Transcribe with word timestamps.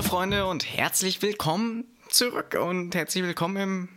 Hallo 0.00 0.08
Freunde 0.08 0.46
und 0.46 0.64
herzlich 0.64 1.20
willkommen 1.20 1.84
zurück 2.08 2.56
und 2.58 2.94
herzlich 2.94 3.22
willkommen 3.22 3.56
im 3.58 3.90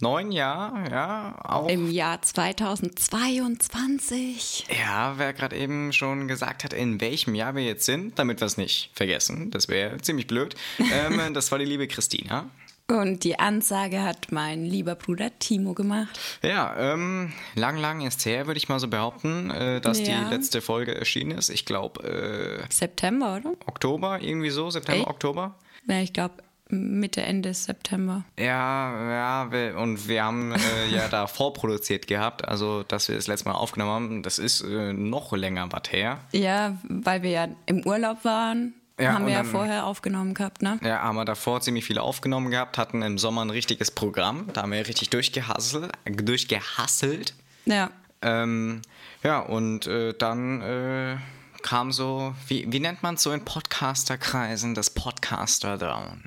neuen 0.00 0.32
Jahr, 0.32 0.90
ja, 0.90 1.38
auch. 1.44 1.68
Im 1.68 1.90
Jahr 1.90 2.22
2022. 2.22 4.68
Ja, 4.70 5.18
wer 5.18 5.34
gerade 5.34 5.58
eben 5.58 5.92
schon 5.92 6.28
gesagt 6.28 6.64
hat, 6.64 6.72
in 6.72 6.98
welchem 7.02 7.34
Jahr 7.34 7.54
wir 7.54 7.62
jetzt 7.62 7.84
sind, 7.84 8.18
damit 8.18 8.40
wir 8.40 8.46
es 8.46 8.56
nicht 8.56 8.90
vergessen, 8.94 9.50
das 9.50 9.68
wäre 9.68 10.00
ziemlich 10.00 10.26
blöd. 10.26 10.54
ähm, 10.78 11.34
das 11.34 11.52
war 11.52 11.58
die 11.58 11.66
liebe 11.66 11.86
Christina. 11.88 12.48
Und 12.90 13.22
die 13.22 13.38
Ansage 13.38 14.02
hat 14.02 14.32
mein 14.32 14.64
lieber 14.64 14.96
Bruder 14.96 15.30
Timo 15.38 15.74
gemacht. 15.74 16.18
Ja, 16.42 16.74
ähm, 16.76 17.32
lang, 17.54 17.76
lang 17.76 18.00
ist 18.00 18.26
her, 18.26 18.48
würde 18.48 18.58
ich 18.58 18.68
mal 18.68 18.80
so 18.80 18.88
behaupten, 18.88 19.50
äh, 19.50 19.80
dass 19.80 20.00
ja. 20.00 20.24
die 20.24 20.34
letzte 20.34 20.60
Folge 20.60 20.96
erschienen 20.96 21.38
ist. 21.38 21.50
Ich 21.50 21.64
glaube. 21.64 22.02
Äh, 22.02 22.72
September, 22.72 23.36
oder? 23.36 23.52
Oktober, 23.66 24.20
irgendwie 24.20 24.50
so, 24.50 24.70
September, 24.70 25.06
Ey? 25.06 25.08
Oktober. 25.08 25.54
Ja, 25.86 26.00
ich 26.00 26.12
glaube 26.12 26.34
Mitte, 26.68 27.22
Ende 27.22 27.54
September. 27.54 28.24
Ja, 28.38 29.44
ja, 29.44 29.72
und 29.76 30.08
wir 30.08 30.24
haben 30.24 30.52
äh, 30.52 30.88
ja 30.92 31.08
da 31.08 31.26
vorproduziert 31.28 32.06
gehabt, 32.06 32.46
also 32.46 32.82
dass 32.84 33.08
wir 33.08 33.16
das 33.16 33.26
letzte 33.26 33.48
Mal 33.48 33.54
aufgenommen 33.54 33.90
haben, 33.90 34.22
das 34.22 34.38
ist 34.38 34.62
äh, 34.62 34.92
noch 34.92 35.32
länger 35.32 35.68
was 35.70 35.92
her. 35.92 36.20
Ja, 36.32 36.78
weil 36.84 37.22
wir 37.22 37.30
ja 37.30 37.48
im 37.66 37.84
Urlaub 37.86 38.24
waren 38.24 38.74
ja, 39.00 39.12
haben 39.12 39.26
wir 39.26 39.34
dann, 39.34 39.46
ja 39.46 39.50
vorher 39.50 39.86
aufgenommen 39.86 40.34
gehabt, 40.34 40.62
ne? 40.62 40.78
Ja, 40.82 41.02
haben 41.02 41.16
wir 41.16 41.24
davor 41.24 41.60
ziemlich 41.60 41.84
viele 41.84 42.02
aufgenommen 42.02 42.50
gehabt, 42.50 42.78
hatten 42.78 43.02
im 43.02 43.18
Sommer 43.18 43.44
ein 43.44 43.50
richtiges 43.50 43.90
Programm. 43.90 44.48
Da 44.52 44.62
haben 44.62 44.72
wir 44.72 44.86
richtig 44.86 45.10
durchgehasselt. 45.10 45.92
durchgehasselt. 46.04 47.34
Ja. 47.64 47.90
Ähm, 48.22 48.82
ja, 49.22 49.40
und 49.40 49.86
äh, 49.86 50.14
dann 50.14 50.60
äh, 50.60 51.16
kam 51.62 51.92
so, 51.92 52.34
wie, 52.48 52.70
wie 52.70 52.80
nennt 52.80 53.02
man 53.02 53.14
es 53.14 53.22
so 53.22 53.32
in 53.32 53.44
Podcasterkreisen, 53.44 54.74
das 54.74 54.90
Podcaster-Down. 54.90 56.24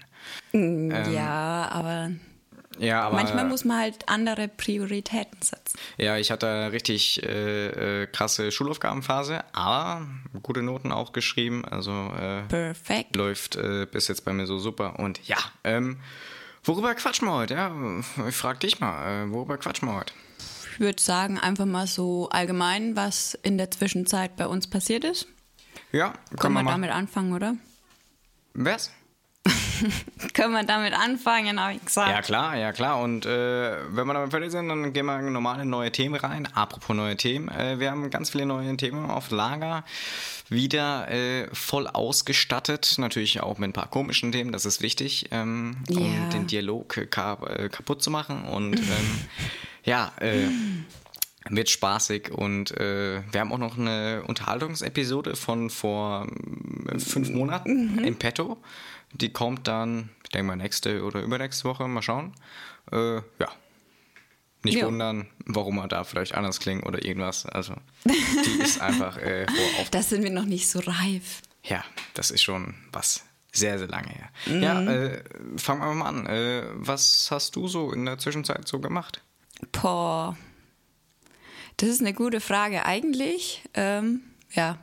Mm, 0.53 0.91
ähm, 0.91 1.13
ja, 1.13 1.69
aber 1.71 2.11
ja, 2.83 3.01
aber, 3.01 3.15
Manchmal 3.15 3.45
muss 3.45 3.63
man 3.63 3.79
halt 3.79 4.09
andere 4.09 4.47
Prioritäten 4.47 5.41
setzen. 5.41 5.77
Ja, 5.97 6.17
ich 6.17 6.31
hatte 6.31 6.71
richtig 6.71 7.23
äh, 7.23 8.03
äh, 8.03 8.07
krasse 8.07 8.51
Schulaufgabenphase, 8.51 9.43
aber 9.53 10.05
gute 10.41 10.61
Noten 10.61 10.91
auch 10.91 11.13
geschrieben. 11.13 11.63
Also 11.65 11.91
äh, 11.91 12.43
Perfekt. 12.49 13.15
läuft 13.15 13.55
äh, 13.55 13.87
bis 13.89 14.07
jetzt 14.07 14.25
bei 14.25 14.33
mir 14.33 14.45
so 14.47 14.59
super. 14.59 14.99
Und 14.99 15.25
ja, 15.27 15.37
ähm, 15.63 15.97
worüber 16.63 16.93
quatschen 16.95 17.27
wir 17.27 17.33
heute? 17.33 17.53
Ja, 17.53 17.73
ich 18.27 18.35
frag 18.35 18.59
dich 18.59 18.79
mal, 18.79 19.25
äh, 19.25 19.31
worüber 19.31 19.57
quatschen 19.57 19.87
wir 19.87 19.95
heute? 19.95 20.13
Ich 20.73 20.79
würde 20.79 21.01
sagen, 21.01 21.39
einfach 21.39 21.65
mal 21.65 21.87
so 21.87 22.29
allgemein, 22.29 22.95
was 22.95 23.37
in 23.43 23.57
der 23.57 23.71
Zwischenzeit 23.71 24.35
bei 24.35 24.47
uns 24.47 24.67
passiert 24.67 25.03
ist. 25.03 25.27
Ja, 25.91 26.13
können 26.37 26.55
wir, 26.55 26.63
wir 26.63 26.71
damit 26.71 26.91
anfangen, 26.91 27.33
oder? 27.33 27.55
Was? 28.55 28.91
Können 30.33 30.53
wir 30.53 30.63
damit 30.63 30.93
anfangen, 30.93 31.59
habe 31.59 31.73
ich 31.73 31.85
gesagt. 31.85 32.09
Ja, 32.09 32.21
klar, 32.21 32.57
ja, 32.57 32.71
klar. 32.71 32.99
Und 33.01 33.25
äh, 33.25 33.77
wenn 33.89 34.07
wir 34.07 34.13
damit 34.13 34.31
fertig 34.31 34.51
sind, 34.51 34.69
dann 34.69 34.93
gehen 34.93 35.05
wir 35.05 35.19
in 35.19 35.31
normale 35.31 35.65
neue 35.65 35.91
Themen 35.91 36.15
rein. 36.15 36.47
Apropos 36.53 36.95
neue 36.95 37.17
Themen. 37.17 37.49
Äh, 37.49 37.79
wir 37.79 37.91
haben 37.91 38.09
ganz 38.09 38.29
viele 38.29 38.45
neue 38.45 38.75
Themen 38.77 39.09
auf 39.09 39.31
Lager. 39.31 39.83
Wieder 40.49 41.09
äh, 41.09 41.47
voll 41.53 41.87
ausgestattet. 41.87 42.95
Natürlich 42.97 43.41
auch 43.41 43.57
mit 43.57 43.69
ein 43.69 43.73
paar 43.73 43.89
komischen 43.89 44.31
Themen, 44.31 44.51
das 44.51 44.65
ist 44.65 44.81
wichtig, 44.81 45.27
ähm, 45.31 45.77
um 45.89 45.97
yeah. 45.97 46.29
den 46.29 46.47
Dialog 46.47 46.97
äh, 46.97 47.07
kaputt 47.07 48.03
zu 48.03 48.11
machen. 48.11 48.43
Und 48.43 48.79
ähm, 48.79 49.19
ja, 49.83 50.11
äh, 50.19 50.47
wird 51.49 51.69
spaßig 51.69 52.31
und 52.31 52.71
äh, 52.71 53.21
wir 53.31 53.41
haben 53.41 53.51
auch 53.51 53.57
noch 53.57 53.77
eine 53.77 54.23
Unterhaltungsepisode 54.27 55.35
von 55.35 55.69
vor 55.69 56.27
äh, 56.87 56.99
fünf 56.99 57.29
Monaten 57.29 57.95
mhm. 57.95 58.03
im 58.03 58.15
Petto. 58.15 58.57
Die 59.13 59.31
kommt 59.31 59.67
dann, 59.67 60.09
ich 60.23 60.29
denke 60.29 60.47
mal, 60.47 60.55
nächste 60.55 61.03
oder 61.03 61.21
übernächste 61.21 61.65
Woche, 61.65 61.87
mal 61.87 62.01
schauen. 62.01 62.33
Äh, 62.91 63.15
ja. 63.17 63.49
Nicht 64.63 64.77
ja. 64.77 64.85
wundern, 64.85 65.27
warum 65.45 65.77
er 65.77 65.87
da 65.87 66.03
vielleicht 66.05 66.35
anders 66.35 66.59
klingt 66.59 66.85
oder 66.85 67.03
irgendwas. 67.03 67.45
Also, 67.45 67.75
die 68.05 68.63
ist 68.63 68.81
einfach 68.81 69.17
äh, 69.17 69.45
auf. 69.79 69.89
Das 69.89 70.09
sind 70.09 70.23
wir 70.23 70.31
noch 70.31 70.45
nicht 70.45 70.69
so 70.69 70.79
reif. 70.79 71.41
Ja, 71.63 71.83
das 72.13 72.31
ist 72.31 72.43
schon 72.43 72.73
was 72.91 73.23
sehr, 73.51 73.77
sehr 73.77 73.87
lange 73.87 74.09
her. 74.09 74.29
Mhm. 74.45 74.63
Ja, 74.63 74.81
äh, 74.81 75.23
fangen 75.57 75.81
wir 75.81 75.93
mal 75.93 76.07
an. 76.07 76.25
Äh, 76.27 76.63
was 76.73 77.29
hast 77.29 77.55
du 77.55 77.67
so 77.67 77.91
in 77.91 78.05
der 78.05 78.17
Zwischenzeit 78.17 78.67
so 78.67 78.79
gemacht? 78.79 79.21
Boah. 79.71 80.37
Das 81.77 81.89
ist 81.89 82.01
eine 82.01 82.13
gute 82.13 82.39
Frage. 82.39 82.85
Eigentlich, 82.85 83.63
ähm, 83.73 84.21
ja. 84.51 84.77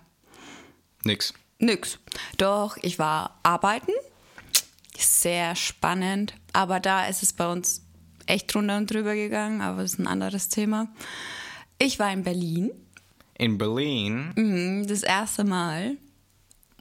Nix. 1.04 1.34
Nix. 1.58 1.98
Doch, 2.36 2.76
ich 2.82 2.98
war 2.98 3.38
arbeiten 3.42 3.92
sehr 5.06 5.56
spannend. 5.56 6.34
Aber 6.52 6.80
da 6.80 7.06
ist 7.06 7.22
es 7.22 7.32
bei 7.32 7.50
uns 7.50 7.82
echt 8.26 8.52
drunter 8.52 8.76
und 8.76 8.90
drüber 8.92 9.14
gegangen, 9.14 9.60
aber 9.60 9.82
das 9.82 9.94
ist 9.94 9.98
ein 9.98 10.06
anderes 10.06 10.48
Thema. 10.48 10.88
Ich 11.78 11.98
war 11.98 12.12
in 12.12 12.22
Berlin. 12.22 12.70
In 13.38 13.58
Berlin? 13.58 14.32
Mhm, 14.36 14.86
das 14.86 15.02
erste 15.02 15.44
Mal. 15.44 15.96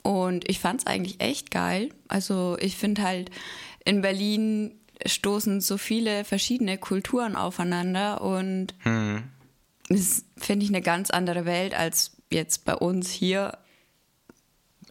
Und 0.03 0.49
ich 0.49 0.59
fand 0.59 0.81
es 0.81 0.87
eigentlich 0.87 1.21
echt 1.21 1.51
geil. 1.51 1.89
Also 2.07 2.57
ich 2.59 2.77
finde 2.77 3.03
halt, 3.03 3.31
in 3.85 4.01
Berlin 4.01 4.75
stoßen 5.05 5.61
so 5.61 5.77
viele 5.77 6.25
verschiedene 6.25 6.77
Kulturen 6.77 7.35
aufeinander 7.35 8.21
und 8.21 8.73
hm. 8.79 9.23
das 9.87 10.25
finde 10.37 10.65
ich 10.65 10.71
eine 10.71 10.81
ganz 10.81 11.09
andere 11.09 11.45
Welt 11.45 11.73
als 11.73 12.17
jetzt 12.29 12.65
bei 12.65 12.75
uns 12.75 13.09
hier. 13.09 13.57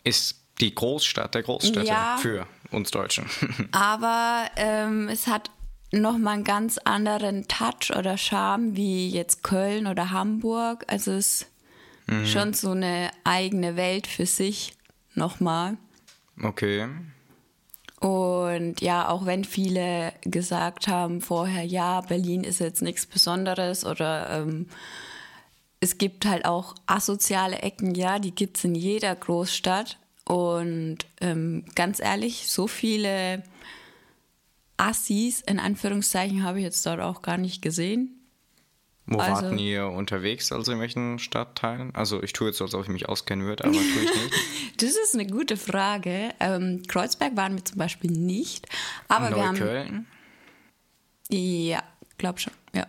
Ist 0.05 0.41
die 0.61 0.75
Großstadt 0.75 1.35
der 1.35 1.43
Großstädte 1.43 1.87
ja, 1.87 2.17
für 2.21 2.47
uns 2.71 2.91
Deutschen. 2.91 3.27
aber 3.73 4.47
ähm, 4.57 5.09
es 5.09 5.27
hat 5.27 5.51
nochmal 5.93 6.35
einen 6.35 6.45
ganz 6.45 6.79
anderen 6.79 7.49
Touch 7.49 7.97
oder 7.97 8.17
Charme 8.17 8.77
wie 8.77 9.09
jetzt 9.09 9.43
Köln 9.43 9.87
oder 9.87 10.11
Hamburg. 10.11 10.85
Also 10.89 11.13
es 11.13 11.43
ist 11.43 11.51
mhm. 12.07 12.27
schon 12.27 12.55
so 12.55 12.73
eine 12.73 13.11
eigene 13.25 13.77
Welt 13.77 14.07
für 14.07 14.27
sich 14.27 14.75
nochmal. 15.15 15.77
Okay. 16.43 16.89
Und 18.01 18.81
ja, 18.81 19.09
auch 19.09 19.27
wenn 19.27 19.45
viele 19.45 20.13
gesagt 20.23 20.87
haben 20.87 21.21
vorher, 21.21 21.65
ja, 21.65 22.01
Berlin 22.03 22.45
ist 22.45 22.61
jetzt 22.61 22.81
nichts 22.81 23.07
Besonderes 23.07 23.85
oder 23.85 24.31
ähm, 24.31 24.67
es 25.81 25.99
gibt 25.99 26.25
halt 26.25 26.45
auch 26.45 26.75
asoziale 26.87 27.59
Ecken, 27.59 27.95
ja, 27.95 28.19
die 28.19 28.35
gibt 28.35 28.59
es 28.59 28.65
in 28.65 28.75
jeder 28.75 29.15
Großstadt. 29.15 29.99
Und 30.29 30.99
ähm, 31.23 31.65
ganz 31.75 32.01
ehrlich, 32.01 32.51
so 32.51 32.67
viele 32.67 33.43
Assis 34.77 35.41
in 35.41 35.59
Anführungszeichen 35.59 36.45
habe 36.45 36.59
ich 36.59 36.65
jetzt 36.65 36.85
dort 36.85 37.01
auch 37.01 37.23
gar 37.23 37.39
nicht 37.39 37.63
gesehen. 37.63 38.15
Wo 39.07 39.21
also, 39.21 39.45
warten 39.45 39.59
ihr 39.59 39.87
unterwegs, 39.87 40.53
also 40.53 40.71
in 40.71 40.81
welchen 40.81 41.19
Stadtteilen? 41.19 41.95
Also 41.95 42.23
ich 42.23 42.35
tue 42.35 42.49
jetzt 42.49 42.59
so, 42.59 42.65
als 42.65 42.75
ob 42.75 42.83
ich 42.83 42.91
mich 42.91 43.09
auskennen 43.09 43.47
würde, 43.47 43.65
aber 43.65 43.73
tue 43.73 43.81
ich 43.81 44.23
nicht. 44.23 44.35
das 44.83 44.91
ist 44.91 45.15
eine 45.15 45.27
gute 45.27 45.57
Frage. 45.57 46.35
Ähm, 46.41 46.83
Kreuzberg 46.87 47.35
waren 47.35 47.57
wir 47.57 47.65
zum 47.65 47.79
Beispiel 47.79 48.11
nicht. 48.11 48.69
Aber 49.09 49.31
Neukölln? 49.31 49.57
wir 49.57 49.81
haben. 49.81 50.07
Ja, 51.31 51.83
glaub 52.19 52.39
schon, 52.39 52.53
ja. 52.75 52.87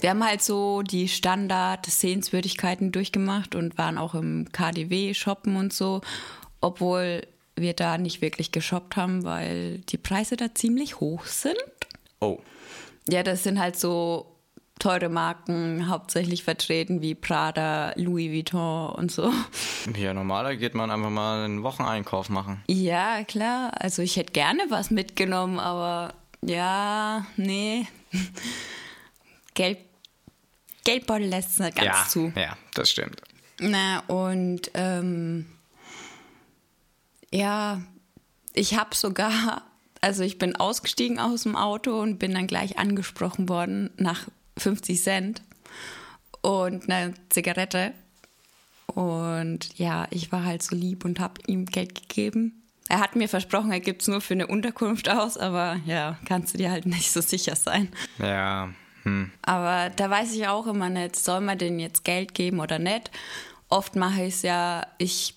Wir 0.00 0.10
haben 0.10 0.22
halt 0.22 0.42
so 0.42 0.82
die 0.82 1.08
Standard-Sehenswürdigkeiten 1.08 2.92
durchgemacht 2.92 3.54
und 3.54 3.78
waren 3.78 3.96
auch 3.96 4.14
im 4.14 4.52
KDW 4.52 5.14
shoppen 5.14 5.56
und 5.56 5.72
so 5.72 6.02
obwohl 6.64 7.26
wir 7.56 7.74
da 7.74 7.98
nicht 7.98 8.22
wirklich 8.22 8.50
geshoppt 8.50 8.96
haben, 8.96 9.22
weil 9.22 9.78
die 9.80 9.98
Preise 9.98 10.36
da 10.36 10.54
ziemlich 10.54 10.98
hoch 10.98 11.26
sind. 11.26 11.56
Oh. 12.20 12.38
Ja, 13.08 13.22
das 13.22 13.42
sind 13.42 13.60
halt 13.60 13.78
so 13.78 14.34
teure 14.78 15.10
Marken 15.10 15.88
hauptsächlich 15.88 16.42
vertreten 16.42 17.02
wie 17.02 17.14
Prada, 17.14 17.92
Louis 17.96 18.32
Vuitton 18.32 18.90
und 18.94 19.12
so. 19.12 19.30
Ja, 19.96 20.14
normaler 20.14 20.56
geht 20.56 20.74
man 20.74 20.90
einfach 20.90 21.10
mal 21.10 21.44
einen 21.44 21.62
Wocheneinkauf 21.62 22.30
machen. 22.30 22.64
Ja, 22.66 23.22
klar. 23.24 23.72
Also 23.78 24.00
ich 24.00 24.16
hätte 24.16 24.32
gerne 24.32 24.62
was 24.70 24.90
mitgenommen, 24.90 25.60
aber 25.60 26.14
ja, 26.42 27.26
nee. 27.36 27.86
Geld, 29.54 29.78
Geldbeutel 30.84 31.28
lässt 31.28 31.50
es 31.50 31.58
nicht 31.58 31.76
ganz 31.76 31.86
ja, 31.86 32.06
zu. 32.08 32.32
Ja, 32.34 32.56
das 32.72 32.90
stimmt. 32.90 33.20
Na, 33.60 34.00
und 34.08 34.70
ähm, 34.74 35.46
ja, 37.34 37.82
ich 38.52 38.78
habe 38.78 38.94
sogar, 38.94 39.62
also 40.00 40.22
ich 40.22 40.38
bin 40.38 40.54
ausgestiegen 40.54 41.18
aus 41.18 41.42
dem 41.42 41.56
Auto 41.56 42.00
und 42.00 42.18
bin 42.18 42.32
dann 42.32 42.46
gleich 42.46 42.78
angesprochen 42.78 43.48
worden 43.48 43.90
nach 43.96 44.28
50 44.58 45.02
Cent 45.02 45.42
und 46.42 46.88
eine 46.88 47.14
Zigarette. 47.30 47.92
Und 48.86 49.76
ja, 49.76 50.06
ich 50.10 50.30
war 50.30 50.44
halt 50.44 50.62
so 50.62 50.76
lieb 50.76 51.04
und 51.04 51.18
habe 51.18 51.40
ihm 51.48 51.66
Geld 51.66 51.94
gegeben. 51.96 52.62
Er 52.88 53.00
hat 53.00 53.16
mir 53.16 53.28
versprochen, 53.28 53.72
er 53.72 53.80
gibt 53.80 54.02
es 54.02 54.08
nur 54.08 54.20
für 54.20 54.34
eine 54.34 54.46
Unterkunft 54.46 55.08
aus, 55.08 55.36
aber 55.36 55.80
ja, 55.86 56.18
kannst 56.26 56.54
du 56.54 56.58
dir 56.58 56.70
halt 56.70 56.86
nicht 56.86 57.10
so 57.10 57.20
sicher 57.20 57.56
sein. 57.56 57.88
Ja. 58.18 58.68
Hm. 59.02 59.32
Aber 59.42 59.90
da 59.90 60.08
weiß 60.08 60.34
ich 60.34 60.46
auch 60.46 60.68
immer 60.68 60.88
nicht, 60.88 61.16
soll 61.16 61.40
man 61.40 61.58
denen 61.58 61.80
jetzt 61.80 62.04
Geld 62.04 62.34
geben 62.34 62.60
oder 62.60 62.78
nicht. 62.78 63.10
Oft 63.68 63.96
mache 63.96 64.22
ich 64.22 64.34
es 64.34 64.42
ja, 64.42 64.86
ich 64.98 65.34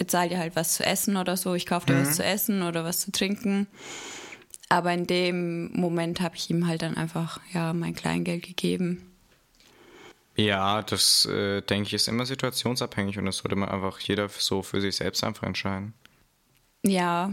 bezahle 0.00 0.30
dir 0.30 0.38
halt 0.38 0.56
was 0.56 0.72
zu 0.72 0.84
essen 0.84 1.16
oder 1.18 1.36
so. 1.36 1.54
Ich 1.54 1.66
kaufe 1.66 1.86
dir 1.86 1.94
Mhm. 1.94 2.00
was 2.00 2.16
zu 2.16 2.24
essen 2.24 2.62
oder 2.62 2.82
was 2.84 3.00
zu 3.00 3.12
trinken. 3.12 3.66
Aber 4.70 4.92
in 4.94 5.06
dem 5.06 5.70
Moment 5.72 6.20
habe 6.20 6.36
ich 6.36 6.48
ihm 6.48 6.66
halt 6.66 6.80
dann 6.82 6.96
einfach 6.96 7.38
ja 7.52 7.72
mein 7.74 7.94
Kleingeld 7.94 8.42
gegeben. 8.44 9.06
Ja, 10.36 10.80
das 10.82 11.26
äh, 11.26 11.60
denke 11.60 11.88
ich 11.88 11.94
ist 11.94 12.08
immer 12.08 12.24
situationsabhängig 12.24 13.18
und 13.18 13.26
das 13.26 13.38
sollte 13.38 13.56
man 13.56 13.68
einfach 13.68 14.00
jeder 14.00 14.28
so 14.30 14.62
für 14.62 14.80
sich 14.80 14.96
selbst 14.96 15.22
einfach 15.22 15.42
entscheiden. 15.42 15.92
Ja, 16.82 17.32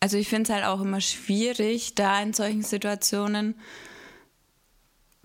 also 0.00 0.16
ich 0.16 0.28
finde 0.28 0.50
es 0.50 0.54
halt 0.54 0.64
auch 0.64 0.80
immer 0.80 1.00
schwierig, 1.00 1.94
da 1.94 2.20
in 2.20 2.32
solchen 2.32 2.62
Situationen 2.62 3.54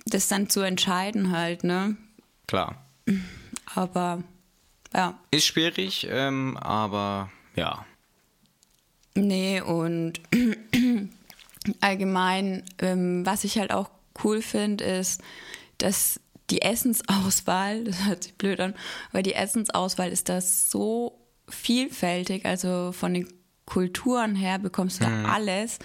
das 0.06 0.28
dann 0.28 0.50
zu 0.50 0.60
entscheiden 0.60 1.32
halt, 1.32 1.64
ne? 1.64 1.98
Klar. 2.48 2.86
Aber 3.74 4.22
ja, 4.94 5.20
Ist 5.32 5.46
schwierig, 5.46 6.08
ähm, 6.10 6.58
aber 6.58 7.32
ja. 7.56 7.86
nee, 9.16 9.62
und 9.62 10.22
allgemein, 11.82 12.64
ähm, 12.80 13.26
was 13.26 13.44
ich 13.44 13.58
halt 13.58 13.72
auch 13.72 13.90
cool 14.24 14.42
finde, 14.42 14.84
ist, 14.84 15.22
dass 15.78 16.20
die 16.50 16.62
Essensauswahl, 16.62 17.84
das 17.86 18.06
hört 18.06 18.24
sich 18.24 18.36
blöd 18.36 18.60
an, 18.60 18.76
aber 19.12 19.24
die 19.24 19.34
Essensauswahl 19.34 20.12
ist 20.12 20.30
da 20.30 20.42
so 20.42 21.20
vielfältig, 21.50 22.46
also 22.46 22.92
von 22.92 23.14
den 23.14 23.28
Kulturen 23.66 24.36
her 24.36 24.60
bekommst 24.60 25.02
du 25.02 25.06
da 25.06 25.26
alles. 25.26 25.80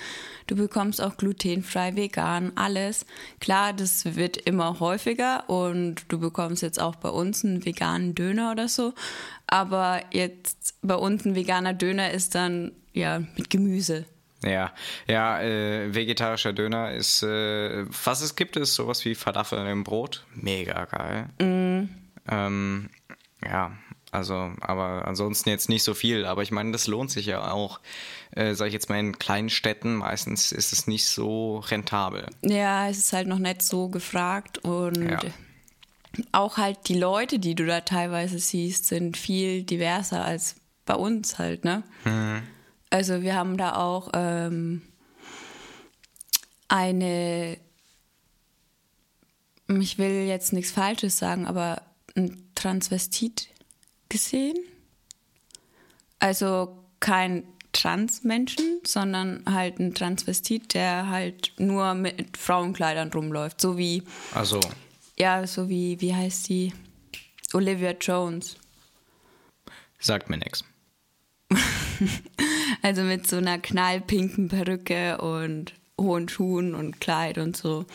Du 0.47 0.57
bekommst 0.57 1.01
auch 1.01 1.17
glutenfrei, 1.17 1.95
vegan, 1.95 2.53
alles. 2.57 3.07
Klar, 3.41 3.73
das 3.73 4.17
wird 4.17 4.37
immer 4.37 4.81
häufiger 4.81 5.49
und 5.49 6.05
du 6.09 6.19
bekommst 6.19 6.63
jetzt 6.63 6.81
auch 6.81 6.97
bei 6.97 7.09
uns 7.09 7.45
einen 7.45 7.65
veganen 7.65 8.15
Döner 8.15 8.51
oder 8.51 8.69
so. 8.69 8.95
Aber 9.47 10.03
jetzt 10.11 10.75
bei 10.83 10.97
uns 10.97 11.25
ein 11.25 11.35
veganer 11.35 11.75
Döner 11.75 12.11
ist 12.11 12.35
dann 12.35 12.73
ja 12.93 13.21
mit 13.37 13.51
Gemüse. 13.51 14.07
Ja, 14.45 14.73
ja, 15.07 15.41
äh, 15.41 15.95
vegetarischer 15.95 16.53
Döner 16.53 16.93
ist, 16.93 17.23
äh, 17.23 17.85
was 18.05 18.21
es 18.21 18.37
gibt, 18.37 18.57
ist 18.57 18.75
sowas 18.75 19.05
wie 19.05 19.15
Falafel 19.15 19.67
im 19.67 19.85
Brot. 19.85 20.25
Mega 20.35 20.85
geil. 20.85 21.29
Ähm, 21.41 22.91
ja, 23.45 23.73
also, 24.11 24.53
aber 24.61 25.07
ansonsten 25.07 25.51
jetzt 25.51 25.69
nicht 25.69 25.83
so 25.83 25.95
viel. 25.95 26.25
Aber 26.25 26.43
ich 26.43 26.51
meine, 26.51 26.73
das 26.73 26.87
lohnt 26.87 27.11
sich 27.11 27.27
ja 27.27 27.51
auch. 27.51 27.81
Äh, 28.31 28.55
sag 28.55 28.67
ich 28.69 28.73
jetzt 28.73 28.89
mal, 28.89 28.99
in 28.99 29.19
kleinen 29.19 29.51
Städten 29.51 29.97
meistens 29.97 30.53
ist 30.53 30.73
es 30.73 30.87
nicht 30.87 31.07
so 31.07 31.59
rentabel. 31.59 32.27
Ja, 32.43 32.89
es 32.89 32.99
ist 32.99 33.13
halt 33.13 33.29
noch 33.29 33.39
nicht 33.39 33.63
so 33.63 33.89
gefragt 33.89 34.59
und 34.59 35.09
Ja. 35.11 35.21
auch 36.33 36.57
halt 36.57 36.89
die 36.89 36.99
Leute, 36.99 37.39
die 37.39 37.55
du 37.55 37.67
da 37.67 37.81
teilweise 37.83 38.39
siehst, 38.39 38.87
sind 38.87 39.17
viel 39.17 39.63
diverser 39.63 40.25
als 40.25 40.57
bei 40.85 40.95
uns 40.95 41.39
halt, 41.39 41.65
ne? 41.65 41.83
Also 42.91 43.21
wir 43.23 43.35
haben 43.35 43.59
da 43.59 43.77
auch 43.77 44.11
ähm, 44.15 44.81
eine, 46.69 47.59
ich 49.69 49.99
will 49.99 50.27
jetzt 50.27 50.53
nichts 50.53 50.71
Falsches 50.73 51.19
sagen, 51.19 51.47
aber 51.47 51.83
ein 52.17 52.51
Transvestit 52.55 53.49
gesehen. 54.09 54.57
Also 56.19 56.77
kein 57.01 57.45
Transmenschen, 57.73 58.81
sondern 58.85 59.45
halt 59.47 59.79
ein 59.79 59.95
Transvestit, 59.95 60.75
der 60.75 61.09
halt 61.09 61.53
nur 61.59 61.95
mit 61.95 62.37
Frauenkleidern 62.37 63.13
rumläuft. 63.13 63.61
So 63.61 63.77
wie, 63.79 64.03
Also, 64.33 64.61
ja, 65.19 65.47
so 65.47 65.69
wie, 65.69 66.01
wie 66.01 66.15
heißt 66.15 66.49
die? 66.49 66.73
Olivia 67.53 67.93
Jones. 67.93 68.57
sagt 69.99 70.31
mir 70.31 70.39
nichts. 70.39 70.65
Also 72.81 73.03
mit 73.03 73.27
so 73.27 73.37
einer 73.39 73.59
knallpinken 73.59 74.47
Perücke 74.49 75.19
und 75.19 75.75
hohen 76.01 76.29
Schuhen 76.29 76.77
und 76.77 77.01
Kleid 77.01 77.39
und 77.39 77.57
so. 77.57 77.87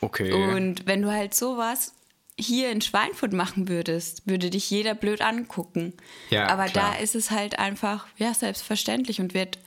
Okay. 0.00 0.32
Und 0.32 0.86
wenn 0.86 1.02
du 1.02 1.12
halt 1.12 1.32
sowas 1.32 1.92
hier 2.38 2.70
in 2.70 2.80
Schweinfurt 2.80 3.32
machen 3.32 3.68
würdest, 3.68 4.26
würde 4.26 4.50
dich 4.50 4.70
jeder 4.70 4.94
blöd 4.94 5.20
angucken. 5.20 5.92
Ja, 6.30 6.48
Aber 6.48 6.64
klar. 6.66 6.92
da 6.94 6.98
ist 7.02 7.14
es 7.14 7.30
halt 7.30 7.58
einfach, 7.58 8.06
ja, 8.16 8.32
selbstverständlich 8.34 9.20
und 9.20 9.34
wird 9.34 9.58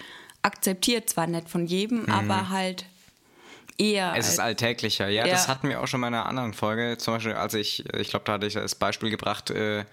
akzeptiert, 0.41 1.09
zwar 1.09 1.27
nicht 1.27 1.49
von 1.49 1.65
jedem, 1.65 2.09
aber 2.09 2.49
halt 2.49 2.85
eher. 3.77 4.11
Mhm. 4.11 4.15
Es 4.19 4.27
ist 4.29 4.39
alltäglicher. 4.39 5.07
Ja, 5.09 5.25
Ja. 5.25 5.31
das 5.31 5.47
hatten 5.47 5.69
wir 5.69 5.81
auch 5.81 5.87
schon 5.87 5.99
mal 5.99 6.07
in 6.07 6.13
einer 6.15 6.25
anderen 6.25 6.53
Folge. 6.53 6.97
Zum 6.97 7.15
Beispiel, 7.15 7.33
als 7.33 7.53
ich, 7.53 7.85
ich 7.95 8.09
glaube, 8.09 8.25
da 8.25 8.33
hatte 8.33 8.47
ich 8.47 8.53
das 8.53 8.75
Beispiel 8.75 9.09
gebracht, 9.09 9.49
äh, 9.51 9.85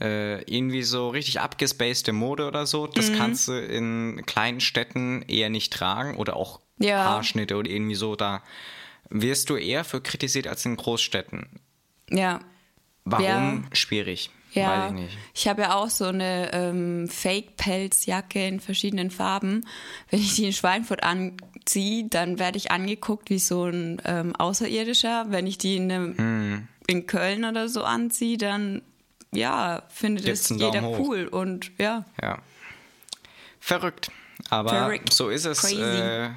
äh, 0.00 0.42
irgendwie 0.42 0.82
so 0.82 1.08
richtig 1.08 1.40
abgespacede 1.40 2.12
Mode 2.12 2.46
oder 2.46 2.66
so. 2.66 2.86
Das 2.86 3.10
Mhm. 3.10 3.14
kannst 3.16 3.48
du 3.48 3.52
in 3.58 4.22
kleinen 4.26 4.60
Städten 4.60 5.22
eher 5.22 5.48
nicht 5.50 5.72
tragen 5.72 6.16
oder 6.16 6.36
auch 6.36 6.60
Ja. 6.78 7.04
Haarschnitte 7.04 7.56
oder 7.56 7.70
irgendwie 7.70 7.94
so. 7.94 8.14
Da 8.16 8.42
wirst 9.08 9.48
du 9.50 9.56
eher 9.56 9.84
für 9.84 10.00
kritisiert 10.02 10.46
als 10.48 10.64
in 10.66 10.76
Großstädten. 10.76 11.48
Ja. 12.10 12.40
Warum? 13.04 13.24
Ja. 13.24 13.62
Schwierig. 13.72 14.30
Ja, 14.52 14.84
Weiß 14.84 14.92
ich 14.92 14.98
nicht. 15.00 15.18
ich 15.34 15.48
habe 15.48 15.62
ja 15.62 15.74
auch 15.74 15.90
so 15.90 16.06
eine 16.06 16.50
ähm, 16.54 17.08
Fake-Pelzjacke 17.08 18.46
in 18.48 18.58
verschiedenen 18.60 19.10
Farben. 19.10 19.66
Wenn 20.10 20.20
ich 20.20 20.34
die 20.34 20.46
in 20.46 20.52
Schweinfurt 20.52 21.02
anziehe, 21.02 22.08
dann 22.08 22.38
werde 22.38 22.56
ich 22.56 22.70
angeguckt 22.70 23.28
wie 23.28 23.38
so 23.38 23.64
ein 23.64 24.00
ähm, 24.06 24.34
Außerirdischer. 24.34 25.26
Wenn 25.28 25.46
ich 25.46 25.58
die 25.58 25.76
in, 25.76 25.92
einem, 25.92 26.16
Hm. 26.16 26.68
in 26.86 27.06
Köln 27.06 27.44
oder 27.44 27.68
so 27.68 27.84
anziehe, 27.84 28.38
dann 28.38 28.80
ja, 29.30 29.82
findet 29.90 30.26
es 30.26 30.48
jeder 30.48 30.80
hoch. 30.82 30.98
cool. 31.00 31.26
Und 31.28 31.70
ja, 31.78 32.04
Ja. 32.22 32.38
Verrückt. 33.60 34.10
Aber 34.48 34.70
Verrückt. 34.70 35.12
so 35.12 35.28
ist 35.28 35.44
es. 35.44 35.60
Crazy. 35.60 35.80
Äh, 35.82 36.30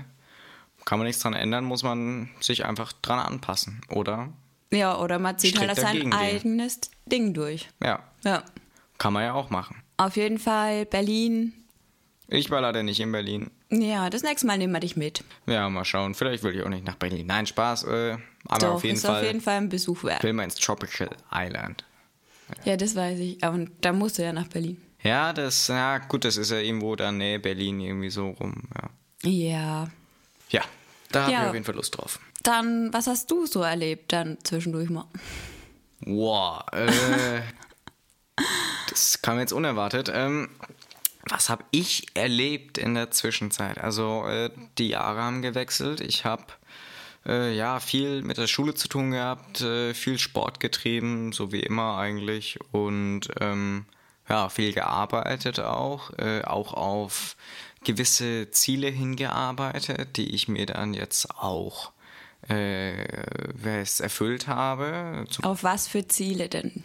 kann 0.86 0.98
man 1.00 1.06
nichts 1.08 1.22
dran 1.22 1.34
ändern, 1.34 1.64
muss 1.66 1.84
man 1.84 2.30
sich 2.40 2.66
einfach 2.66 2.92
dran 2.94 3.20
anpassen, 3.20 3.82
oder? 3.90 4.30
Ja, 4.72 4.98
oder 5.00 5.20
man 5.20 5.38
zieht 5.38 5.60
halt 5.60 5.76
sein 5.76 6.14
eigenes 6.14 6.80
Ding 7.06 7.34
durch. 7.34 7.70
Ja, 7.84 8.04
Ja. 8.24 8.44
kann 8.98 9.14
man 9.14 9.24
ja 9.24 9.34
auch 9.34 9.50
machen. 9.50 9.82
Auf 9.98 10.16
jeden 10.16 10.40
Fall 10.40 10.86
Berlin. 10.86 11.54
Ich 12.28 12.50
war 12.52 12.62
leider 12.62 12.84
nicht 12.84 13.00
in 13.00 13.12
Berlin. 13.12 13.50
Ja, 13.72 14.10
das 14.10 14.22
nächste 14.24 14.46
Mal 14.48 14.58
nehmen 14.58 14.74
wir 14.74 14.80
dich 14.80 14.96
mit. 14.96 15.24
Ja, 15.48 15.68
mal 15.70 15.84
schauen. 15.86 16.14
Vielleicht 16.16 16.44
will 16.44 16.56
ich 16.56 16.64
auch 16.64 16.70
nicht 16.70 16.86
nach 16.86 16.96
Berlin. 16.96 17.26
Nein, 17.28 17.46
Spaß. 17.48 17.84
Äh, 17.86 18.18
aber 18.48 18.60
Doch, 18.60 18.74
auf 18.76 18.84
jeden 18.84 18.96
ist 18.98 19.06
Fall 19.06 19.20
auf 19.22 19.26
jeden 19.26 19.42
Fall 19.42 19.58
ein 19.58 19.70
Besuch 19.70 20.04
wert. 20.04 20.24
will 20.24 20.34
man 20.34 20.46
ins 20.46 20.56
Tropical 20.56 21.10
Island. 21.32 21.84
Ja, 22.66 22.78
das 22.78 22.96
weiß 22.96 23.20
ich. 23.20 23.44
Aber 23.44 23.66
da 23.82 23.94
musst 23.94 24.18
du 24.18 24.24
ja 24.24 24.34
nach 24.34 24.48
Berlin. 24.48 24.80
Ja, 25.04 25.34
das, 25.34 25.68
ja 25.70 25.98
gut, 26.00 26.26
das 26.26 26.38
ist 26.38 26.52
ja 26.52 26.58
irgendwo 26.58 26.96
da 26.96 27.12
Nähe 27.12 27.40
Berlin 27.40 27.80
irgendwie 27.80 28.10
so 28.10 28.30
rum. 28.30 28.64
Ja, 29.24 29.30
Ja. 29.30 29.88
ja 30.50 30.62
da 31.12 31.24
habe 31.24 31.32
Ja. 31.32 31.42
ich 31.44 31.48
auf 31.48 31.54
jeden 31.54 31.66
Fall 31.66 31.76
Lust 31.76 31.98
drauf. 31.98 32.20
Dann, 32.50 32.92
was 32.92 33.06
hast 33.06 33.30
du 33.30 33.46
so 33.46 33.62
erlebt 33.62 34.12
dann 34.12 34.40
zwischendurch 34.44 34.90
mal? 34.90 35.06
Wow, 36.00 36.64
äh, 36.72 37.42
das 38.90 39.22
kam 39.22 39.38
jetzt 39.38 39.54
unerwartet. 39.54 40.10
Ähm, 40.12 40.50
was 41.30 41.50
habe 41.50 41.64
ich 41.70 42.08
erlebt 42.16 42.80
in 42.80 42.96
der 42.96 43.12
Zwischenzeit? 43.12 43.78
Also 43.78 44.26
äh, 44.28 44.50
die 44.80 44.88
Jahre 44.88 45.22
haben 45.22 45.44
gewechselt. 45.44 46.02
Ich 46.02 46.26
habe 46.26 46.46
äh, 47.28 47.56
ja 47.56 47.80
viel 47.80 48.24
mit 48.24 48.40
der 48.40 48.48
Schule 48.48 48.74
zu 48.74 48.88
tun 48.88 49.12
gehabt, 49.12 49.62
äh, 49.62 49.94
viel 49.94 50.18
Sport 50.18 50.60
getrieben, 50.60 51.32
so 51.32 51.52
wie 51.52 51.60
immer 51.60 51.98
eigentlich 52.00 52.58
und 52.72 53.30
ähm, 53.40 53.86
ja 54.28 54.50
viel 54.50 54.74
gearbeitet 54.74 55.60
auch, 55.60 56.18
äh, 56.18 56.42
auch 56.42 56.74
auf 56.74 57.36
gewisse 57.84 58.50
Ziele 58.50 58.88
hingearbeitet, 58.88 60.18
die 60.18 60.34
ich 60.34 60.48
mir 60.48 60.66
dann 60.66 60.96
jetzt 60.96 61.30
auch 61.38 61.92
äh, 62.48 63.24
wer 63.54 63.82
es 63.82 64.00
erfüllt 64.00 64.48
habe. 64.48 65.26
Auf 65.44 65.64
was 65.64 65.88
für 65.88 66.08
Ziele 66.08 66.50
denn? 66.50 66.84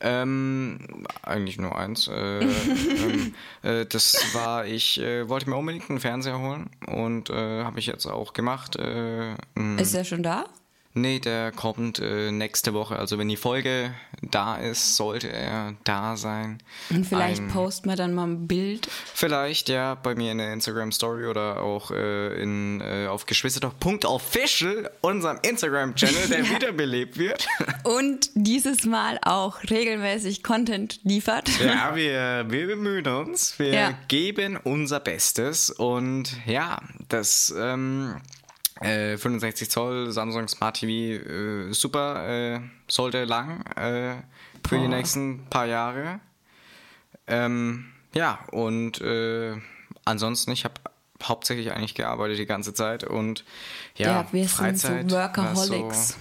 ähm, 0.00 1.06
eigentlich 1.22 1.58
nur 1.58 1.76
eins. 1.76 2.08
Äh, 2.08 2.40
ähm, 2.40 3.34
äh, 3.62 3.86
das 3.86 4.34
war, 4.34 4.66
ich 4.66 5.00
äh, 5.00 5.28
wollte 5.28 5.48
mir 5.48 5.56
unbedingt 5.56 5.88
einen 5.90 6.00
Fernseher 6.00 6.38
holen 6.38 6.70
und 6.86 7.30
äh, 7.30 7.64
habe 7.64 7.78
ich 7.78 7.86
jetzt 7.86 8.06
auch 8.06 8.32
gemacht. 8.32 8.76
Äh, 8.76 9.34
Ist 9.78 9.94
er 9.94 10.04
schon 10.04 10.22
da? 10.22 10.46
Nee, 10.94 11.18
der 11.18 11.52
kommt 11.52 11.98
äh, 11.98 12.30
nächste 12.30 12.72
Woche. 12.74 12.96
Also 12.98 13.18
wenn 13.18 13.28
die 13.28 13.36
Folge 13.36 13.92
da 14.22 14.56
ist, 14.56 14.96
sollte 14.96 15.30
er 15.30 15.74
da 15.84 16.16
sein. 16.16 16.58
Und 16.90 17.06
vielleicht 17.06 17.42
Ein- 17.42 17.48
posten 17.48 17.88
wir 17.90 17.96
dann 17.96 18.14
mal 18.14 18.26
ein 18.26 18.46
Bild. 18.48 18.88
Vielleicht 19.12 19.68
ja 19.68 19.94
bei 19.96 20.14
mir 20.14 20.32
in 20.32 20.38
der 20.38 20.52
Instagram 20.52 20.92
Story 20.92 21.26
oder 21.26 21.60
auch 21.62 21.90
äh, 21.90 22.40
in, 22.42 22.80
äh, 22.80 23.06
auf 23.08 23.26
geschwister.official, 23.26 24.90
unserem 25.02 25.38
Instagram 25.42 25.94
Channel, 25.94 26.28
der 26.28 26.48
wiederbelebt 26.50 27.18
wird. 27.18 27.46
Und 27.84 28.30
dieses 28.34 28.84
Mal 28.84 29.18
auch 29.22 29.62
regelmäßig 29.70 30.42
Content 30.42 31.00
liefert. 31.04 31.48
Ja, 31.60 31.94
wir, 31.94 32.46
wir 32.48 32.66
bemühen 32.66 33.06
uns. 33.06 33.58
Wir 33.58 33.68
Ja. 33.74 33.98
geben 34.08 34.56
unser 34.62 35.00
Bestes. 35.00 35.70
Und 35.70 36.36
ja, 36.46 36.78
das 37.08 37.52
ähm, 37.56 38.16
äh, 38.84 39.16
65 39.16 39.70
Zoll 39.70 40.10
Samsung 40.12 40.48
Smart 40.48 40.76
TV, 40.78 41.22
äh, 41.24 41.72
super, 41.72 42.28
äh, 42.28 42.60
sollte 42.88 43.24
lang 43.24 43.64
äh, 43.76 44.16
für 44.66 44.76
die 44.76 44.86
Boah. 44.86 44.88
nächsten 44.88 45.46
paar 45.50 45.66
Jahre. 45.66 46.20
Ähm, 47.26 47.86
ja, 48.14 48.38
und 48.52 49.00
äh, 49.00 49.56
ansonsten, 50.04 50.52
ich 50.52 50.64
habe 50.64 50.74
hauptsächlich 51.22 51.72
eigentlich 51.72 51.94
gearbeitet 51.94 52.38
die 52.38 52.46
ganze 52.46 52.74
Zeit 52.74 53.02
und 53.04 53.44
ja, 53.96 54.08
Ja, 54.22 54.26
wir 54.32 54.48
Freizeit 54.48 55.00
sind 55.00 55.10
so 55.10 55.16
Workaholics. 55.16 56.08
So, 56.08 56.14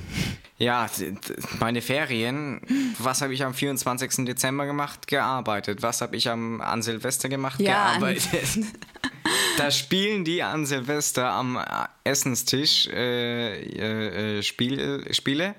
ja, 0.60 0.88
meine 1.60 1.82
Ferien, 1.82 2.62
was 3.00 3.22
habe 3.22 3.34
ich 3.34 3.44
am 3.44 3.54
24. 3.54 4.24
Dezember 4.26 4.66
gemacht? 4.66 5.08
Gearbeitet. 5.08 5.82
Was 5.82 6.00
habe 6.02 6.16
ich 6.16 6.30
am, 6.30 6.62
an 6.62 6.82
Silvester 6.82 7.28
gemacht? 7.28 7.60
Ja, 7.60 7.86
an- 7.88 8.00
Gearbeitet. 8.00 8.30
da 9.58 9.72
spielen 9.72 10.24
die 10.26 10.42
an 10.44 10.66
Silvester 10.66 11.30
am 11.32 11.58
äh, 11.58 11.64
Essenstisch 12.04 12.88
äh, 12.88 13.62
äh, 13.62 14.38
äh, 14.40 14.44
Spiel, 14.44 15.06
Spiele. 15.14 15.56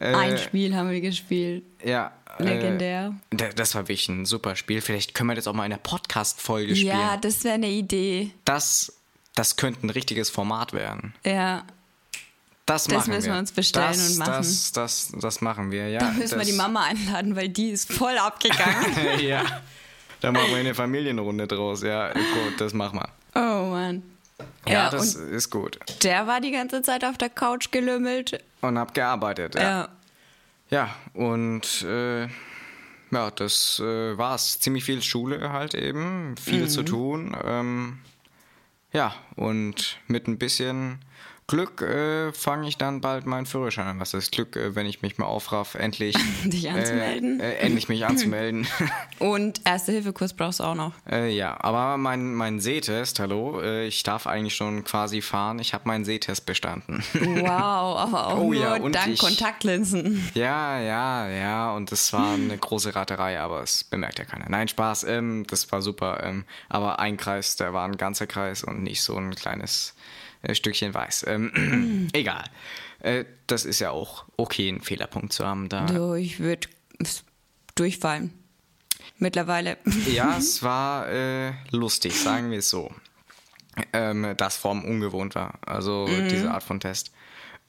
Äh, 0.00 0.14
Ein 0.14 0.38
Spiel 0.38 0.74
haben 0.76 0.90
wir 0.90 1.00
gespielt. 1.00 1.64
ja, 1.84 2.12
Legendär. 2.38 3.14
Äh, 3.30 3.36
da- 3.36 3.48
das 3.48 3.74
war 3.74 3.82
wirklich 3.88 4.08
ein 4.08 4.24
super 4.26 4.54
Spiel. 4.54 4.80
Vielleicht 4.80 5.14
können 5.14 5.30
wir 5.30 5.34
das 5.34 5.48
auch 5.48 5.54
mal 5.54 5.64
in 5.64 5.70
der 5.70 5.78
Podcast-Folge 5.78 6.76
spielen. 6.76 6.96
Ja, 6.98 7.16
das 7.16 7.42
wäre 7.42 7.54
eine 7.54 7.68
Idee. 7.70 8.30
Das, 8.44 8.92
das 9.34 9.56
könnte 9.56 9.84
ein 9.86 9.90
richtiges 9.90 10.30
Format 10.30 10.72
werden. 10.72 11.14
Ja, 11.26 11.64
Das, 12.66 12.84
Das 12.84 12.94
machen 12.98 13.14
müssen 13.14 13.26
wir 13.26 13.32
wir 13.32 13.38
uns 13.40 13.50
bestellen 13.50 13.88
das, 13.88 14.10
und 14.10 14.18
machen. 14.18 14.32
Das, 14.34 14.72
das, 14.72 15.12
das 15.18 15.40
machen 15.40 15.70
wir, 15.72 15.88
ja. 15.88 15.98
da 16.00 16.10
müssen 16.12 16.32
wir 16.32 16.38
das, 16.38 16.46
die 16.46 16.52
Mama 16.52 16.84
einladen, 16.84 17.34
weil 17.34 17.48
die 17.48 17.70
ist 17.70 17.90
voll 17.92 18.16
abgegangen. 18.18 19.18
ja. 19.20 19.42
Da 20.20 20.30
machen 20.32 20.50
wir 20.50 20.58
eine 20.58 20.74
Familienrunde 20.74 21.46
draus. 21.48 21.82
Ja, 21.82 22.12
gut, 22.12 22.60
das 22.60 22.72
machen 22.74 22.98
wir. 23.00 23.08
Oh 23.34 23.38
Mann. 23.70 24.02
Ja, 24.66 24.72
Ja, 24.84 24.90
das 24.90 25.14
ist 25.14 25.50
gut. 25.50 25.78
der 26.02 26.26
war 26.26 26.40
die 26.40 26.50
ganze 26.52 26.82
Zeit 26.82 27.04
auf 27.04 27.18
der 27.18 27.28
Couch 27.30 27.70
gelümmelt. 27.70 28.42
Und 28.60 28.78
hab 28.78 28.94
gearbeitet. 28.94 29.54
Ja, 29.54 29.62
Ja. 29.62 29.88
ja 30.70 30.94
und 31.14 31.82
äh, 31.82 32.28
ja, 33.10 33.30
das 33.34 33.78
äh, 33.80 34.18
war's. 34.18 34.60
Ziemlich 34.60 34.84
viel 34.84 35.02
Schule 35.02 35.50
halt 35.52 35.74
eben, 35.74 36.36
viel 36.36 36.64
Mhm. 36.64 36.68
zu 36.68 36.82
tun. 36.82 37.36
Ähm, 37.44 37.98
ja, 38.92 39.14
und 39.36 39.98
mit 40.06 40.28
ein 40.28 40.38
bisschen 40.38 40.98
Glück 41.50 41.80
äh, 41.80 42.30
fange 42.34 42.68
ich 42.68 42.76
dann 42.76 43.00
bald 43.00 43.24
meinen 43.24 43.46
Führerschein 43.46 43.86
an. 43.86 44.00
Was 44.00 44.12
ist 44.12 44.32
Glück, 44.32 44.54
äh, 44.54 44.74
wenn 44.74 44.84
ich 44.84 45.00
mich 45.00 45.16
mal 45.16 45.24
aufraff, 45.24 45.76
endlich 45.76 46.14
Dich 46.44 46.68
anzumelden? 46.70 47.40
Äh, 47.40 47.52
äh, 47.52 47.56
endlich 47.60 47.88
mich 47.88 48.04
anzumelden. 48.04 48.66
Und 49.18 49.62
Erste-Hilfe-Kurs 49.66 50.34
brauchst 50.34 50.60
du 50.60 50.64
auch 50.64 50.74
noch. 50.74 50.92
äh, 51.10 51.34
ja, 51.34 51.56
aber 51.58 51.96
mein, 51.96 52.34
mein 52.34 52.60
Sehtest, 52.60 53.18
hallo, 53.18 53.62
äh, 53.62 53.86
ich 53.86 54.02
darf 54.02 54.26
eigentlich 54.26 54.54
schon 54.56 54.84
quasi 54.84 55.22
fahren. 55.22 55.58
Ich 55.58 55.72
habe 55.72 55.88
meinen 55.88 56.04
Sehtest 56.04 56.44
bestanden. 56.44 57.02
Wow, 57.14 57.48
aber 57.48 58.26
auch 58.26 58.38
Oh 58.40 58.52
nur 58.52 58.62
ja, 58.62 58.74
und 58.76 58.94
dank 58.94 59.08
ich- 59.14 59.18
Kontaktlinsen. 59.18 60.28
Ja, 60.34 60.78
ja, 60.78 61.30
ja, 61.30 61.72
und 61.72 61.90
das 61.90 62.12
war 62.12 62.34
eine 62.34 62.58
große 62.58 62.94
Raterei, 62.94 63.40
aber 63.40 63.62
es 63.62 63.84
bemerkt 63.84 64.18
ja 64.18 64.26
keiner. 64.26 64.44
Nein, 64.50 64.68
Spaß, 64.68 65.04
ähm, 65.04 65.46
das 65.48 65.72
war 65.72 65.80
super. 65.80 66.22
Ähm, 66.24 66.44
aber 66.68 66.98
ein 66.98 67.16
Kreis, 67.16 67.56
der 67.56 67.72
war 67.72 67.86
ein 67.88 67.96
ganzer 67.96 68.26
Kreis 68.26 68.62
und 68.64 68.82
nicht 68.82 69.00
so 69.02 69.16
ein 69.16 69.34
kleines 69.34 69.94
äh, 69.96 69.97
Stückchen 70.52 70.94
weiß. 70.94 71.26
Ähm, 71.28 72.08
egal. 72.12 72.44
Äh, 73.00 73.24
das 73.46 73.64
ist 73.64 73.80
ja 73.80 73.90
auch 73.90 74.24
okay, 74.36 74.68
einen 74.68 74.80
Fehlerpunkt 74.80 75.32
zu 75.32 75.46
haben 75.46 75.68
da. 75.68 75.86
So, 75.88 76.14
ich 76.14 76.40
würde 76.40 76.68
durchfallen. 77.74 78.32
Mittlerweile. 79.18 79.78
Ja, 80.06 80.36
es 80.38 80.62
war 80.62 81.08
äh, 81.08 81.52
lustig, 81.70 82.14
sagen 82.18 82.50
wir 82.50 82.58
es 82.58 82.70
so. 82.70 82.90
Ähm, 83.92 84.34
dass 84.36 84.56
Form 84.56 84.84
ungewohnt 84.84 85.34
war. 85.34 85.58
Also 85.64 86.06
diese 86.06 86.50
Art 86.50 86.64
von 86.64 86.80
Test. 86.80 87.12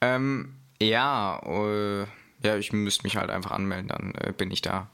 Ähm, 0.00 0.54
ja, 0.80 1.40
äh, 1.46 2.06
ja, 2.42 2.56
ich 2.56 2.72
müsste 2.72 3.04
mich 3.04 3.16
halt 3.16 3.30
einfach 3.30 3.52
anmelden, 3.52 3.88
dann 3.88 4.14
äh, 4.14 4.32
bin 4.32 4.50
ich 4.50 4.62
da 4.62 4.88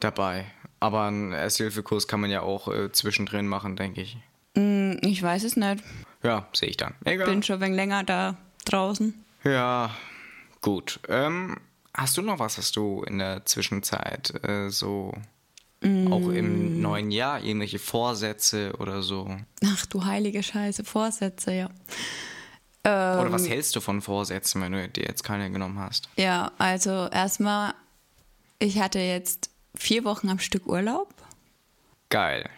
dabei. 0.00 0.46
Aber 0.80 1.04
einen 1.04 1.32
Ersthilfekurs 1.32 2.08
kann 2.08 2.20
man 2.20 2.30
ja 2.30 2.42
auch 2.42 2.68
äh, 2.68 2.90
zwischendrin 2.92 3.46
machen, 3.46 3.76
denke 3.76 4.02
ich. 4.02 4.18
Ich 4.54 5.22
weiß 5.22 5.44
es 5.44 5.56
nicht. 5.56 5.82
Ja, 6.22 6.46
sehe 6.52 6.68
ich 6.68 6.76
dann. 6.76 6.94
Egal. 7.04 7.26
Bin 7.28 7.42
schon 7.42 7.56
ein 7.56 7.60
wenig 7.62 7.76
länger 7.76 8.04
da 8.04 8.36
draußen. 8.64 9.12
Ja, 9.44 9.90
gut. 10.60 11.00
Ähm, 11.08 11.56
hast 11.94 12.16
du 12.16 12.22
noch 12.22 12.38
was, 12.38 12.58
was 12.58 12.70
du 12.72 13.02
in 13.02 13.18
der 13.18 13.44
Zwischenzeit 13.44 14.32
äh, 14.44 14.68
so 14.70 15.12
auch 15.84 16.28
im 16.28 16.80
neuen 16.80 17.10
Jahr 17.10 17.42
irgendwelche 17.42 17.80
Vorsätze 17.80 18.72
oder 18.78 19.02
so? 19.02 19.36
Ach 19.66 19.84
du 19.86 20.04
heilige 20.04 20.40
Scheiße, 20.40 20.84
Vorsätze, 20.84 21.52
ja. 21.52 21.70
Oder 22.84 23.26
Ähm. 23.26 23.32
was 23.32 23.48
hältst 23.48 23.74
du 23.74 23.80
von 23.80 24.00
Vorsätzen, 24.00 24.62
wenn 24.62 24.70
du 24.70 24.88
dir 24.88 25.04
jetzt 25.04 25.24
keine 25.24 25.50
genommen 25.50 25.80
hast? 25.80 26.08
Ja, 26.16 26.52
also 26.58 27.08
erstmal, 27.08 27.74
ich 28.60 28.78
hatte 28.78 29.00
jetzt 29.00 29.50
vier 29.74 30.04
Wochen 30.04 30.28
am 30.28 30.38
Stück 30.38 30.66
Urlaub. 30.68 31.12
Geil. 32.10 32.48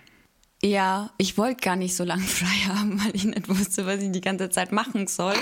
Ja, 0.64 1.10
ich 1.18 1.36
wollte 1.36 1.62
gar 1.62 1.76
nicht 1.76 1.94
so 1.94 2.04
lange 2.04 2.22
frei 2.40 2.74
haben, 2.74 2.98
weil 3.04 3.14
ich 3.14 3.24
nicht 3.24 3.48
wusste, 3.50 3.84
was 3.84 4.00
ich 4.00 4.10
die 4.12 4.22
ganze 4.22 4.48
Zeit 4.48 4.72
machen 4.72 5.06
soll. 5.06 5.34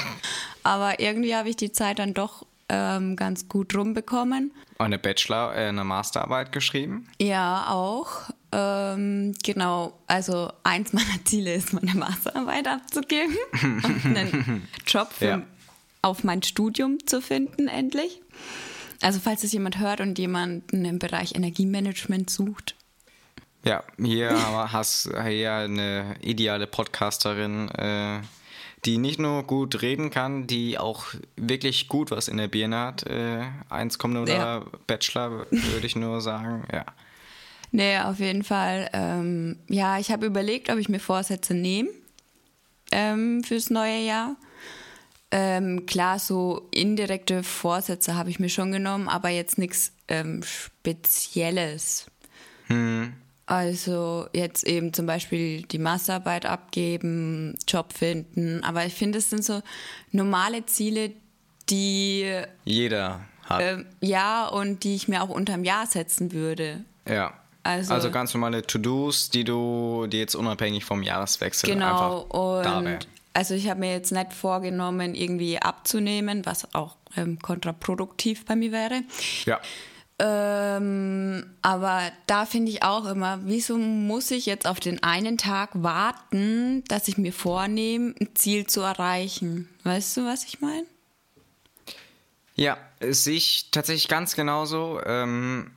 Aber 0.64 0.98
irgendwie 0.98 1.34
habe 1.36 1.48
ich 1.48 1.56
die 1.56 1.70
Zeit 1.70 2.00
dann 2.00 2.12
doch 2.12 2.44
ähm, 2.68 3.14
ganz 3.14 3.48
gut 3.48 3.74
rumbekommen. 3.76 4.50
Eine 4.78 4.98
Bachelor-, 4.98 5.54
äh, 5.54 5.68
eine 5.68 5.84
Masterarbeit 5.84 6.50
geschrieben? 6.50 7.06
Ja, 7.20 7.66
auch. 7.68 8.08
Ähm, 8.50 9.34
genau, 9.44 9.92
also 10.08 10.50
eins 10.64 10.92
meiner 10.92 11.24
Ziele 11.24 11.54
ist, 11.54 11.72
meine 11.72 11.94
Masterarbeit 11.94 12.66
abzugeben 12.66 13.36
und 13.62 14.04
einen 14.16 14.68
Job 14.86 15.12
für, 15.12 15.24
Ja. 15.24 15.42
auf 16.02 16.24
mein 16.24 16.42
Studium 16.42 16.98
zu 17.06 17.20
finden, 17.22 17.68
endlich. 17.68 18.20
Also 19.00 19.20
falls 19.20 19.44
es 19.44 19.52
jemand 19.52 19.78
hört 19.78 20.00
und 20.00 20.18
jemanden 20.18 20.84
im 20.84 20.98
Bereich 20.98 21.34
Energiemanagement 21.34 22.28
sucht. 22.28 22.74
Ja, 23.64 23.83
hier 23.99 24.33
hast 24.73 25.07
du 25.07 25.14
eine 25.14 26.16
ideale 26.21 26.66
Podcasterin, 26.66 27.69
äh, 27.71 28.21
die 28.85 28.99
nicht 28.99 29.21
nur 29.21 29.45
gut 29.45 29.83
reden 29.83 30.11
kann, 30.11 30.47
die 30.47 30.78
auch 30.78 31.07
wirklich 31.37 31.88
gut 31.88 32.11
was 32.11 32.26
in 32.28 32.37
der 32.37 32.49
Birne 32.49 32.78
hat. 32.78 33.07
Äh, 33.07 33.45
1,0 33.71 34.23
oder 34.23 34.33
Ja. 34.33 34.64
Bachelor, 34.87 35.47
würde 35.50 35.87
ich 35.87 35.95
nur 35.95 36.21
sagen. 36.21 36.64
Ja. 36.73 36.85
Nee, 37.71 37.99
auf 38.00 38.19
jeden 38.19 38.45
Fall. 38.45 38.90
Ähm, 38.92 39.59
ja, 39.69 39.99
ich 39.99 40.11
habe 40.11 40.26
überlegt, 40.26 40.69
ob 40.69 40.78
ich 40.78 40.88
mir 40.88 41.00
Vorsätze 41.00 41.54
nehme 41.54 41.88
ähm, 42.90 43.42
fürs 43.45 43.71
neue 43.71 44.00
Jahr. 44.04 44.37
Ähm, 45.31 45.87
klar, 45.87 46.19
so 46.19 46.69
indirekte 46.73 47.42
Vorsätze 47.42 48.14
habe 48.16 48.28
ich 48.28 48.38
mir 48.38 48.50
schon 48.50 48.71
genommen, 48.71 49.09
aber 49.09 49.31
jetzt 49.31 49.57
nichts 49.57 49.92
ähm, 50.09 50.42
Spezielles. 50.42 52.07
Also 53.52 54.28
jetzt 54.32 54.64
eben 54.64 54.94
zum 54.94 55.04
Beispiel 55.04 55.61
die 55.62 55.78
Masterarbeit 55.78 56.47
abgeben, 56.47 57.54
Job 57.68 57.92
finden. 57.92 58.64
Aber 58.64 58.87
ich 58.87 58.94
finde, 58.94 59.18
es 59.18 59.28
sind 59.28 59.44
so 59.44 59.61
normale 60.11 60.64
Ziele, 60.64 61.12
die 61.68 62.32
Jeder 62.64 63.21
hat. 63.44 63.61
ähm, 63.62 63.85
ja 64.00 64.47
und 64.47 64.85
die 64.85 64.94
ich 64.94 65.06
mir 65.06 65.23
auch 65.23 65.28
unterm 65.28 65.64
Jahr 65.64 65.87
setzen 65.87 66.32
würde. 66.32 66.82
ja. 67.06 67.35
also- 67.62 67.92
Also, 67.92 68.11
ganz 68.11 68.32
normale 68.32 68.62
To-Dos, 68.62 69.28
die 69.28 69.44
du, 69.44 70.06
die 70.06 70.16
jetzt 70.18 70.35
unabhängig 70.35 70.87
vom 70.87 71.02
Jahreswechsel 71.02 71.68
Genau, 71.71 72.23
einfach 72.23 72.62
da 72.64 72.78
und 72.78 73.06
also 73.35 73.54
ich 73.54 73.68
habe 73.68 73.80
mir 73.80 73.92
jetzt 73.92 74.12
nicht 74.12 74.32
vorgenommen, 74.32 75.14
irgendwie 75.14 75.59
abzunehmen, 75.59 76.44
was 76.47 76.75
auch 76.75 76.97
ähm, 77.16 77.38
kontraproduktiv 77.38 78.44
bei 78.47 78.56
mir 78.56 78.73
wäre. 78.73 79.02
Ja. 79.44 79.61
Ähm, 80.19 81.45
aber 81.62 82.12
da 82.26 82.47
finde 82.47 82.71
ich 82.71 82.83
auch 82.83 83.07
immer, 83.07 83.40
wieso 83.45 83.76
muss 83.76 84.31
ich 84.31 84.47
jetzt 84.47 84.66
auf 84.66 84.78
den 84.78 85.02
einen 85.02 85.38
Tag 85.38 85.71
warten, 85.75 86.85
dass 86.88 87.09
ich 87.09 87.19
mir 87.19 87.33
vornehme, 87.33 88.14
ein 88.21 88.28
Ziel 88.35 88.66
zu 88.66 88.83
erreichen? 88.83 89.69
Weißt 89.85 90.16
du, 90.16 90.26
was 90.26 90.45
ich 90.45 90.61
meine? 90.61 90.85
Ja, 92.54 92.76
sehe 93.00 93.37
ich 93.37 93.71
tatsächlich 93.71 94.09
ganz 94.09 94.37
genauso. 94.37 95.00
Ähm, 95.04 95.71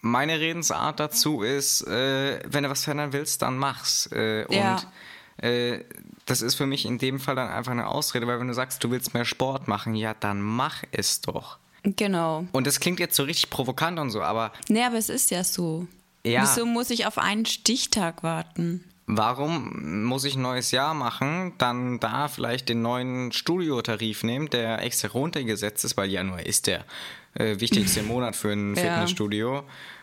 meine 0.00 0.38
Redensart 0.38 1.00
dazu 1.00 1.42
ist, 1.42 1.82
äh, 1.88 2.40
wenn 2.46 2.64
du 2.64 2.70
was 2.70 2.84
verändern 2.84 3.12
willst, 3.12 3.42
dann 3.42 3.56
mach's. 3.56 4.08
Äh, 4.12 4.52
Ja. 4.54 4.74
Und 4.76 5.44
äh, 5.44 5.84
das 6.26 6.42
ist 6.42 6.56
für 6.56 6.66
mich 6.66 6.84
in 6.84 6.98
dem 6.98 7.18
Fall 7.18 7.34
dann 7.34 7.48
einfach 7.48 7.72
eine 7.72 7.88
Ausrede, 7.88 8.26
weil 8.26 8.38
wenn 8.38 8.48
du 8.48 8.54
sagst, 8.54 8.84
du 8.84 8.90
willst 8.90 9.14
mehr 9.14 9.24
Sport 9.24 9.66
machen, 9.66 9.94
ja, 9.94 10.14
dann 10.14 10.40
mach 10.40 10.82
es 10.92 11.20
doch. 11.20 11.58
Genau. 11.82 12.44
Und 12.52 12.66
das 12.66 12.80
klingt 12.80 13.00
jetzt 13.00 13.16
so 13.16 13.22
richtig 13.22 13.50
provokant 13.50 13.98
und 13.98 14.10
so, 14.10 14.22
aber 14.22 14.52
Nee, 14.68 14.82
aber 14.84 14.96
es 14.96 15.08
ist 15.08 15.30
ja 15.30 15.44
so. 15.44 15.86
Ja. 16.24 16.42
Wieso 16.42 16.66
muss 16.66 16.90
ich 16.90 17.06
auf 17.06 17.18
einen 17.18 17.46
Stichtag 17.46 18.22
warten? 18.22 18.84
warum 19.10 20.04
muss 20.04 20.24
ich 20.24 20.36
ein 20.36 20.42
neues 20.42 20.70
Jahr 20.70 20.92
machen, 20.92 21.54
dann 21.56 21.98
da 21.98 22.28
vielleicht 22.28 22.68
den 22.68 22.82
neuen 22.82 23.32
Studiotarif 23.32 24.22
nehmen, 24.22 24.50
der 24.50 24.82
extra 24.82 25.08
runtergesetzt 25.08 25.82
ist, 25.86 25.96
weil 25.96 26.10
Januar 26.10 26.44
ist 26.44 26.66
der 26.66 26.84
äh, 27.32 27.58
wichtigste 27.58 28.02
Monat 28.04 28.36
für 28.36 28.52
ein 28.52 28.74
Ja. 28.74 28.82
Fitnessstudio. 28.82 29.62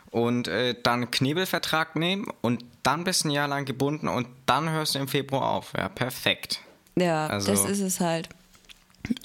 Und 0.09 0.47
äh, 0.47 0.75
dann 0.81 1.11
Knebelvertrag 1.11 1.95
nehmen 1.97 2.25
und 2.41 2.65
dann 2.81 3.03
bist 3.03 3.25
du 3.25 3.27
ein 3.27 3.31
Jahr 3.31 3.47
lang 3.47 3.65
gebunden 3.65 4.07
und 4.07 4.27
dann 4.47 4.71
hörst 4.71 4.95
du 4.95 4.99
im 4.99 5.07
Februar 5.07 5.49
auf. 5.51 5.73
Ja, 5.77 5.87
perfekt. 5.87 6.61
Ja, 6.95 7.27
Also- 7.27 7.51
das 7.51 7.65
ist 7.69 7.81
es 7.81 7.99
halt. 7.99 8.29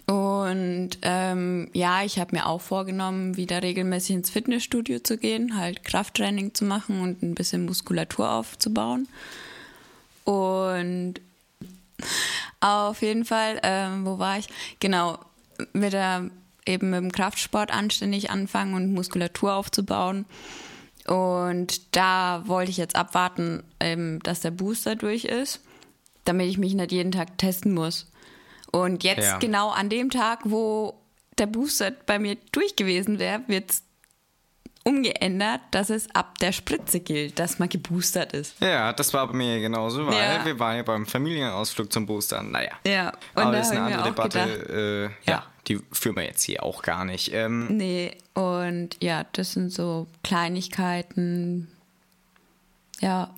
Und 0.07 0.91
ähm, 1.03 1.69
ja, 1.73 2.03
ich 2.03 2.19
habe 2.19 2.35
mir 2.35 2.47
auch 2.47 2.61
vorgenommen, 2.61 3.37
wieder 3.37 3.63
regelmäßig 3.63 4.17
ins 4.17 4.31
Fitnessstudio 4.31 5.01
zu 5.01 5.17
gehen, 5.17 5.57
halt 5.57 5.85
Krafttraining 5.85 6.55
zu 6.55 6.65
machen 6.65 7.01
und 7.01 7.23
ein 7.23 7.35
bisschen 7.35 7.65
Muskulatur 7.65 8.31
aufzubauen. 8.31 9.09
Und 10.25 11.15
auf 12.61 13.03
jeden 13.03 13.25
Fall, 13.25 13.61
ähm, 13.63 14.05
wo 14.05 14.19
war 14.19 14.39
ich? 14.39 14.49
Genau, 14.81 15.19
wieder 15.73 16.29
eben 16.67 16.91
mit 16.91 17.01
dem 17.01 17.13
Kraftsport 17.13 17.73
anständig 17.73 18.31
anfangen 18.31 18.75
und 18.75 18.93
Muskulatur 18.93 19.55
aufzubauen. 19.55 20.27
Und 21.07 21.97
da 21.97 22.43
wollte 22.47 22.71
ich 22.71 22.77
jetzt 22.77 22.97
abwarten, 22.97 23.63
ähm, 23.81 24.21
dass 24.23 24.41
der 24.41 24.51
Booster 24.51 24.97
durch 24.97 25.25
ist, 25.25 25.61
damit 26.25 26.49
ich 26.49 26.59
mich 26.59 26.75
nicht 26.75 26.93
jeden 26.93 27.13
Tag 27.13 27.39
testen 27.39 27.75
muss. 27.75 28.10
Und 28.73 29.03
jetzt 29.05 29.25
Ja. 29.27 29.39
genau 29.39 29.71
an 29.71 29.89
dem 29.89 30.11
Tag, 30.11 30.41
wo 30.45 30.95
der 31.39 31.47
Booster 31.47 31.91
bei 32.07 32.19
mir 32.19 32.37
durch 32.53 32.77
gewesen 32.77 33.19
wäre, 33.19 33.41
wird 33.47 33.71
es 33.71 33.83
umgeändert, 34.85 35.61
dass 35.73 35.91
es 35.91 36.09
ab 36.15 36.39
der 36.39 36.53
Spritze 36.53 37.01
gilt, 37.01 37.39
dass 37.39 37.59
man 37.59 37.69
geboostert 37.69 38.33
ist. 38.33 38.55
Ja, 38.61 38.93
das 38.95 39.13
war 39.13 39.27
bei 39.27 39.35
mir 39.35 39.61
genauso, 39.61 40.07
weil 40.07 40.15
Ja. 40.15 40.45
wir 40.45 40.59
waren 40.59 40.77
ja 40.79 40.83
beim 40.83 41.05
Familienausflug 41.07 41.93
zum 41.93 42.07
Boostern. 42.07 42.51
Naja. 42.51 42.73
Ja, 42.87 43.09
und 43.35 43.43
Aber 43.43 43.53
da 43.53 43.59
das 43.59 43.67
ist 43.67 43.73
eine 43.73 43.83
andere 43.85 44.03
Debatte. 44.05 44.39
Äh, 45.27 45.31
ja. 45.31 45.37
Ja. 45.37 45.47
die 45.69 45.81
führen 45.93 46.17
wir 46.17 46.25
jetzt 46.25 46.43
hier 46.43 46.63
auch 46.63 46.83
gar 46.83 47.05
nicht. 47.05 47.33
Ähm, 47.35 47.67
Nee, 47.77 48.17
und 48.35 48.97
ja, 49.03 49.25
das 49.33 49.53
sind 49.53 49.71
so 49.71 50.07
Kleinigkeiten. 50.23 51.69
Ja, 53.01 53.35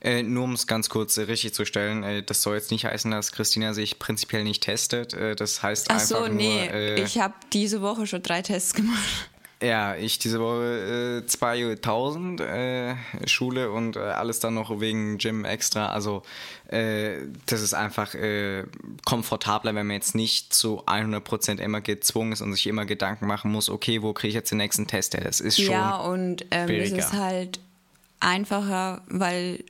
Äh, 0.00 0.22
nur 0.22 0.44
um 0.44 0.52
es 0.52 0.66
ganz 0.66 0.88
kurz 0.88 1.16
äh, 1.16 1.22
richtig 1.22 1.54
zu 1.54 1.64
stellen, 1.64 2.02
äh, 2.02 2.22
das 2.22 2.42
soll 2.42 2.56
jetzt 2.56 2.70
nicht 2.70 2.84
heißen, 2.84 3.10
dass 3.10 3.32
Christina 3.32 3.72
sich 3.72 3.98
prinzipiell 3.98 4.44
nicht 4.44 4.62
testet. 4.62 5.14
Äh, 5.14 5.34
das 5.34 5.62
heißt 5.62 5.90
ach 5.90 5.94
einfach 5.94 6.06
so, 6.06 6.20
nur, 6.20 6.28
nee, 6.28 6.66
äh, 6.66 7.02
ich 7.02 7.18
habe 7.18 7.34
diese 7.52 7.80
Woche 7.80 8.06
schon 8.06 8.22
drei 8.22 8.42
Tests 8.42 8.74
gemacht. 8.74 9.30
ja, 9.62 9.96
ich 9.96 10.18
diese 10.18 10.38
Woche 10.38 11.22
äh, 11.24 11.26
2000 11.26 12.40
äh, 12.42 12.94
Schule 13.26 13.70
und 13.70 13.96
äh, 13.96 14.00
alles 14.00 14.38
dann 14.38 14.52
noch 14.52 14.80
wegen 14.80 15.16
Gym 15.16 15.46
extra. 15.46 15.86
Also 15.86 16.22
äh, 16.68 17.22
das 17.46 17.62
ist 17.62 17.72
einfach 17.72 18.14
komfortabler, 19.06 19.74
wenn 19.74 19.86
man 19.86 19.96
jetzt 19.96 20.14
nicht 20.14 20.52
zu 20.52 20.84
100% 20.84 21.58
immer 21.58 21.80
gezwungen 21.80 22.32
ist 22.32 22.42
und 22.42 22.52
sich 22.52 22.66
immer 22.66 22.84
Gedanken 22.84 23.26
machen 23.26 23.50
muss, 23.50 23.70
okay, 23.70 24.02
wo 24.02 24.12
kriege 24.12 24.28
ich 24.28 24.34
jetzt 24.34 24.50
den 24.50 24.58
nächsten 24.58 24.86
Test 24.86 25.14
her? 25.14 25.24
Das 25.24 25.40
ist 25.40 25.56
schon 25.56 25.72
Ja, 25.72 25.96
und 25.96 26.44
ähm, 26.50 26.68
es 26.68 26.92
ist 26.92 27.12
halt 27.14 27.60
einfacher, 28.20 29.02
weil 29.08 29.64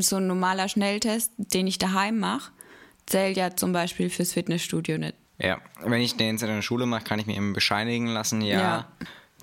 so 0.00 0.16
ein 0.16 0.26
normaler 0.26 0.68
Schnelltest, 0.68 1.32
den 1.36 1.66
ich 1.66 1.78
daheim 1.78 2.18
mache, 2.18 2.52
zählt 3.06 3.36
ja 3.36 3.54
zum 3.54 3.72
Beispiel 3.72 4.10
fürs 4.10 4.32
Fitnessstudio 4.32 4.98
nicht. 4.98 5.14
Ja, 5.38 5.60
wenn 5.84 6.00
ich 6.00 6.16
den 6.16 6.32
jetzt 6.32 6.42
in 6.42 6.48
der 6.48 6.62
Schule 6.62 6.86
mache, 6.86 7.04
kann 7.04 7.18
ich 7.18 7.26
mir 7.26 7.36
eben 7.36 7.52
bescheinigen 7.52 8.06
lassen, 8.06 8.40
ja. 8.40 8.58
Ja. 8.58 8.88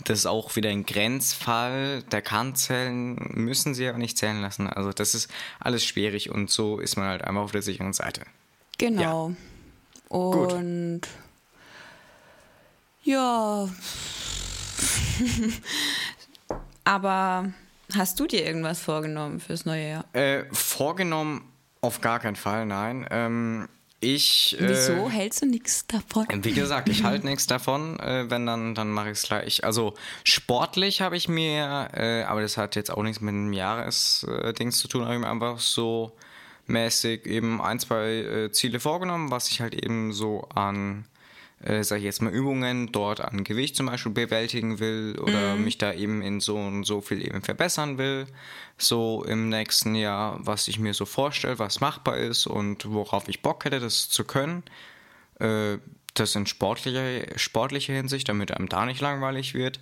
Das 0.06 0.18
ist 0.20 0.26
auch 0.26 0.56
wieder 0.56 0.70
ein 0.70 0.86
Grenzfall. 0.86 2.02
Der 2.12 2.22
kann 2.24 2.56
zählen, 2.56 3.16
müssen 3.34 3.76
sie 3.76 3.88
aber 3.88 4.00
nicht 4.00 4.18
zählen 4.18 4.42
lassen. 4.42 4.68
Also 4.68 4.92
das 4.92 5.14
ist 5.14 5.30
alles 5.60 5.86
schwierig 5.86 6.32
und 6.32 6.50
so 6.50 6.80
ist 6.80 6.96
man 6.96 7.08
halt 7.08 7.24
einfach 7.24 7.42
auf 7.42 7.52
der 7.52 7.62
sicheren 7.62 7.94
Seite. 7.94 8.22
Genau. 8.80 9.36
Und 10.10 11.02
ja. 13.04 13.70
Aber 16.84 17.54
hast 17.96 18.20
du 18.20 18.28
dir 18.28 18.46
irgendwas 18.46 18.80
vorgenommen 18.80 19.40
fürs 19.40 19.66
neue 19.66 19.90
Jahr? 19.90 20.06
Äh, 20.14 20.46
vorgenommen 20.52 21.52
auf 21.82 22.02
gar 22.02 22.20
keinen 22.20 22.36
Fall, 22.36 22.66
nein. 22.66 23.08
Ähm, 23.10 23.68
ich. 24.02 24.60
Äh, 24.60 24.70
Wieso 24.70 25.10
hältst 25.10 25.42
du 25.42 25.46
nichts 25.46 25.86
davon? 25.88 26.26
Wie 26.44 26.54
gesagt, 26.54 26.90
ich 26.90 27.04
halte 27.04 27.26
nichts 27.26 27.48
davon. 27.48 28.00
Äh, 28.00 28.30
wenn 28.30 28.46
dann, 28.46 28.76
dann 28.76 28.92
mache 28.92 29.12
ich 29.12 29.20
es 29.20 29.24
gleich. 29.24 29.64
Also 29.64 29.94
sportlich 30.24 31.02
habe 31.02 31.16
ich 31.16 31.28
mir, 31.28 31.90
äh, 31.94 32.24
aber 32.24 32.42
das 32.42 32.58
hat 32.58 32.76
jetzt 32.76 32.92
auch 32.92 33.04
nichts 33.04 33.22
mit 33.22 33.34
einem 33.34 33.54
Jahresdings 33.54 34.80
zu 34.80 34.88
tun, 34.88 35.06
habe 35.06 35.14
ich 35.16 35.20
mir 35.20 35.30
einfach 35.30 35.60
so 35.60 36.14
mäßig 36.68 37.26
eben 37.26 37.62
ein, 37.62 37.80
zwei 37.80 38.10
äh, 38.10 38.52
Ziele 38.52 38.80
vorgenommen, 38.80 39.32
was 39.32 39.50
ich 39.50 39.62
halt 39.62 39.76
eben 39.76 40.14
so 40.14 40.48
an, 40.56 41.06
äh, 41.64 41.84
sag 41.84 41.98
ich 41.98 42.04
jetzt 42.04 42.22
mal, 42.22 42.32
Übungen 42.32 42.92
dort 42.92 43.22
an 43.22 43.44
Gewicht 43.44 43.76
zum 43.76 43.86
Beispiel 43.86 44.12
bewältigen 44.12 44.80
will 44.80 45.18
oder 45.20 45.56
mich 45.56 45.78
da 45.78 45.94
eben 45.94 46.22
in 46.22 46.40
so 46.40 46.58
und 46.58 46.84
so 46.84 47.02
viel 47.02 47.26
eben 47.26 47.42
verbessern 47.42 47.98
will. 47.98 48.28
So 48.78 49.24
im 49.24 49.50
nächsten 49.50 49.96
Jahr, 49.96 50.40
was 50.42 50.68
ich 50.68 50.80
mir 50.80 50.94
so 50.94 51.06
vorstelle, 51.06 51.60
was 51.60 51.82
machbar 51.82 52.18
ist 52.18 52.48
und 52.48 52.92
worauf 52.92 53.28
ich 53.28 53.42
Bock 53.42 53.66
hätte, 53.66 53.80
das 53.80 54.10
zu 54.10 54.24
können. 54.24 54.64
Äh, 55.40 55.78
das 56.14 56.36
in 56.36 56.46
sportlicher, 56.46 57.38
sportlicher 57.38 57.94
Hinsicht, 57.94 58.28
damit 58.28 58.52
einem 58.52 58.68
da 58.68 58.86
nicht 58.86 59.02
langweilig 59.02 59.54
wird. 59.54 59.80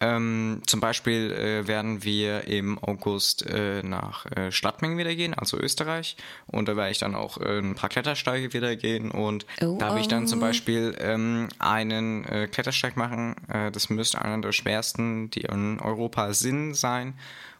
Ähm, 0.00 0.60
zum 0.66 0.80
Beispiel 0.80 1.32
äh, 1.32 1.68
werden 1.68 2.02
wir 2.02 2.46
im 2.48 2.78
August 2.82 3.46
äh, 3.46 3.82
nach 3.82 4.26
äh, 4.26 4.50
Stadtming 4.50 4.98
wieder 4.98 5.14
gehen, 5.14 5.34
also 5.34 5.56
Österreich. 5.56 6.16
Und 6.46 6.68
da 6.68 6.76
werde 6.76 6.90
ich 6.90 6.98
dann 6.98 7.14
auch 7.14 7.38
äh, 7.38 7.58
ein 7.58 7.74
paar 7.74 7.88
Klettersteige 7.88 8.52
wieder 8.52 8.74
gehen. 8.76 9.10
Und 9.12 9.46
Oh, 9.62 9.76
da 9.78 9.90
habe 9.90 10.00
ich 10.00 10.08
dann 10.08 10.26
zum 10.26 10.40
oh. 10.40 10.42
Beispiel 10.42 10.96
ähm, 10.98 11.48
einen 11.58 12.24
äh, 12.24 12.48
Klettersteig 12.48 12.96
machen. 12.96 13.36
Äh, 13.48 13.70
das 13.70 13.88
müsste 13.88 14.20
einer 14.20 14.38
der 14.38 14.52
schwersten, 14.52 15.30
die 15.30 15.42
in 15.42 15.78
Europa 15.80 16.34
sind, 16.34 16.74
sein. 16.74 17.14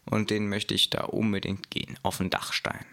Und 0.05 0.31
den 0.31 0.49
möchte 0.49 0.75
ich 0.75 0.91
da 0.91 1.05
unbedingt 1.05 1.71
gehen, 1.71 1.99
auf 2.03 2.19
den 2.19 2.31
Dachstein. 2.31 2.85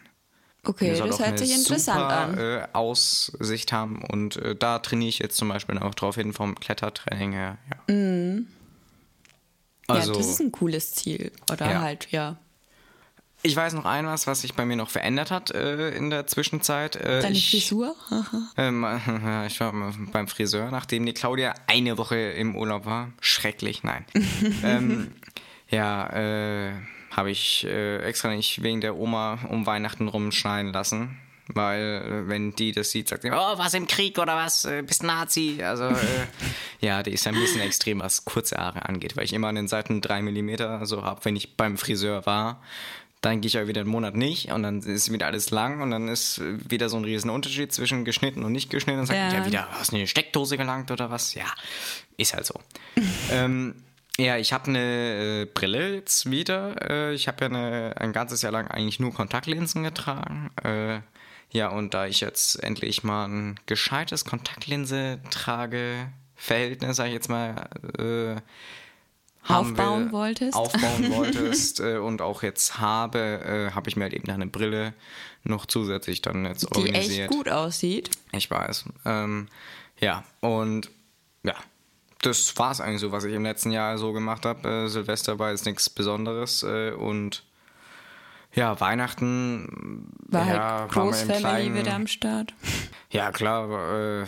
Okay, 0.64 0.96
das 0.96 1.20
hört 1.20 1.40
sich 1.40 1.52
interessant 1.56 2.00
super, 2.00 2.18
an. 2.18 2.38
Äh, 2.38 2.68
Aussicht 2.74 3.74
haben 3.74 4.04
und 4.04 4.40
da 4.60 4.78
trainiere 4.78 5.10
ich 5.10 5.18
jetzt 5.18 5.36
zum 5.36 5.50
Beispiel 5.50 5.80
auch 5.80 5.96
drauf 5.96 6.16
hin 6.16 6.34
vom 6.34 6.54
Klettertraining 6.54 7.32
her. 7.32 7.58
Ja. 7.90 7.96
Also, 9.96 10.14
ja, 10.14 10.18
das 10.18 10.28
ist 10.30 10.42
ein 10.42 10.52
cooles 10.52 10.94
Ziel. 10.94 11.32
Oder 11.52 11.72
Ja. 11.72 11.82
halt, 11.82 12.08
ja. 12.12 12.38
ich 13.44 13.56
weiß 13.56 13.74
noch 13.74 13.86
ein 13.86 14.06
was, 14.06 14.28
was 14.28 14.42
sich 14.42 14.54
bei 14.54 14.66
mir 14.66 14.76
noch 14.76 14.90
verändert 14.90 15.32
hat 15.32 15.52
äh, 15.52 15.90
in 15.92 16.10
der 16.10 16.28
Zwischenzeit. 16.28 16.96
Äh, 16.96 17.22
Deine 17.22 17.36
ich, 17.36 17.50
Frisur? 17.50 17.96
Ähm, 18.58 18.86
ich 19.48 19.60
war 19.60 19.74
beim 20.12 20.28
Friseur, 20.28 20.70
nachdem 20.72 21.06
die 21.06 21.14
Claudia 21.14 21.54
eine 21.68 21.98
Woche 21.98 22.18
im 22.18 22.56
Urlaub 22.56 22.86
war. 22.86 23.12
Schrecklich, 23.20 23.84
nein. 23.84 24.06
ähm, 24.64 25.12
ja, 25.70 26.08
äh, 26.10 26.74
habe 27.12 27.32
ich 27.32 27.66
äh, 27.66 27.98
extra 28.04 28.30
nicht 28.30 28.62
wegen 28.64 28.82
der 28.82 28.98
Oma 28.98 29.40
um 29.50 29.66
Weihnachten 29.66 30.08
rumschneiden 30.08 30.72
lassen. 30.72 31.18
Weil, 31.54 31.82
äh, 32.26 32.28
wenn 32.28 32.56
die 32.56 32.72
das 32.72 32.92
sieht, 32.92 33.10
sagt 33.10 33.24
sie, 33.24 33.32
oh, 33.32 33.58
was 33.58 33.74
im 33.74 33.88
Krieg 33.88 34.18
oder 34.18 34.36
was, 34.36 34.66
äh, 34.66 34.84
bist 34.84 35.04
Nazi. 35.04 35.62
Also, 35.64 35.86
äh, 35.86 35.96
ja, 36.82 37.04
die 37.04 37.12
ist 37.12 37.28
ein 37.28 37.36
bisschen 37.36 37.62
extrem, 37.62 38.00
was 38.00 38.26
kurze 38.26 38.58
Haare 38.58 38.88
angeht, 38.88 39.16
weil 39.18 39.26
ich 39.26 39.34
immer 39.34 39.48
an 39.48 39.56
den 39.56 39.68
Seiten 39.68 40.02
drei 40.02 40.22
Millimeter 40.22 40.86
so 40.86 41.04
habe, 41.04 41.24
wenn 41.26 41.36
ich 41.36 41.56
beim 41.58 41.78
Friseur 41.78 42.26
war. 42.26 42.62
Dann 43.22 43.40
gehe 43.40 43.50
ich 43.50 43.58
aber 43.58 43.68
wieder 43.68 43.82
einen 43.82 43.90
Monat 43.92 44.16
nicht 44.16 44.52
und 44.52 44.64
dann 44.64 44.82
ist 44.82 45.12
wieder 45.12 45.28
alles 45.28 45.52
lang 45.52 45.82
und 45.82 45.92
dann 45.92 46.08
ist 46.08 46.42
wieder 46.44 46.90
so 46.90 46.98
ein 46.98 47.04
riesen 47.04 47.30
Unterschied 47.30 47.72
zwischen 47.72 48.04
geschnitten 48.04 48.44
und 48.44 48.52
nicht 48.52 48.72
geschnitten. 48.72 49.02
Und 49.02 49.06
sagt 49.06 49.20
Ja. 49.20 49.32
ja 49.32 49.46
wieder, 49.46 49.68
hast 49.74 49.92
du 49.92 49.98
eine 49.98 50.08
Steckdose 50.08 50.58
gelangt 50.58 50.90
oder 50.90 51.12
was? 51.12 51.36
Ja, 51.36 51.46
ist 52.18 52.34
halt 52.34 52.48
so. 52.48 52.60
ähm, 53.32 53.76
ja, 54.18 54.38
ich 54.38 54.54
habe 54.54 54.70
eine 54.70 55.42
äh, 55.42 55.46
Brille 55.46 55.96
jetzt 55.96 56.32
wieder. 56.32 56.76
Äh, 56.90 57.14
ich 57.14 57.28
habe 57.28 57.46
ja 57.46 57.50
eine, 57.50 57.94
ein 57.98 58.12
ganzes 58.12 58.42
Jahr 58.42 58.52
lang 58.52 58.68
eigentlich 58.68 59.00
nur 59.00 59.14
Kontaktlinsen 59.14 59.84
getragen. 59.84 60.50
Äh, 60.64 61.02
ja, 61.52 61.70
und 61.70 61.94
da 61.94 62.06
ich 62.06 62.22
jetzt 62.22 62.62
endlich 62.64 63.04
mal 63.04 63.28
ein 63.28 63.60
gescheites 63.66 64.26
Kontaktlinse-Trage-Verhältnis, 64.26 66.98
sag 66.98 67.08
ich 67.08 67.14
jetzt 67.14 67.30
mal, 67.30 67.70
äh, 67.98 68.42
Aufbauen 69.48 70.06
will, 70.06 70.12
wolltest. 70.12 70.56
Aufbauen 70.56 71.12
wolltest 71.16 71.80
äh, 71.80 71.98
und 71.98 72.22
auch 72.22 72.44
jetzt 72.44 72.80
habe, 72.80 73.20
äh, 73.20 73.72
habe 73.74 73.90
ich 73.90 73.96
mir 73.96 74.04
halt 74.04 74.14
eben 74.14 74.30
eine 74.30 74.48
Brille 74.48 74.94
noch 75.44 75.66
zusätzlich 75.66 76.22
dann 76.22 76.46
jetzt 76.46 76.68
Die 76.76 76.80
organisiert. 76.80 77.30
echt 77.30 77.38
gut 77.38 77.50
aussieht. 77.50 78.12
Ich 78.32 78.52
weiß. 78.52 78.86
Ähm, 79.06 79.48
ja, 80.00 80.24
und 80.42 80.92
ja, 81.44 81.56
das 82.22 82.56
war 82.58 82.72
es 82.72 82.82
eigentlich 82.82 83.02
so, 83.02 83.12
was 83.12 83.24
ich 83.24 83.34
im 83.34 83.44
letzten 83.44 83.72
Jahr 83.72 83.98
so 83.98 84.14
gemacht 84.14 84.46
habe. 84.46 84.68
Äh, 84.68 84.88
Silvester 84.88 85.40
war 85.40 85.50
jetzt 85.50 85.66
nichts 85.66 85.90
Besonderes 85.90 86.64
äh, 86.64 86.92
und 86.92 87.44
ja, 88.54 88.80
Weihnachten 88.80 90.12
War 90.28 90.48
ja, 90.48 90.88
halt 90.94 91.38
kleinen- 91.40 91.76
wieder 91.76 91.94
am 91.96 92.08
Start. 92.08 92.54
Ja, 93.14 93.32
klar, 93.34 94.22
äh, 94.22 94.26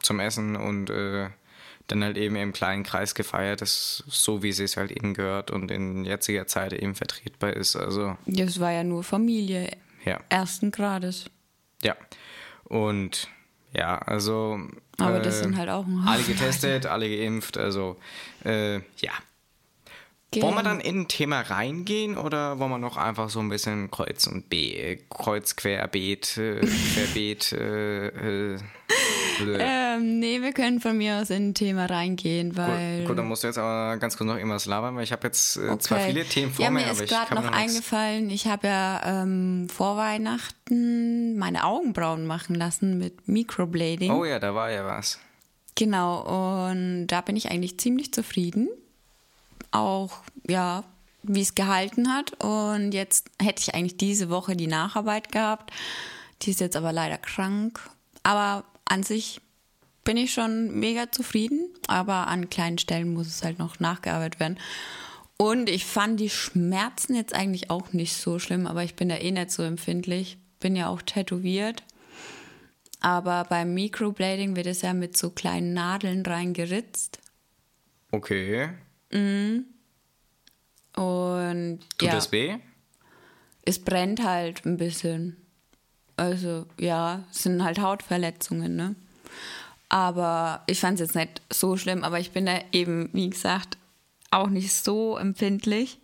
zum 0.00 0.18
Essen 0.18 0.56
und 0.56 0.90
äh, 0.90 1.28
dann 1.86 2.02
halt 2.02 2.16
eben 2.18 2.34
im 2.34 2.52
kleinen 2.52 2.82
Kreis 2.82 3.14
gefeiert, 3.14 3.60
das 3.60 4.02
so 4.08 4.42
wie 4.42 4.50
sie 4.50 4.64
es 4.64 4.76
halt 4.76 4.90
eben 4.90 5.14
gehört 5.14 5.52
und 5.52 5.70
in 5.70 6.04
jetziger 6.04 6.48
Zeit 6.48 6.72
eben 6.72 6.96
vertretbar 6.96 7.52
ist. 7.52 7.76
Also 7.76 8.16
Das 8.26 8.58
war 8.58 8.72
ja 8.72 8.82
nur 8.82 9.04
Familie 9.04 9.70
ja. 10.04 10.18
ersten 10.30 10.72
Grades. 10.72 11.26
Ja. 11.82 11.94
Und 12.64 13.28
ja, 13.72 13.98
also. 13.98 14.58
Aber 14.98 15.20
das 15.20 15.36
äh, 15.36 15.42
sind 15.44 15.56
halt 15.56 15.68
auch 15.70 15.86
ein 15.86 16.02
Alle 16.04 16.24
getestet, 16.24 16.86
alle 16.86 17.08
geimpft, 17.08 17.56
also 17.56 17.98
äh, 18.44 18.80
ja. 20.34 20.42
Wollen 20.42 20.56
wir 20.56 20.62
dann 20.62 20.80
in 20.80 21.00
ein 21.00 21.08
Thema 21.08 21.40
reingehen 21.40 22.18
oder 22.18 22.58
wollen 22.58 22.70
wir 22.70 22.78
noch 22.78 22.98
einfach 22.98 23.30
so 23.30 23.40
ein 23.40 23.48
bisschen 23.48 23.90
Kreuz 23.90 24.26
und 24.26 24.50
B, 24.50 24.98
Kreuz, 25.08 25.56
Querbeet, 25.56 26.36
äh, 26.36 26.60
Querbeet, 26.60 27.52
äh, 27.52 28.54
äh, 28.54 28.58
ähm, 29.40 30.18
nee, 30.18 30.42
wir 30.42 30.52
können 30.52 30.80
von 30.80 30.98
mir 30.98 31.16
aus 31.16 31.30
in 31.30 31.50
ein 31.50 31.54
Thema 31.54 31.86
reingehen, 31.86 32.56
weil. 32.56 33.00
Gut, 33.00 33.08
gut 33.08 33.18
dann 33.18 33.28
musst 33.28 33.42
du 33.42 33.48
jetzt 33.48 33.58
aber 33.58 33.96
ganz 33.98 34.16
kurz 34.16 34.26
noch 34.26 34.36
irgendwas 34.36 34.66
labern, 34.66 34.96
weil 34.96 35.04
ich 35.04 35.12
habe 35.12 35.26
jetzt 35.26 35.56
äh, 35.56 35.68
okay. 35.68 35.78
zwar 35.78 36.00
viele 36.00 36.24
Themen 36.24 36.52
vor 36.52 36.64
ja, 36.64 36.70
mir, 36.70 36.80
mir 36.80 36.90
aber 36.90 37.04
ist 37.04 37.08
gerade 37.08 37.34
noch, 37.34 37.44
noch 37.44 37.52
eingefallen, 37.52 38.30
ich 38.30 38.46
habe 38.46 38.66
ja 38.66 39.22
ähm, 39.22 39.68
vor 39.68 39.96
Weihnachten 39.96 41.38
meine 41.38 41.64
Augenbrauen 41.64 42.26
machen 42.26 42.54
lassen 42.54 42.98
mit 42.98 43.28
Microblading. 43.28 44.10
Oh 44.10 44.24
ja, 44.24 44.38
da 44.38 44.54
war 44.54 44.70
ja 44.70 44.84
was. 44.84 45.18
Genau, 45.74 46.68
und 46.70 47.06
da 47.06 47.20
bin 47.20 47.36
ich 47.36 47.50
eigentlich 47.50 47.78
ziemlich 47.78 48.12
zufrieden. 48.12 48.68
Auch, 49.70 50.22
ja, 50.48 50.84
wie 51.22 51.42
es 51.42 51.54
gehalten 51.54 52.12
hat. 52.12 52.32
Und 52.42 52.92
jetzt 52.92 53.30
hätte 53.40 53.62
ich 53.62 53.74
eigentlich 53.74 53.96
diese 53.96 54.30
Woche 54.30 54.56
die 54.56 54.66
Nacharbeit 54.66 55.32
gehabt. 55.32 55.72
Die 56.42 56.50
ist 56.50 56.60
jetzt 56.60 56.76
aber 56.76 56.92
leider 56.92 57.18
krank. 57.18 57.80
Aber 58.22 58.64
an 58.84 59.02
sich 59.02 59.40
bin 60.04 60.16
ich 60.16 60.32
schon 60.32 60.78
mega 60.78 61.10
zufrieden, 61.10 61.68
aber 61.86 62.28
an 62.28 62.48
kleinen 62.48 62.78
Stellen 62.78 63.12
muss 63.12 63.26
es 63.26 63.44
halt 63.44 63.58
noch 63.58 63.78
nachgearbeitet 63.80 64.40
werden. 64.40 64.58
Und 65.36 65.68
ich 65.68 65.84
fand 65.84 66.18
die 66.18 66.30
Schmerzen 66.30 67.14
jetzt 67.14 67.34
eigentlich 67.34 67.70
auch 67.70 67.92
nicht 67.92 68.16
so 68.16 68.38
schlimm, 68.38 68.66
aber 68.66 68.82
ich 68.82 68.96
bin 68.96 69.08
da 69.08 69.16
eh 69.16 69.30
nicht 69.30 69.50
so 69.50 69.62
empfindlich. 69.62 70.38
Bin 70.60 70.74
ja 70.74 70.88
auch 70.88 71.02
tätowiert. 71.02 71.84
Aber 73.00 73.44
beim 73.44 73.74
Microblading 73.74 74.56
wird 74.56 74.66
es 74.66 74.82
ja 74.82 74.92
mit 74.92 75.16
so 75.16 75.30
kleinen 75.30 75.74
Nadeln 75.74 76.26
reingeritzt. 76.26 77.20
Okay. 78.10 78.70
Mhm. 79.10 79.66
Und. 80.96 81.80
Tut 81.98 82.08
ja, 82.08 82.14
das 82.14 82.32
weh? 82.32 82.56
Es 83.64 83.78
brennt 83.78 84.24
halt 84.24 84.64
ein 84.64 84.76
bisschen. 84.76 85.36
Also 86.16 86.66
ja, 86.78 87.24
es 87.30 87.44
sind 87.44 87.62
halt 87.62 87.78
Hautverletzungen, 87.78 88.74
ne? 88.74 88.96
Aber 89.88 90.62
ich 90.66 90.80
fand 90.80 90.94
es 90.94 91.00
jetzt 91.00 91.14
nicht 91.14 91.40
so 91.50 91.76
schlimm, 91.76 92.04
aber 92.04 92.18
ich 92.18 92.32
bin 92.32 92.46
da 92.46 92.58
eben, 92.72 93.08
wie 93.12 93.30
gesagt, 93.30 93.78
auch 94.30 94.48
nicht 94.48 94.72
so 94.72 95.16
empfindlich. 95.16 95.98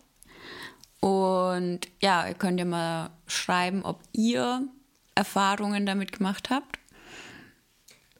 Und 0.99 1.81
ja, 2.01 2.27
ihr 2.27 2.33
könnt 2.33 2.59
ja 2.59 2.65
mal 2.65 3.11
schreiben, 3.27 3.83
ob 3.83 4.01
ihr 4.13 4.67
Erfahrungen 5.13 5.85
damit 5.85 6.11
gemacht 6.11 6.49
habt. 6.49 6.79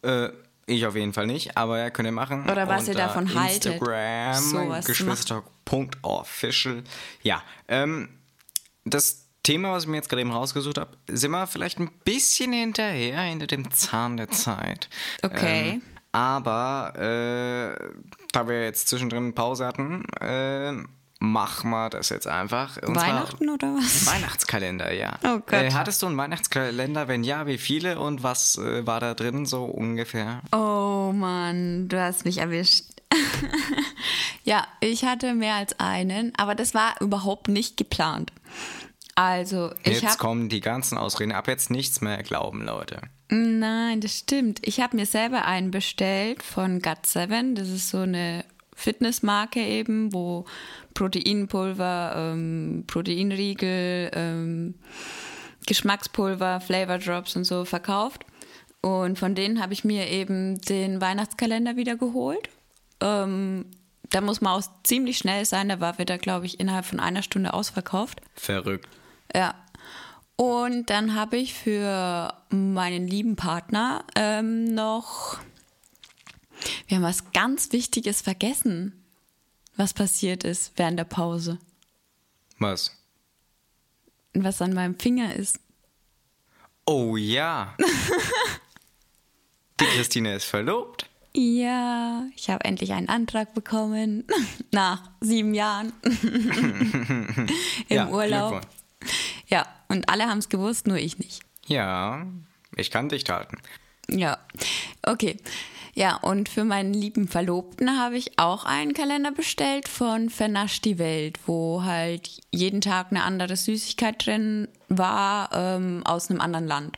Äh, 0.04 0.30
ich 0.66 0.86
auf 0.86 0.96
jeden 0.96 1.14
Fall 1.14 1.28
nicht, 1.28 1.58
aber 1.58 1.84
ihr 1.84 1.92
könnt 1.92 2.08
ihr 2.08 2.12
machen. 2.12 2.50
Oder 2.50 2.68
was 2.68 2.88
ihr 2.88 2.96
davon 2.96 3.28
äh, 3.28 3.36
haltet. 3.36 3.74
Instagram, 3.74 4.82
zu 4.82 4.82
Geschwister.official. 4.88 6.84
Ja, 7.22 7.44
ähm, 7.68 8.10
das 8.84 9.26
Thema, 9.44 9.72
was 9.72 9.84
ich 9.84 9.90
mir 9.90 9.98
jetzt 9.98 10.10
gerade 10.10 10.22
eben 10.22 10.32
rausgesucht 10.32 10.80
habe, 10.80 10.98
sind 11.08 11.32
wir 11.32 11.46
vielleicht 11.46 11.80
ein 11.80 11.92
bisschen 12.04 12.52
hinterher, 12.52 13.22
hinter 13.22 13.48
dem 13.48 13.70
Zahn 13.72 14.18
der 14.18 14.30
Zeit. 14.30 14.90
Okay. 15.22 15.74
Ähm, 15.74 15.82
aber 16.12 16.94
äh, 16.96 17.76
da 18.32 18.48
wir 18.48 18.64
jetzt 18.64 18.88
zwischendrin 18.88 19.36
Pause 19.36 19.66
hatten, 19.68 20.06
äh, 20.22 20.74
machen 21.20 21.70
wir 21.70 21.90
das 21.90 22.10
jetzt 22.10 22.28
einfach. 22.28 22.78
Und 22.82 22.96
Weihnachten 22.96 23.50
oder 23.50 23.76
was? 23.76 24.06
Weihnachtskalender, 24.06 24.94
ja. 24.94 25.18
Oh 25.24 25.40
Gott. 25.40 25.54
Äh, 25.54 25.72
hattest 25.72 26.02
du 26.02 26.08
einen 26.08 26.18
Weihnachtskalender? 26.18 27.08
Wenn 27.08 27.24
ja, 27.24 27.48
wie 27.48 27.58
viele 27.58 28.00
und 28.00 28.24
was 28.24 28.58
äh, 28.58 28.86
war 28.86 29.00
da 29.00 29.14
drin 29.14 29.46
so 29.46 29.66
ungefähr? 29.66 30.42
Oh 30.52 31.12
Mann, 31.14 31.88
du 31.88 32.02
hast 32.02 32.26
mich 32.26 32.40
erwischt. 32.40 32.86
ja, 34.44 34.68
ich 34.82 35.06
hatte 35.06 35.34
mehr 35.34 35.56
als 35.56 35.80
einen, 35.80 36.34
aber 36.36 36.56
das 36.56 36.74
war 36.74 36.96
überhaupt 37.00 37.48
nicht 37.48 37.78
geplant. 37.78 38.32
Also, 39.16 39.74
ich 39.84 40.02
Jetzt 40.02 40.20
kommen 40.20 40.50
die 40.50 40.60
ganzen 40.60 40.98
Ausreden. 40.98 41.32
Ab 41.32 41.48
jetzt 41.48 41.72
nichts 41.72 42.02
mehr 42.02 42.22
glauben, 42.22 42.66
Leute. 42.66 43.00
Nein, 43.30 44.02
das 44.02 44.18
stimmt. 44.18 44.60
Ich 44.62 44.82
habe 44.82 44.98
mir 44.98 45.06
selber 45.06 45.46
einen 45.46 45.72
bestellt 45.72 46.44
von 46.44 46.82
Gut7. 46.82 47.56
Das 47.56 47.70
ist 47.70 47.90
so 47.90 48.00
eine 48.00 48.44
Fitnessmarke 48.76 49.60
eben, 49.60 50.14
wo 50.14 50.46
Proteinpulver, 50.94 52.14
ähm, 52.16 52.84
Proteinriegel, 52.86 54.12
ähm, 54.14 54.76
Geschmackspulver, 55.66 56.62
Flavor 56.62 57.00
Drops 57.00 57.36
und 57.36 57.46
so 57.46 57.66
verkauft. 57.66 58.26
Und 58.82 59.18
von 59.18 59.34
denen 59.34 59.62
habe 59.62 59.74
ich 59.74 59.84
mir 59.84 60.08
eben 60.10 60.62
den 60.62 61.02
Weihnachtskalender 61.02 61.76
wieder 61.76 61.96
geholt. 61.96 62.50
Ähm, 63.02 63.66
da 64.10 64.22
muss 64.22 64.42
man 64.42 64.54
auch 64.54 64.64
ziemlich 64.84 65.18
schnell 65.18 65.46
sein. 65.46 65.70
Da 65.70 65.80
war 65.80 65.98
wieder, 65.98 66.18
glaube 66.18 66.46
ich, 66.46 66.60
innerhalb 66.60 66.86
von 66.86 67.00
einer 67.00 67.24
Stunde 67.24 67.54
ausverkauft. 67.54 68.22
Verrückt. 68.36 68.88
Ja. 69.34 69.56
Und 70.36 70.90
dann 70.90 71.16
habe 71.16 71.38
ich 71.38 71.54
für 71.54 72.34
meinen 72.50 73.08
lieben 73.08 73.36
Partner 73.36 74.04
ähm, 74.16 74.66
noch. 74.66 75.40
Wir 76.88 76.98
haben 76.98 77.04
was 77.04 77.32
ganz 77.32 77.72
Wichtiges 77.72 78.22
vergessen, 78.22 79.04
was 79.76 79.94
passiert 79.94 80.44
ist 80.44 80.74
während 80.78 81.00
der 81.00 81.06
Pause. 81.06 81.60
Was? 82.60 82.92
Was 84.34 84.62
an 84.62 84.74
meinem 84.74 84.98
Finger 84.98 85.36
ist. 85.36 85.60
Oh 86.86 87.18
ja. 87.18 87.76
die 89.80 89.86
Christine 89.86 90.36
ist 90.36 90.46
verlobt. 90.46 91.10
Ja, 91.34 92.24
ich 92.36 92.50
habe 92.50 92.64
endlich 92.64 92.94
einen 92.94 93.10
Antrag 93.10 93.54
bekommen. 93.54 94.26
Nach 94.72 95.10
sieben 95.20 95.54
Jahren. 95.54 95.92
Im 96.04 97.48
ja, 97.90 98.08
Urlaub. 98.08 98.62
Ja, 99.48 99.68
und 99.90 100.08
alle 100.08 100.28
haben 100.28 100.38
es 100.38 100.48
gewusst, 100.48 100.88
nur 100.88 100.98
ich 100.98 101.20
nicht. 101.20 101.42
Ja, 101.68 102.26
ich 102.76 102.90
kann 102.90 103.10
dicht 103.10 103.30
halten. 103.30 103.58
Ja, 104.10 104.38
okay. 105.04 105.38
Ja, 105.98 106.18
und 106.18 106.50
für 106.50 106.66
meinen 106.66 106.94
lieben 106.94 107.28
Verlobten 107.30 107.98
habe 107.98 108.18
ich 108.18 108.38
auch 108.38 108.66
einen 108.66 108.94
Kalender 108.94 109.32
bestellt 109.32 109.88
von 109.88 110.30
Vernasch 110.30 110.82
die 110.82 111.00
Welt, 111.00 111.40
wo 111.48 111.84
halt 111.84 112.30
jeden 112.52 112.82
Tag 112.82 113.08
eine 113.12 113.24
andere 113.24 113.56
Süßigkeit 113.56 114.26
drin 114.26 114.68
war 114.90 115.50
ähm, 115.54 116.02
aus 116.06 116.30
einem 116.30 116.42
anderen 116.42 116.68
Land. 116.68 116.98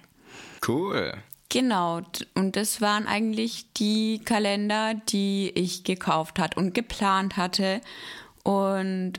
Cool. 0.68 1.14
Genau, 1.50 2.02
und 2.34 2.56
das 2.56 2.82
waren 2.82 3.08
eigentlich 3.08 3.72
die 3.74 4.20
Kalender, 4.26 4.96
die 4.96 5.52
ich 5.54 5.84
gekauft 5.84 6.40
hat 6.40 6.58
und 6.58 6.74
geplant 6.74 7.38
hatte. 7.38 7.82
Und 8.44 9.14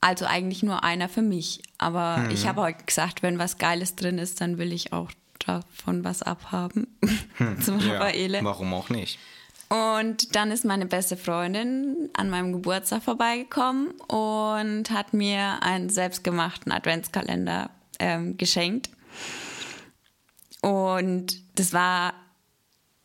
also 0.00 0.24
eigentlich 0.24 0.62
nur 0.62 0.82
einer 0.84 1.08
für 1.08 1.22
mich. 1.22 1.62
Aber 1.76 2.16
Mhm. 2.18 2.30
ich 2.30 2.46
habe 2.48 2.62
heute 2.62 2.82
gesagt, 2.84 3.22
wenn 3.22 3.38
was 3.38 3.58
Geiles 3.58 3.94
drin 3.94 4.18
ist, 4.18 4.40
dann 4.40 4.56
will 4.58 4.72
ich 4.72 4.92
auch 4.92 5.10
davon 5.46 6.04
was 6.04 6.22
abhaben. 6.22 6.98
Zum 7.64 7.78
Ja, 7.80 7.94
Raffaele. 7.98 8.40
warum 8.42 8.72
auch 8.74 8.88
nicht? 8.90 9.18
Und 9.68 10.34
dann 10.34 10.50
ist 10.50 10.64
meine 10.64 10.86
beste 10.86 11.16
Freundin 11.16 12.08
an 12.14 12.30
meinem 12.30 12.52
Geburtstag 12.52 13.02
vorbeigekommen 13.02 13.90
und 14.08 14.90
hat 14.90 15.12
mir 15.12 15.62
einen 15.62 15.90
selbstgemachten 15.90 16.72
Adventskalender 16.72 17.68
ähm, 17.98 18.38
geschenkt. 18.38 18.88
Und 20.62 21.36
das 21.58 21.72
war, 21.72 22.14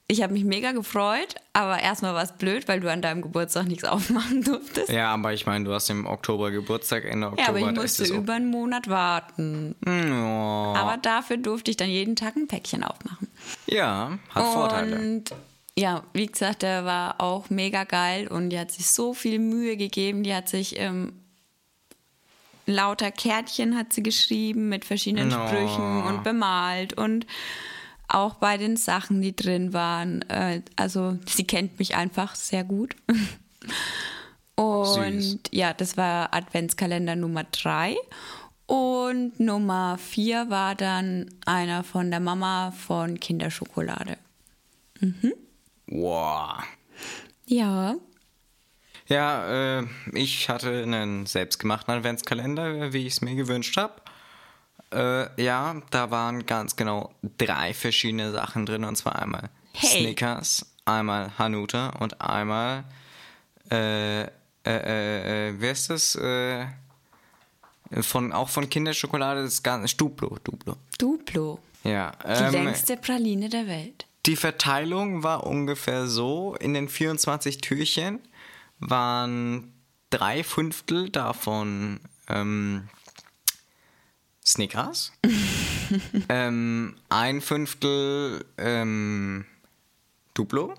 ich 0.08 0.22
habe 0.22 0.34
mich 0.34 0.44
mega 0.44 0.74
gefreut, 0.74 1.36
aber 1.54 1.80
erstmal 1.80 2.14
war 2.14 2.24
es 2.24 2.34
blöd, 2.34 2.68
weil 2.68 2.80
du 2.82 2.92
an 2.92 3.02
deinem 3.02 3.22
Geburtstag 3.22 3.68
nichts 3.68 3.84
aufmachen 3.86 4.44
durftest. 4.44 4.90
Ja, 4.90 5.14
aber 5.14 5.34
ich 5.34 5.46
meine, 5.46 5.66
du 5.66 5.74
hast 5.74 5.90
im 5.90 6.06
Oktober 6.06 6.52
Geburtstag, 6.52 7.06
Ende 7.06 7.28
Oktober. 7.28 7.42
Ja, 7.42 7.50
aber 7.50 7.60
ich 7.60 7.76
musste 7.76 8.06
über 8.06 8.34
einen 8.34 8.50
Monat 8.50 8.90
warten. 8.90 9.76
Ja, 9.86 10.74
Aber 10.82 10.98
dafür 11.02 11.38
durfte 11.38 11.72
ich 11.72 11.78
dann 11.78 11.90
jeden 11.90 12.16
Tag 12.16 12.36
ein 12.36 12.48
Päckchen 12.48 12.84
aufmachen. 12.84 13.28
ja 13.66 14.18
hat 14.34 14.54
Vorteile. 14.54 14.98
Und 15.00 15.34
ja, 15.78 16.04
wie 16.14 16.28
gesagt, 16.28 16.62
der 16.62 16.86
war 16.86 17.20
auch 17.20 17.50
mega 17.50 17.84
geil 17.84 18.28
und 18.28 18.52
die 18.52 18.60
hat 18.60 18.72
sich 18.72 18.88
so 18.92 19.14
viel 19.16 19.40
Mühe 19.40 19.76
gegeben. 19.78 20.22
Die 20.24 20.36
hat 20.36 20.48
sich 20.48 20.78
ähm, 20.80 21.14
lauter 22.66 23.10
Kärtchen 23.12 23.76
hat 23.76 23.92
sie 23.94 24.04
geschrieben 24.04 24.70
mit 24.70 24.86
verschiedenen 24.86 25.30
No. 25.30 25.48
Sprüchen 25.48 26.04
und 26.04 26.24
bemalt 26.24 26.94
und 26.94 27.26
auch 28.08 28.36
bei 28.36 28.58
den 28.58 28.78
Sachen, 28.78 29.22
die 29.22 29.36
drin 29.36 29.74
waren. 29.74 30.22
Äh, 30.30 30.62
also 30.76 31.18
sie 31.26 31.46
kennt 31.46 31.80
mich 31.80 31.96
einfach 31.96 32.36
sehr 32.36 32.64
gut. 32.64 32.96
Und 34.56 35.22
Süß. 35.22 35.40
ja, 35.52 35.74
das 35.74 35.98
war 35.98 36.34
Adventskalender 36.34 37.16
Nummer 37.16 37.44
drei. 37.46 37.96
Und 38.66 39.40
Nummer 39.40 39.98
vier 39.98 40.50
war 40.50 40.76
dann 40.76 41.30
einer 41.46 41.84
von 41.84 42.12
der 42.12 42.20
Mama 42.20 42.72
von 42.72 43.20
Kinderschokolade. 43.20 44.18
Wow. 45.88 46.64
Ja. 47.46 47.96
Ja, 49.08 49.80
äh, 49.80 49.86
ich 50.14 50.50
hatte 50.50 50.84
einen 50.84 51.26
selbstgemachten 51.26 51.94
Adventskalender, 51.94 52.94
wie 52.94 53.06
ich 53.06 53.14
es 53.14 53.22
mir 53.22 53.36
gewünscht 53.36 53.76
habe. 53.76 53.94
Äh, 54.94 55.42
ja, 55.42 55.76
da 55.90 56.12
waren 56.12 56.46
ganz 56.46 56.76
genau 56.76 57.12
drei 57.38 57.74
verschiedene 57.74 58.32
Sachen 58.32 58.66
drin. 58.66 58.84
Und 58.84 58.96
zwar 58.96 59.20
einmal 59.22 59.50
Hey. 59.76 60.02
Snickers, 60.04 60.66
einmal 60.86 61.32
Hanuta 61.38 61.90
und 62.00 62.22
einmal 62.22 62.84
äh, 63.72 64.24
äh, 64.24 64.28
äh, 64.66 65.50
äh, 65.50 65.54
wer 65.58 65.72
ist 65.72 65.90
das? 65.90 66.16
Äh, 66.16 66.66
von, 68.02 68.32
auch 68.32 68.50
von 68.50 68.70
Kinderschokolade, 68.70 69.44
das 69.44 69.62
ganze 69.62 69.96
Duplo, 69.96 70.38
Duplo. 70.44 70.78
Duplo. 70.98 71.60
Ja. 71.84 72.12
Die 72.24 72.28
ähm, 72.56 72.66
längste 72.66 72.98
Praline 72.98 73.50
der 73.50 73.68
Welt. 73.68 74.08
Die 74.26 74.36
Verteilung 74.36 75.22
war 75.22 75.46
ungefähr 75.46 76.08
so: 76.08 76.56
in 76.60 76.74
den 76.74 76.88
24 76.88 77.60
Türchen 77.60 78.20
waren 78.80 79.74
drei 80.10 80.44
Fünftel 80.44 81.10
davon 81.10 82.00
ähm, 82.30 82.88
Snickers, 84.46 85.12
ähm, 86.30 86.96
ein 87.10 87.42
Fünftel 87.42 88.46
ähm, 88.58 89.46
Duplo 90.34 90.74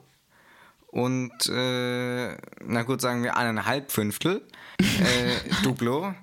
und, 0.94 1.48
äh, 1.48 2.36
na 2.64 2.82
gut, 2.84 3.00
sagen 3.00 3.24
wir 3.24 3.36
eineinhalb 3.36 3.90
Fünftel 3.90 4.42
äh, 4.78 5.62
Duplo. 5.64 6.14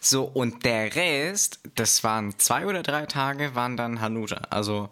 So, 0.00 0.24
und 0.24 0.64
der 0.64 0.94
Rest, 0.96 1.60
das 1.76 2.02
waren 2.02 2.36
zwei 2.38 2.66
oder 2.66 2.82
drei 2.82 3.06
Tage, 3.06 3.54
waren 3.54 3.76
dann 3.76 4.00
Hanuta. 4.00 4.48
Also 4.50 4.90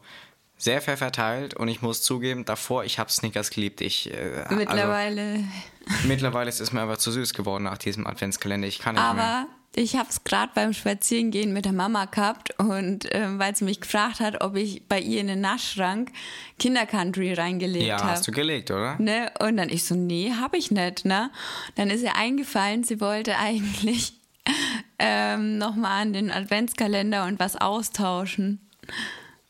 sehr 0.56 0.80
fair 0.80 0.96
verteilt 0.96 1.54
und 1.54 1.66
ich 1.66 1.82
muss 1.82 2.02
zugeben, 2.02 2.44
davor, 2.44 2.84
ich 2.84 3.00
habe 3.00 3.10
Snickers 3.10 3.50
geliebt. 3.50 3.80
Ich, 3.80 4.12
äh, 4.14 4.46
Mittlerweile. 4.50 5.44
Also, 5.86 6.06
mittlerweile 6.06 6.48
ist 6.48 6.60
es 6.60 6.72
mir 6.72 6.80
aber 6.80 6.96
zu 6.96 7.10
süß 7.10 7.34
geworden 7.34 7.64
nach 7.64 7.78
diesem 7.78 8.06
Adventskalender. 8.06 8.68
Ich 8.68 8.78
kann 8.78 8.94
nicht 8.94 9.02
Aber 9.02 9.14
mehr. 9.14 9.46
Ich 9.74 9.96
habe 9.96 10.08
es 10.10 10.22
gerade 10.24 10.52
beim 10.54 10.72
Spazierengehen 10.72 11.52
mit 11.52 11.64
der 11.64 11.72
Mama 11.72 12.04
gehabt 12.04 12.58
und 12.58 13.06
ähm, 13.12 13.38
weil 13.38 13.56
sie 13.56 13.64
mich 13.64 13.80
gefragt 13.80 14.20
hat, 14.20 14.42
ob 14.42 14.56
ich 14.56 14.86
bei 14.86 15.00
ihr 15.00 15.20
in 15.20 15.28
den 15.28 15.40
Naschschrank 15.40 16.10
Kindercountry 16.58 17.32
reingelegt 17.34 17.86
Ja, 17.86 17.98
habe. 17.98 18.10
hast 18.10 18.28
du 18.28 18.32
gelegt, 18.32 18.70
oder? 18.70 18.96
Ne? 18.98 19.30
Und 19.40 19.56
dann 19.56 19.68
ich 19.70 19.84
so, 19.84 19.94
nee, 19.94 20.32
habe 20.38 20.56
ich 20.58 20.70
nicht. 20.70 21.04
Ne? 21.04 21.30
Dann 21.76 21.88
ist 21.90 22.02
ihr 22.02 22.16
eingefallen, 22.16 22.84
sie 22.84 23.00
wollte 23.00 23.38
eigentlich 23.38 24.12
ähm, 24.98 25.58
nochmal 25.58 26.02
an 26.02 26.12
den 26.12 26.30
Adventskalender 26.30 27.24
und 27.24 27.40
was 27.40 27.56
austauschen. 27.56 28.60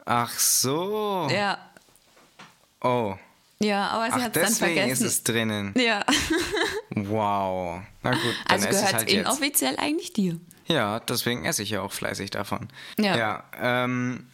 Ach 0.04 0.30
so. 0.38 1.28
Ja, 1.32 1.58
Oh. 2.84 3.14
Ja, 3.62 3.88
aber 3.88 4.06
sie 4.06 4.22
hat 4.22 4.36
es 4.36 4.42
dann 4.42 4.50
deswegen 4.50 4.74
vergessen. 4.80 5.06
ist 5.06 5.12
es 5.12 5.24
drinnen. 5.24 5.74
ja, 5.76 6.04
Wow. 6.94 7.80
Na 8.02 8.10
gut, 8.10 8.20
dann 8.48 8.60
also 8.62 8.68
esse 8.68 8.68
ich 8.68 8.70
gehört 8.70 8.88
es 8.88 8.94
halt 8.94 9.10
jetzt. 9.10 9.20
inoffiziell 9.26 9.76
eigentlich 9.78 10.12
dir. 10.12 10.38
Ja, 10.66 11.00
deswegen 11.00 11.44
esse 11.44 11.62
ich 11.62 11.70
ja 11.70 11.82
auch 11.82 11.92
fleißig 11.92 12.30
davon. 12.30 12.68
Ja. 12.98 13.16
Ja, 13.16 13.44
ähm, 13.60 14.26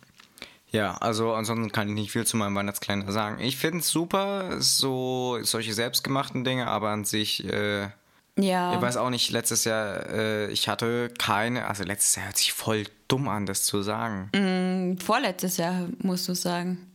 ja, 0.71 0.97
also 0.99 1.33
ansonsten 1.33 1.73
kann 1.73 1.89
ich 1.89 1.95
nicht 1.95 2.13
viel 2.13 2.27
zu 2.27 2.37
meinem 2.37 2.55
Weihnachtskalender 2.55 3.13
sagen. 3.13 3.41
Ich 3.41 3.57
finde 3.57 3.79
es 3.79 3.89
super, 3.89 4.61
so 4.61 5.39
solche 5.43 5.73
selbstgemachten 5.73 6.45
Dinge, 6.45 6.67
aber 6.67 6.91
an 6.91 7.05
sich, 7.05 7.45
äh, 7.51 7.89
Ja. 8.37 8.75
ich 8.75 8.81
weiß 8.81 8.99
auch 8.99 9.11
nicht, 9.11 9.31
letztes 9.31 9.65
Jahr, 9.65 10.07
äh, 10.11 10.51
ich 10.51 10.69
hatte 10.69 11.09
keine, 11.19 11.67
also 11.67 11.85
letztes 11.85 12.17
Jahr 12.17 12.27
hört 12.27 12.37
sich 12.37 12.53
voll 12.53 12.85
dumm 13.09 13.29
an, 13.29 13.47
das 13.47 13.65
zu 13.65 13.83
sagen. 13.83 14.29
Mhm. 14.35 14.99
Vorletztes 14.99 15.57
Jahr, 15.57 15.87
musst 16.03 16.29
du 16.29 16.35
sagen. 16.35 16.88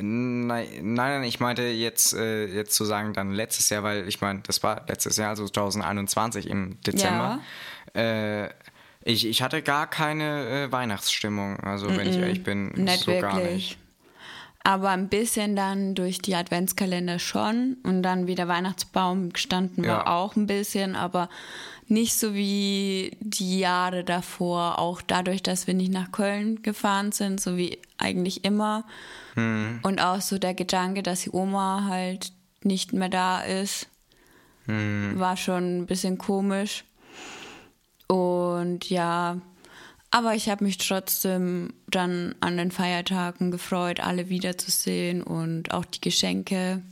Nein, 0.00 0.66
nein, 0.82 1.22
ich 1.24 1.38
meinte 1.40 1.62
jetzt, 1.62 2.14
äh, 2.14 2.46
jetzt 2.46 2.74
zu 2.74 2.84
sagen, 2.84 3.12
dann 3.12 3.32
letztes 3.32 3.68
Jahr, 3.68 3.82
weil 3.82 4.08
ich 4.08 4.20
meine, 4.20 4.40
das 4.46 4.62
war 4.62 4.84
letztes 4.88 5.16
Jahr, 5.16 5.30
also 5.30 5.46
2021 5.48 6.48
im 6.48 6.80
Dezember. 6.82 7.40
Äh, 7.94 8.48
ich, 9.04 9.26
ich 9.26 9.42
hatte 9.42 9.62
gar 9.62 9.88
keine 9.88 10.48
äh, 10.68 10.72
Weihnachtsstimmung, 10.72 11.58
also 11.60 11.88
wenn 11.88 12.08
ich 12.08 12.18
ehrlich 12.18 12.42
bin, 12.42 12.68
Nicht 12.68 13.04
so 13.04 13.18
gar 13.18 13.36
wirklich. 13.36 13.52
nicht. 13.54 13.78
Aber 14.64 14.90
ein 14.90 15.08
bisschen 15.08 15.56
dann 15.56 15.96
durch 15.96 16.18
die 16.20 16.36
Adventskalender 16.36 17.18
schon 17.18 17.78
und 17.82 18.04
dann 18.04 18.28
wie 18.28 18.36
der 18.36 18.46
Weihnachtsbaum 18.46 19.32
gestanden 19.32 19.84
war 19.84 19.90
Ja. 19.90 20.06
auch 20.06 20.36
ein 20.36 20.46
bisschen, 20.46 20.94
aber 20.94 21.28
nicht 21.92 22.14
so 22.14 22.34
wie 22.34 23.16
die 23.20 23.60
Jahre 23.60 24.02
davor. 24.02 24.78
Auch 24.78 25.02
dadurch, 25.02 25.42
dass 25.42 25.66
wir 25.66 25.74
nicht 25.74 25.92
nach 25.92 26.10
Köln 26.10 26.62
gefahren 26.62 27.12
sind, 27.12 27.40
so 27.40 27.56
wie 27.56 27.78
eigentlich 27.98 28.44
immer. 28.44 28.84
Hm. 29.34 29.78
Und 29.82 30.00
auch 30.00 30.20
so 30.20 30.38
der 30.38 30.54
Gedanke, 30.54 31.02
dass 31.02 31.22
die 31.22 31.30
Oma 31.30 31.84
halt 31.88 32.32
nicht 32.62 32.92
mehr 32.92 33.08
da 33.08 33.40
ist, 33.40 33.88
Hm. 34.66 35.18
war 35.18 35.36
schon 35.36 35.78
ein 35.78 35.86
bisschen 35.86 36.18
komisch. 36.18 36.84
Und 38.06 38.88
ja, 38.90 39.38
aber 40.12 40.34
ich 40.34 40.50
habe 40.50 40.62
mich 40.62 40.76
trotzdem 40.76 41.72
dann 41.88 42.34
an 42.40 42.58
den 42.58 42.70
Feiertagen 42.70 43.50
gefreut, 43.50 43.98
alle 43.98 44.28
wiederzusehen 44.28 45.22
und 45.22 45.72
auch 45.72 45.86
die 45.86 46.02
Geschenke. 46.02 46.82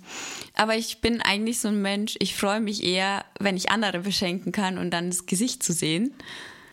Aber 0.54 0.74
ich 0.74 1.02
bin 1.02 1.20
eigentlich 1.20 1.60
so 1.60 1.68
ein 1.68 1.82
Mensch, 1.82 2.16
ich 2.18 2.34
freue 2.34 2.60
mich 2.60 2.82
eher, 2.82 3.26
wenn 3.38 3.58
ich 3.58 3.70
andere 3.70 4.00
beschenken 4.00 4.52
kann 4.52 4.78
und 4.78 4.90
dann 4.90 5.10
das 5.10 5.26
Gesicht 5.26 5.62
zu 5.62 5.74
sehen. 5.74 6.14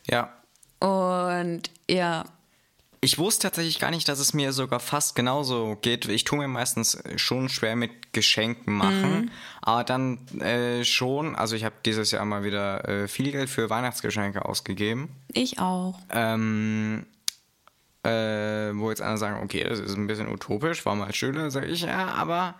Ja. 0.09 0.33
Und 0.79 1.63
ja, 1.89 2.23
Ich 3.07 3.17
wusste 3.17 3.43
tatsächlich 3.43 3.79
gar 3.79 3.89
nicht, 3.89 4.09
dass 4.09 4.19
es 4.19 4.33
mir 4.33 4.51
sogar 4.51 4.81
fast 4.81 5.15
genauso 5.15 5.77
geht. 5.81 6.09
Ich 6.09 6.25
tue 6.25 6.39
mir 6.39 6.49
meistens 6.49 7.01
schon 7.15 7.47
schwer 7.47 7.77
mit 7.77 8.11
Geschenken 8.11 8.73
machen, 8.73 9.31
aber 9.61 9.85
dann 9.85 10.27
äh, 10.41 10.83
schon, 10.83 11.33
also 11.37 11.55
ich 11.55 11.63
habe 11.63 11.75
dieses 11.85 12.11
Jahr 12.11 12.25
mal 12.25 12.43
wieder 12.43 12.85
äh, 12.85 13.07
viel 13.07 13.31
Geld 13.31 13.49
für 13.49 13.69
Weihnachtsgeschenke 13.69 14.43
ausgegeben. 14.43 15.07
ich 15.31 15.57
auch. 15.57 15.97
Ähm, 16.09 17.05
äh, 18.03 18.09
wo 18.73 18.89
jetzt 18.89 19.01
andere 19.01 19.17
sagen, 19.17 19.41
okay, 19.41 19.63
das 19.63 19.79
ist 19.79 19.95
ein 19.95 20.07
bisschen 20.07 20.27
utopisch, 20.29 20.85
war 20.85 20.95
mal 20.95 21.13
Schüler, 21.13 21.49
sage 21.49 21.67
ich, 21.67 21.83
ja, 21.83 22.07
aber, 22.09 22.55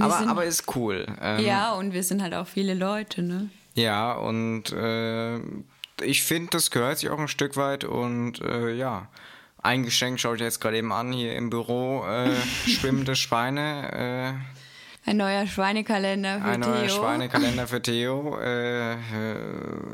aber, 0.00 0.18
sind- 0.18 0.28
aber 0.30 0.44
ist 0.46 0.74
cool. 0.76 1.04
Ähm, 1.20 1.44
Ja, 1.44 1.74
und 1.74 1.92
wir 1.92 2.04
sind 2.04 2.22
halt 2.22 2.32
auch 2.32 2.46
viele 2.46 2.72
Leute, 2.72 3.20
ne? 3.20 3.50
Ja, 3.74 4.14
und 4.14 4.72
äh, 4.72 5.36
ich 6.02 6.22
finde, 6.22 6.50
das 6.52 6.70
gehört 6.70 6.98
sich 7.00 7.10
auch 7.10 7.18
ein 7.18 7.28
Stück 7.28 7.58
weit 7.58 7.84
und 7.84 8.40
äh, 8.40 8.72
ja. 8.72 9.08
Ein 9.64 9.82
Geschenk 9.82 10.20
schaue 10.20 10.36
ich 10.36 10.42
jetzt 10.42 10.60
gerade 10.60 10.76
eben 10.78 10.92
an, 10.92 11.12
hier 11.12 11.34
im 11.34 11.50
Büro, 11.50 12.04
äh, 12.06 12.30
schwimmende 12.68 13.16
Schweine, 13.16 14.38
Ein 15.06 15.16
neuer 15.16 15.46
Schweinekalender 15.46 16.36
äh, 16.36 16.40
für 16.40 16.44
ein 16.46 16.60
neuer 16.60 16.86
Theo. 16.86 16.94
Schweinekalender 16.96 17.66
für 17.66 17.82
Theo. 17.82 18.38
Äh, 18.40 18.92
äh, 18.92 18.96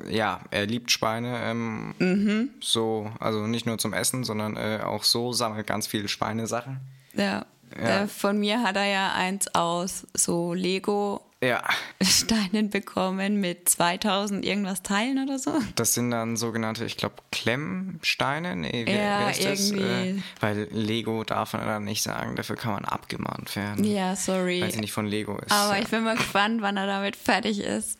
ja, 0.08 0.40
er 0.50 0.66
liebt 0.66 0.90
Schweine. 0.90 1.40
Ähm, 1.44 1.94
Mhm. 1.98 2.50
So, 2.60 3.10
also 3.20 3.46
nicht 3.46 3.66
nur 3.66 3.78
zum 3.78 3.92
Essen, 3.92 4.24
sondern 4.24 4.56
äh, 4.56 4.80
auch 4.84 5.04
so 5.04 5.32
sammelt 5.32 5.66
ganz 5.66 5.86
viele 5.86 6.08
Schweinesachen. 6.08 6.80
Ja. 7.14 7.46
Ja. 7.80 8.02
Äh, 8.02 8.06
Von 8.08 8.38
mir 8.40 8.62
hat 8.64 8.74
er 8.76 8.86
ja 8.86 9.12
eins 9.14 9.54
aus 9.54 10.06
so 10.14 10.52
Lego 10.54 11.24
Ja, 11.42 11.62
Steinen 12.02 12.68
bekommen 12.68 13.40
mit 13.40 13.66
2000 13.66 14.44
irgendwas 14.44 14.82
Teilen 14.82 15.22
oder 15.24 15.38
so. 15.38 15.54
das 15.74 15.94
sind 15.94 16.10
dann 16.10 16.36
sogenannte, 16.36 16.84
ich 16.84 16.98
glaube, 16.98 17.14
Klemmsteine. 17.32 18.56
Nee, 18.56 18.84
wie, 18.86 18.92
Ja, 18.92 19.20
heißt 19.26 19.44
das? 19.44 19.70
irgendwie. 19.70 20.18
Äh, 20.18 20.22
weil 20.40 20.68
Lego 20.70 21.24
darf 21.24 21.54
man 21.54 21.66
dann 21.66 21.84
nicht 21.84 22.02
sagen, 22.02 22.36
dafür 22.36 22.56
kann 22.56 22.72
man 22.74 22.84
abgemahnt 22.84 23.56
werden. 23.56 23.84
Ja, 23.84 24.16
sorry. 24.16 24.60
Weil 24.60 24.70
sie 24.70 24.80
nicht 24.80 24.92
von 24.92 25.06
Lego 25.06 25.38
ist. 25.38 25.50
Aber 25.50 25.76
Ja. 25.76 25.82
ich 25.82 25.88
bin 25.88 26.04
mal 26.04 26.16
gespannt, 26.16 26.60
wann 26.60 26.76
er 26.76 26.86
damit 26.86 27.16
fertig 27.16 27.60
ist. 27.60 27.98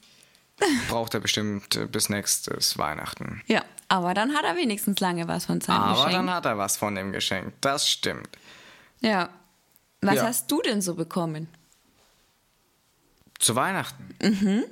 Braucht 0.91 1.15
er 1.15 1.21
bestimmt 1.21 1.77
äh, 1.77 1.87
bis 1.87 2.11
nächstes 2.11 2.77
Weihnachten. 2.77 3.41
Ja, 3.47 3.65
aber 3.89 4.13
dann 4.13 4.35
hat 4.35 4.45
er 4.45 4.57
wenigstens 4.57 5.01
lange 5.01 5.27
was 5.29 5.47
von 5.47 5.63
seinem 5.63 5.79
Aber 5.81 5.95
Geschenk. 5.95 6.13
dann 6.13 6.31
hat 6.31 6.45
er 6.45 6.59
was 6.59 6.77
von 6.77 6.95
dem 6.95 7.13
Geschenk. 7.13 7.55
Das 7.63 7.89
stimmt. 7.89 8.29
ja. 9.01 9.31
Was 10.03 10.15
Ja. 10.17 10.23
hast 10.25 10.51
du 10.51 10.61
denn 10.63 10.81
so 10.83 10.95
bekommen? 10.95 11.47
Zu 13.41 13.57
Weihnachten. 13.57 14.15
Mhm. 14.23 14.65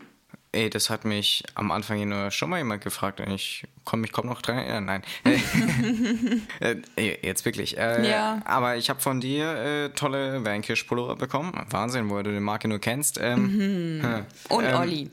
Ey, 0.53 0.71
das 0.71 0.89
hat 0.89 1.05
mich 1.05 1.43
am 1.55 1.71
Anfang 1.71 1.99
hier 1.99 2.07
nur 2.07 2.31
schon 2.31 2.49
mal 2.49 2.57
jemand 2.59 2.83
gefragt 2.83 3.21
und 3.21 3.31
ich 3.31 3.67
komme 3.85 4.03
mich 4.03 4.13
kaum 4.13 4.27
noch 4.27 4.41
dran 4.41 4.57
erinnern. 4.59 4.85
Nein. 4.87 5.03
äh, 6.61 6.77
ey, 6.97 7.19
jetzt 7.23 7.45
wirklich. 7.45 7.77
Äh, 7.77 8.09
Ja. 8.09 8.41
Aber 8.47 8.77
ich 8.77 8.89
habe 8.89 8.99
von 9.01 9.21
dir 9.21 9.45
äh, 9.55 9.89
tolle 9.91 10.45
Vanquish-Pullover 10.45 11.17
bekommen. 11.17 11.53
Wahnsinn, 11.71 12.09
wo 12.09 12.23
du 12.23 12.33
die 12.33 12.41
Marke 12.41 12.67
nur 12.67 12.79
kennst. 12.79 13.19
Ähm, 13.21 14.03
hm. 14.03 14.27
Und 14.49 14.65
Ähm, 14.65 14.75
Olli. 14.77 15.11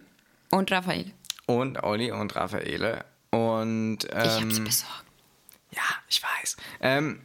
Und 0.51 0.71
Raphael. 0.71 1.11
Und 1.47 1.83
Olli 1.83 2.11
und 2.11 2.35
Raffaele. 2.35 3.03
Und 3.31 4.05
Ich 4.05 4.15
hab's 4.15 4.37
ähm, 4.41 4.63
besorgt. 4.63 5.03
Ja, 5.71 5.81
ich 6.07 6.21
weiß. 6.23 6.57
Ähm, 6.79 7.19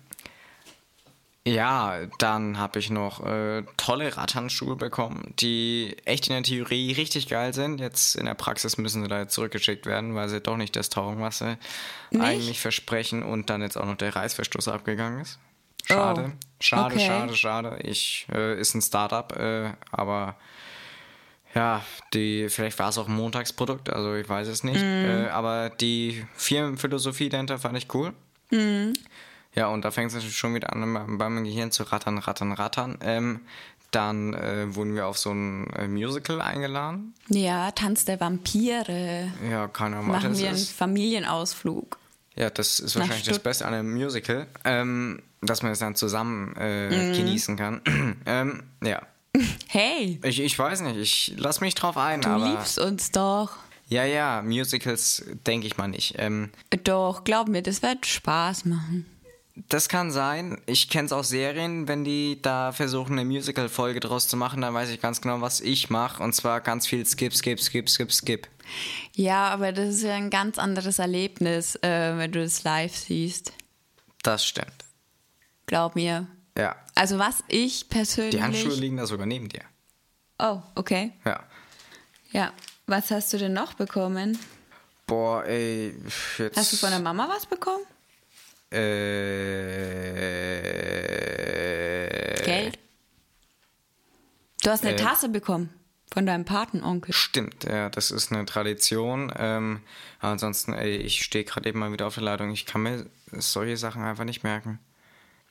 ja, 1.46 2.07
dann 2.18 2.59
habe 2.59 2.79
ich 2.79 2.90
noch 2.90 3.24
äh, 3.24 3.62
tolle 3.76 4.16
Radhandschuhe 4.16 4.76
bekommen, 4.76 5.33
die 5.40 5.96
echt 6.05 6.29
in 6.29 6.35
der 6.35 6.42
Theorie 6.42 6.92
richtig 6.92 7.29
geil 7.29 7.55
sind. 7.55 7.81
Jetzt 7.81 8.14
in 8.16 8.26
der 8.26 8.35
Praxis 8.35 8.76
müssen 8.76 9.03
sie 9.03 9.09
leider 9.09 9.29
zurückgeschickt 9.29 9.87
werden, 9.87 10.14
weil 10.14 10.29
sie 10.29 10.40
doch 10.40 10.57
nicht 10.59 10.76
das 10.76 10.90
taugen, 10.90 11.20
was 11.22 11.38
sie 11.38 11.57
Nicht? 12.11 12.22
eigentlich 12.22 12.61
versprechen 12.61 13.22
und 13.22 13.48
dann 13.48 13.62
jetzt 13.62 13.76
auch 13.79 13.87
noch 13.87 13.96
der 13.96 14.14
Reißverschluss 14.14 14.68
abgegangen 14.68 15.22
ist. 15.22 15.38
Schade, 15.87 16.33
Oh, 16.35 16.46
schade, 16.61 16.94
okay. 16.94 17.07
schade, 17.07 17.35
schade. 17.37 17.79
Ich 17.85 18.26
äh, 18.33 18.61
ist 18.61 18.74
ein 18.74 18.83
Startup, 18.83 19.35
äh, 19.35 19.72
aber 19.90 20.37
ja, 21.55 21.83
die, 22.12 22.48
vielleicht 22.50 22.79
war 22.79 22.90
es 22.90 22.98
auch 22.98 23.09
ein 23.09 23.14
Montagsprodukt, 23.14 23.90
also 23.90 24.14
ich 24.14 24.29
weiß 24.29 24.46
es 24.46 24.62
nicht. 24.62 24.83
Äh, 24.83 25.29
aber 25.31 25.70
die 25.70 26.24
Firmenphilosophie 26.35 27.31
dahinter 27.31 27.59
fand 27.59 27.79
ich 27.79 27.92
cool. 27.94 28.12
Ja, 29.55 29.67
und 29.69 29.85
da 29.85 29.91
fängt 29.91 30.09
es 30.09 30.15
natürlich 30.15 30.37
schon 30.39 30.55
wieder 30.55 30.73
an, 30.73 30.95
beim- 30.95 31.19
beim 31.19 31.45
Gehirn 31.45 31.71
zu 31.73 31.83
rattern, 31.85 32.19
rattern, 32.19 32.53
rattern. 32.53 32.99
Ähm, 33.03 33.41
Dann 33.93 34.35
äh, 34.35 34.73
wurden 34.77 34.95
wir 34.95 35.09
auf 35.09 35.19
so 35.19 35.33
ein 35.33 35.67
äh, 35.71 35.89
Musical 35.89 36.41
eingeladen. 36.41 37.13
Ja, 37.29 37.73
Tanz 37.73 38.05
der 38.05 38.21
Vampire. 38.21 39.33
Ja, 39.51 39.67
keine 39.67 39.97
Ahnung, 39.97 40.13
Machen 40.13 40.31
das 40.31 40.39
wir 40.39 40.49
einen 40.51 40.57
ist. 40.59 40.71
Familienausflug. 40.71 41.99
Ja, 42.37 42.51
das 42.51 42.79
ist 42.79 42.95
Nach 42.95 43.01
wahrscheinlich 43.03 43.27
das 43.27 43.35
Stutt- 43.37 43.43
Beste 43.43 43.67
an 43.67 43.75
einem 43.75 43.93
Musical, 43.93 44.47
ähm, 44.65 45.21
dass 45.41 45.63
man 45.63 45.73
es 45.73 45.81
dann 45.81 45.97
zusammen 45.97 46.55
äh, 46.57 47.09
Mhm. 47.09 47.13
genießen 47.17 47.57
kann. 47.57 47.81
ähm, 48.27 48.63
ja, 48.85 49.03
Hey, 49.67 50.21
ich, 50.23 50.39
ich 50.41 50.57
weiß 50.57 50.83
nicht, 50.83 50.97
ich 50.97 51.35
lass 51.37 51.61
mich 51.61 51.75
drauf 51.75 51.97
ein, 51.97 52.21
du 52.21 52.29
aber 52.29 52.49
liebst 52.49 52.79
uns 52.79 53.11
doch. 53.11 53.57
ja, 53.89 54.05
ja, 54.05 54.41
Musicals 54.43 55.25
denke 55.49 55.67
ich 55.67 55.77
mal 55.79 55.89
nicht. 55.89 56.15
Ähm, 56.19 56.51
Doch, 56.85 57.25
glaub 57.25 57.49
mir, 57.49 57.63
das 57.63 57.83
wird 57.83 58.07
Spaß 58.07 58.67
machen. 58.67 59.05
Das 59.55 59.89
kann 59.89 60.11
sein. 60.11 60.61
Ich 60.67 60.89
kenne 60.89 61.07
es 61.07 61.13
aus 61.13 61.29
Serien, 61.29 61.89
wenn 61.89 62.05
die 62.05 62.41
da 62.41 62.73
versuchen, 62.73 63.13
eine 63.13 63.25
Musical-Folge 63.25 64.01
draus 64.01 64.29
zu 64.29 64.37
machen, 64.37 64.63
dann 64.63 64.75
weiß 64.75 64.91
ich 64.91 65.01
ganz 65.01 65.21
genau, 65.21 65.41
was 65.41 65.61
ich 65.61 65.91
mache. 65.91 66.23
Und 66.23 66.35
zwar 66.35 66.61
ganz 66.61 66.87
viel 66.87 67.05
Skip, 67.07 67.35
Skip, 67.35 67.61
Skip, 67.61 67.89
Skip, 67.89 68.13
Skip. 68.13 68.49
Ja, 69.15 69.49
aber 69.49 69.73
das 69.73 69.97
ist 69.97 70.03
ja 70.03 70.15
ein 70.15 70.31
ganz 70.31 70.59
anderes 70.59 70.99
Erlebnis, 70.99 71.77
äh, 71.77 72.17
wenn 72.17 72.33
du 72.33 72.43
das 72.43 72.63
live 72.63 72.97
siehst. 72.97 73.53
Das 74.23 74.45
stimmt. 74.45 74.85
Glaub 75.67 75.95
mir. 75.95 76.27
Ja. 76.57 76.77
Also 76.95 77.19
was 77.19 77.43
ich 77.49 77.89
persönlich... 77.89 78.37
Die 78.37 78.43
Handschuhe 78.43 78.75
liegen 78.75 78.97
da 78.97 79.07
sogar 79.07 79.27
neben 79.27 79.49
dir. 79.49 79.63
Oh, 80.39 80.63
okay. 80.75 81.13
Ja. 81.25 81.45
Ja. 82.33 82.53
Was 82.87 83.11
hast 83.11 83.33
du 83.33 83.39
denn 83.39 83.53
noch 83.53 83.75
bekommen? 83.75 84.39
Boah, 85.07 85.45
ey, 85.45 85.95
jetzt. 86.39 86.57
Hast 86.57 86.73
du 86.73 86.77
von 86.77 86.91
der 86.91 86.99
Mama 86.99 87.29
was 87.29 87.47
bekommen? 87.47 87.85
Äh. 88.71 88.81
Geld? 92.45 92.79
Du 94.63 94.71
hast 94.71 94.85
eine 94.85 94.95
äh, 94.95 94.97
Tasse 94.97 95.29
bekommen 95.29 95.71
von 96.13 96.27
deinem 96.27 96.45
Patenonkel. 96.45 97.13
Stimmt, 97.15 97.65
ja, 97.65 97.89
das 97.89 98.11
ist 98.11 98.33
eine 98.33 98.45
Tradition. 98.45 99.33
Ähm, 99.37 99.81
ansonsten, 100.21 100.73
ey, 100.73 100.97
ich 100.97 101.23
stehe 101.23 101.45
gerade 101.45 101.69
eben 101.69 101.79
mal 101.79 101.93
wieder 101.93 102.07
auf 102.07 102.15
der 102.15 102.25
Leitung. 102.25 102.51
Ich 102.51 102.67
kann 102.67 102.83
mir 102.83 103.07
solche 103.33 103.77
Sachen 103.77 104.03
einfach 104.03 104.25
nicht 104.25 104.43
merken. 104.43 104.79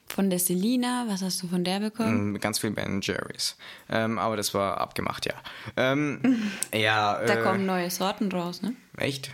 Von 0.07 0.29
der 0.31 0.39
Selina, 0.39 1.05
was 1.07 1.21
hast 1.21 1.43
du 1.43 1.47
von 1.47 1.63
der 1.63 1.79
bekommen? 1.79 2.33
Ähm, 2.35 2.39
Ganz 2.39 2.59
viel 2.59 2.71
Ben 2.71 2.99
Jerry's. 3.01 3.55
Ähm, 3.89 4.17
aber 4.17 4.37
das 4.37 4.53
war 4.55 4.81
abgemacht, 4.81 5.27
ja. 5.27 5.35
Ähm, 5.77 6.51
ja, 6.73 7.23
Da 7.25 7.35
äh, 7.35 7.43
kommen 7.43 7.65
neue 7.65 7.89
Sorten 7.91 8.31
raus, 8.31 8.61
ne? 8.61 8.75
Echt? 8.97 9.31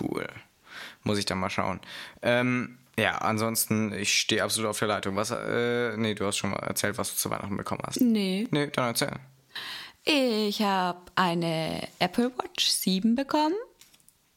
Cool. 0.00 0.26
Muss 1.04 1.18
ich 1.18 1.26
dann 1.26 1.38
mal 1.38 1.50
schauen. 1.50 1.80
Ähm, 2.22 2.76
ja, 2.98 3.18
ansonsten, 3.18 3.92
ich 3.92 4.20
stehe 4.20 4.42
absolut 4.42 4.70
auf 4.70 4.78
der 4.78 4.88
Leitung. 4.88 5.16
Was, 5.16 5.30
äh, 5.30 5.96
nee, 5.96 6.14
du 6.14 6.26
hast 6.26 6.36
schon 6.36 6.50
mal 6.50 6.58
erzählt, 6.58 6.96
was 6.98 7.10
du 7.10 7.16
zu 7.16 7.30
Weihnachten 7.30 7.56
bekommen 7.56 7.82
hast. 7.84 8.00
Nee. 8.00 8.46
Nee, 8.50 8.68
dann 8.68 8.88
erzähl. 8.88 9.12
Ich 10.04 10.60
habe 10.62 11.00
eine 11.14 11.88
Apple 11.98 12.30
Watch 12.36 12.68
7 12.68 13.14
bekommen. 13.14 13.54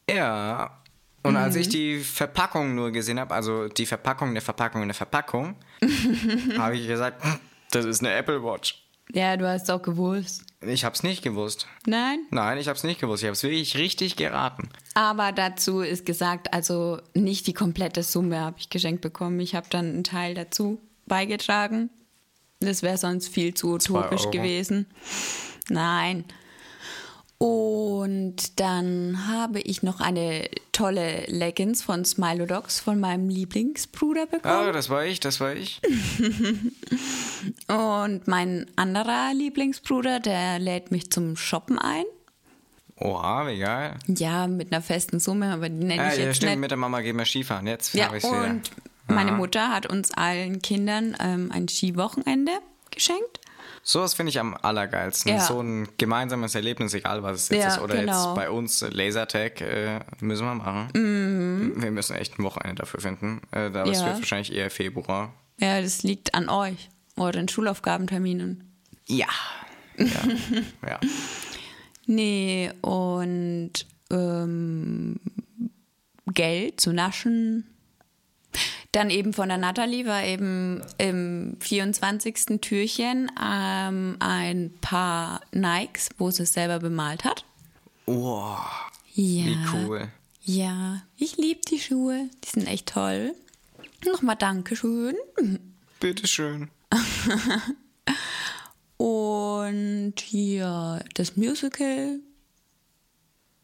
Ja. 0.10 0.82
Und 1.24 1.36
als 1.36 1.56
ich 1.58 1.68
die 1.68 2.00
Verpackung 2.00 2.74
nur 2.74 2.92
gesehen 2.92 3.20
habe, 3.20 3.36
also 3.36 3.68
die 3.68 3.86
Verpackung 3.86 4.34
der 4.34 4.42
Verpackung 4.42 4.88
der 4.88 4.96
Verpackung, 4.96 5.56
habe 6.58 6.78
ich 6.78 6.88
gesagt, 6.88 7.22
das 7.72 7.86
ist 7.86 8.00
eine 8.00 8.14
Apple 8.14 8.42
Watch. 8.44 8.82
Ja, 9.12 9.36
du 9.36 9.48
hast 9.48 9.70
auch 9.70 9.82
gewusst. 9.82 10.44
Ich 10.62 10.84
habe 10.84 10.96
es 10.96 11.04
nicht 11.04 11.22
gewusst. 11.22 11.68
Nein? 11.86 12.26
Nein, 12.32 12.58
ich 12.58 12.68
habe 12.68 12.78
es 12.78 12.84
nicht 12.84 13.00
gewusst. 13.00 13.22
Ich 13.22 13.28
habe 13.28 13.34
es 13.34 13.44
wirklich 13.44 13.78
richtig 13.78 14.16
geraten. 14.16 14.70
Aber 14.96 15.32
dazu 15.32 15.82
ist 15.82 16.06
gesagt, 16.06 16.52
also 16.54 17.00
nicht 17.14 17.46
die 17.46 17.54
komplette 17.54 18.02
Summe 18.02 18.40
habe 18.40 18.58
ich 18.60 18.70
geschenkt 18.70 19.02
bekommen. 19.02 19.40
Ich 19.40 19.54
habe 19.54 19.68
dann 19.70 19.86
einen 19.86 20.04
Teil 20.04 20.34
dazu 20.34 20.82
beigetragen. 21.06 21.92
Das 22.60 22.82
wäre 22.82 22.98
sonst 22.98 23.28
viel 23.28 23.54
zu 23.54 23.74
utopisch 23.74 24.32
gewesen. 24.32 24.88
Nein. 25.70 26.26
Und 27.40 28.60
dann 28.60 29.28
habe 29.28 29.60
ich 29.60 29.84
noch 29.84 30.00
eine 30.00 30.50
tolle 30.72 31.26
Leggings 31.28 31.84
von 31.84 32.04
Smilodogs 32.04 32.80
von 32.80 33.00
meinem 33.00 33.30
Lieblingsbruder 33.30 34.24
Ah, 34.24 34.26
bekommen. 34.26 34.74
das 34.74 34.90
war 34.90 35.06
ich, 35.06 35.20
das 35.20 35.40
war 35.40 35.54
ich. 35.54 35.80
Und 37.68 38.28
mein 38.28 38.66
anderer 38.76 39.34
Lieblingsbruder, 39.34 40.20
der 40.20 40.58
lädt 40.60 40.90
mich 40.92 41.12
zum 41.12 41.36
Shoppen 41.36 41.78
ein. 41.80 42.04
Oha, 43.00 43.44
geil. 43.54 43.94
Ja, 44.08 44.48
mit 44.48 44.72
einer 44.74 44.82
festen 44.82 45.20
Summe, 45.20 45.54
aber 45.54 45.70
die 45.70 45.76
nenne 45.86 45.96
Ja, 46.02 46.12
ich 46.14 46.18
ja, 46.18 46.26
jetzt 46.26 46.38
stimmt, 46.38 46.54
nicht. 46.54 46.62
mit 46.62 46.72
der 46.72 46.78
Mama 46.80 47.02
gehen 47.02 47.16
wir 47.18 47.26
Skifahren. 47.26 47.68
Jetzt 47.68 47.94
Ja, 47.94 48.08
habe 48.08 48.18
ich 48.18 48.24
wieder. 48.24 48.46
und 48.46 48.72
meine 49.08 49.32
Mutter 49.34 49.70
hat 49.70 49.86
uns 49.86 50.12
allen 50.12 50.62
Kindern 50.64 51.16
ähm, 51.20 51.52
ein 51.54 51.68
Skiwochenende 51.68 52.52
geschenkt. 52.90 53.40
Sowas 53.90 54.16
finde 54.16 54.32
ich 54.32 54.40
am 54.42 54.54
allergeilsten. 54.54 55.32
Ja. 55.32 55.40
So 55.40 55.62
ein 55.62 55.88
gemeinsames 55.98 56.56
Erlebnis, 56.56 56.94
egal 56.94 57.24
was 57.24 57.44
es 57.44 57.50
jetzt 57.50 57.64
Ja, 57.64 57.68
ist. 57.70 57.80
Oder 57.80 57.96
genau. 57.96 58.26
jetzt 58.26 58.36
bei 58.36 58.50
uns 58.50 58.82
äh, 58.82 58.90
Lasertag 58.90 59.62
äh, 59.62 60.02
müssen 60.20 60.46
wir 60.46 60.56
machen. 60.56 60.90
Mhm. 60.94 61.82
Wir 61.82 61.92
müssen 61.92 62.18
echt 62.18 62.38
ein 62.38 62.44
Wochenende 62.44 62.82
dafür 62.82 63.00
finden. 63.00 63.40
Äh, 63.52 63.72
da 63.72 63.86
es 63.86 64.00
Ja. 64.02 64.08
wird 64.08 64.18
wahrscheinlich 64.18 64.54
eher 64.54 64.70
Februar. 64.70 65.34
Ja, 65.58 65.80
das 65.82 66.04
liegt 66.04 66.34
an 66.34 66.50
euch 66.50 66.90
oder 67.16 67.32
den 67.32 67.48
Schulaufgabenterminen. 67.48 68.70
Ja. 69.06 69.30
Ja. 69.98 70.06
ja. 70.86 71.00
Nee, 72.08 72.74
und 72.82 73.72
ähm, 74.12 75.16
Geld 76.26 76.82
zu 76.82 76.92
naschen. 76.92 77.64
Dann 78.98 79.12
eben 79.12 79.32
von 79.32 79.48
der 79.48 79.60
Natalie 79.60 80.08
war 80.08 80.24
eben 80.24 80.82
im 80.98 81.56
24. 81.60 82.60
Türchen 82.62 83.30
ähm, 83.40 84.16
ein 84.20 84.74
paar 84.82 85.42
Nikes, 85.52 86.10
wo 86.18 86.32
sie 86.32 86.42
es 86.44 86.54
selber 86.54 86.80
bemalt 86.80 87.24
hat. 87.24 87.46
Oh, 88.08 88.56
Ja. 89.14 89.46
wie 89.46 89.58
cool. 89.72 90.08
Ja, 90.42 91.04
ich 91.16 91.38
liebe 91.38 91.62
die 91.70 91.80
Schuhe. 91.80 92.28
Die 92.44 92.50
sind 92.50 92.66
echt 92.68 92.88
toll. 92.90 93.36
Nochmal 94.04 94.36
Dankeschön. 94.36 95.16
Bitteschön. 96.00 96.72
Und 98.98 100.16
ja, 100.32 101.00
das 101.14 101.38
Musical. 101.38 102.20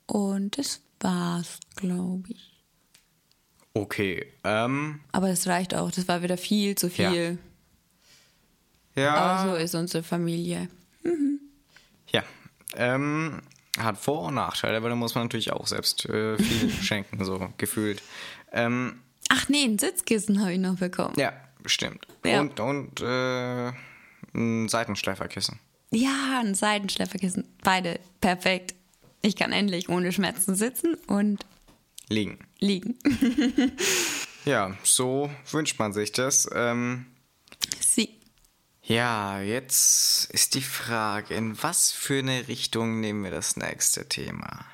Und 0.05 0.59
das 0.59 0.81
war's, 0.99 1.57
glaube 1.75 2.29
ich. 2.29 2.52
Okay. 3.73 4.27
Ähm, 4.43 4.99
Aber 5.11 5.29
es 5.29 5.47
reicht 5.47 5.73
auch. 5.73 5.89
Das 5.91 6.07
war 6.07 6.21
wieder 6.21 6.37
viel 6.37 6.75
zu 6.75 6.89
viel. 6.89 7.37
ja. 8.95 9.13
Aber 9.15 9.49
so 9.51 9.55
ist 9.57 9.73
unsere 9.75 10.03
Familie. 10.03 10.69
Ja. 12.11 12.23
Ähm, 12.75 13.41
hat 13.79 13.97
Vor- 13.97 14.27
und 14.27 14.35
Nachteile, 14.35 14.77
aber 14.77 14.89
da 14.89 14.95
muss 14.95 15.15
man 15.15 15.25
natürlich 15.25 15.51
auch 15.51 15.65
selbst 15.67 16.05
äh, 16.05 16.37
viel 16.37 16.69
schenken, 16.83 17.23
so 17.25 17.49
gefühlt. 17.57 18.01
Ähm, 18.51 18.99
Ach 19.29 19.49
nee, 19.49 19.63
ein 19.63 19.79
Sitzkissen 19.79 20.41
habe 20.41 20.53
ich 20.53 20.59
noch 20.59 20.75
bekommen. 20.77 21.15
ja, 21.17 21.33
stimmt. 21.65 22.05
Ja. 22.23 22.41
Und, 22.41 22.59
und 22.59 23.01
äh, 23.01 23.71
ein 24.35 24.67
Seitenschleiferkissen. 24.69 25.59
Ja, 25.91 26.39
ein 26.43 26.53
Seidenschlepperkissen. 26.55 27.45
Beide 27.63 27.99
perfekt. 28.21 28.75
Ich 29.21 29.35
kann 29.35 29.51
endlich 29.51 29.89
ohne 29.89 30.11
Schmerzen 30.11 30.53
sitzen 30.55 30.95
und 31.07 31.45
Liegen. 32.13 32.39
liegen. 32.59 32.97
Ja, 34.45 34.75
so 34.83 35.29
wünscht 35.51 35.79
man 35.79 35.93
sich 35.93 36.11
das. 36.11 36.49
Ähm, 36.53 37.05
Sie. 37.79 38.09
ja, 38.81 39.39
jetzt 39.39 40.29
ist 40.31 40.55
die 40.55 40.61
Frage, 40.61 41.33
in 41.33 41.63
was 41.63 41.91
für 41.93 42.19
eine 42.19 42.45
Richtung 42.49 42.99
nehmen 42.99 43.23
wir 43.23 43.31
das 43.31 43.55
nächste 43.55 44.09
Thema? 44.09 44.65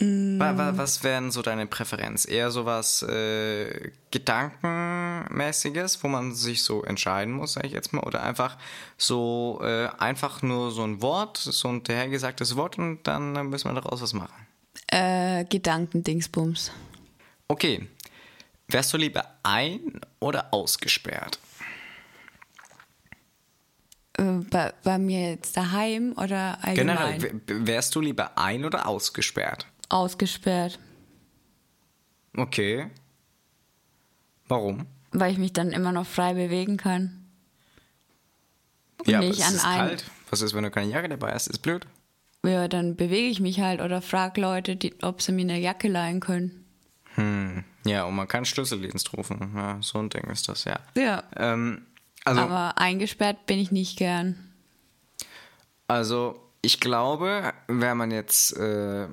Wa- 0.00 0.74
Was 0.76 1.02
wären 1.02 1.32
so 1.32 1.42
deine 1.42 1.66
Präferenz? 1.66 2.24
Eher 2.24 2.52
sowas 2.52 3.02
äh, 3.02 3.90
Gedankenmäßiges, 4.12 6.04
wo 6.04 6.08
man 6.08 6.34
sich 6.36 6.62
so 6.62 6.84
entscheiden 6.84 7.34
muss, 7.34 7.54
sag 7.54 7.64
ich 7.64 7.72
jetzt 7.72 7.92
mal, 7.92 8.04
oder 8.04 8.22
einfach 8.22 8.56
so 8.96 9.58
äh, 9.62 9.88
einfach 9.98 10.42
nur 10.42 10.70
so 10.70 10.84
ein 10.84 11.02
Wort, 11.02 11.36
so 11.36 11.66
ein 11.68 11.82
dahergesagtes 11.82 12.54
Wort 12.54 12.78
und 12.78 13.02
dann 13.08 13.32
müssen 13.50 13.68
wir 13.68 13.74
daraus 13.80 14.00
was 14.02 14.12
machen. 14.12 14.46
Äh, 14.90 15.44
Gedankendingsbums. 15.44 16.72
Okay, 17.48 17.86
wärst 18.68 18.92
du 18.92 18.96
lieber 18.96 19.24
ein- 19.42 20.00
oder 20.20 20.52
ausgesperrt? 20.52 21.38
Äh, 24.14 24.22
bei, 24.50 24.72
bei 24.82 24.98
mir 24.98 25.30
jetzt 25.30 25.56
daheim 25.56 26.12
oder 26.16 26.58
allgemein? 26.62 27.18
Generell, 27.18 27.66
wärst 27.66 27.94
du 27.94 28.00
lieber 28.00 28.36
ein- 28.38 28.64
oder 28.64 28.86
ausgesperrt? 28.86 29.66
Ausgesperrt. 29.88 30.78
Okay. 32.36 32.90
Warum? 34.48 34.86
Weil 35.10 35.32
ich 35.32 35.38
mich 35.38 35.52
dann 35.52 35.72
immer 35.72 35.92
noch 35.92 36.06
frei 36.06 36.34
bewegen 36.34 36.76
kann. 36.76 37.24
Und 38.98 39.08
ja, 39.08 39.20
nicht 39.20 39.40
aber 39.42 39.48
es 39.48 39.48
an 39.48 39.54
ist 39.54 39.62
kalt. 39.78 40.04
Was 40.30 40.40
ist, 40.42 40.54
wenn 40.54 40.64
du 40.64 40.70
keine 40.70 40.90
Jacke 40.90 41.08
dabei 41.08 41.32
hast? 41.32 41.46
Ist 41.46 41.60
blöd. 41.60 41.86
Ja, 42.44 42.68
dann 42.68 42.96
bewege 42.96 43.28
ich 43.28 43.40
mich 43.40 43.60
halt 43.60 43.80
oder 43.80 44.00
frage 44.00 44.40
Leute, 44.40 44.76
die, 44.76 44.94
ob 45.02 45.20
sie 45.22 45.32
mir 45.32 45.42
eine 45.42 45.58
Jacke 45.58 45.88
leihen 45.88 46.20
können. 46.20 46.64
Hm. 47.14 47.64
Ja, 47.84 48.04
und 48.04 48.14
man 48.14 48.28
kann 48.28 48.44
Schlüsseldienst 48.44 49.12
rufen. 49.16 49.52
Ja, 49.56 49.78
so 49.80 49.98
ein 49.98 50.08
Ding 50.08 50.24
ist 50.30 50.48
das, 50.48 50.64
ja. 50.64 50.78
Ja. 50.96 51.24
Ähm, 51.36 51.82
also, 52.24 52.40
Aber 52.42 52.78
eingesperrt 52.78 53.46
bin 53.46 53.58
ich 53.58 53.72
nicht 53.72 53.98
gern. 53.98 54.52
Also, 55.88 56.40
ich 56.62 56.80
glaube, 56.80 57.52
wäre 57.66 57.94
man 57.94 58.10
jetzt 58.10 58.56
äh, 58.56 59.08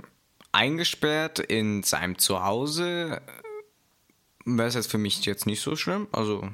eingesperrt 0.51 1.39
in 1.39 1.83
seinem 1.83 2.17
Zuhause, 2.17 3.21
wäre 4.45 4.67
es 4.67 4.75
jetzt 4.75 4.91
für 4.91 4.97
mich 4.97 5.23
jetzt 5.25 5.45
nicht 5.45 5.61
so 5.61 5.75
schlimm. 5.75 6.07
Also, 6.11 6.47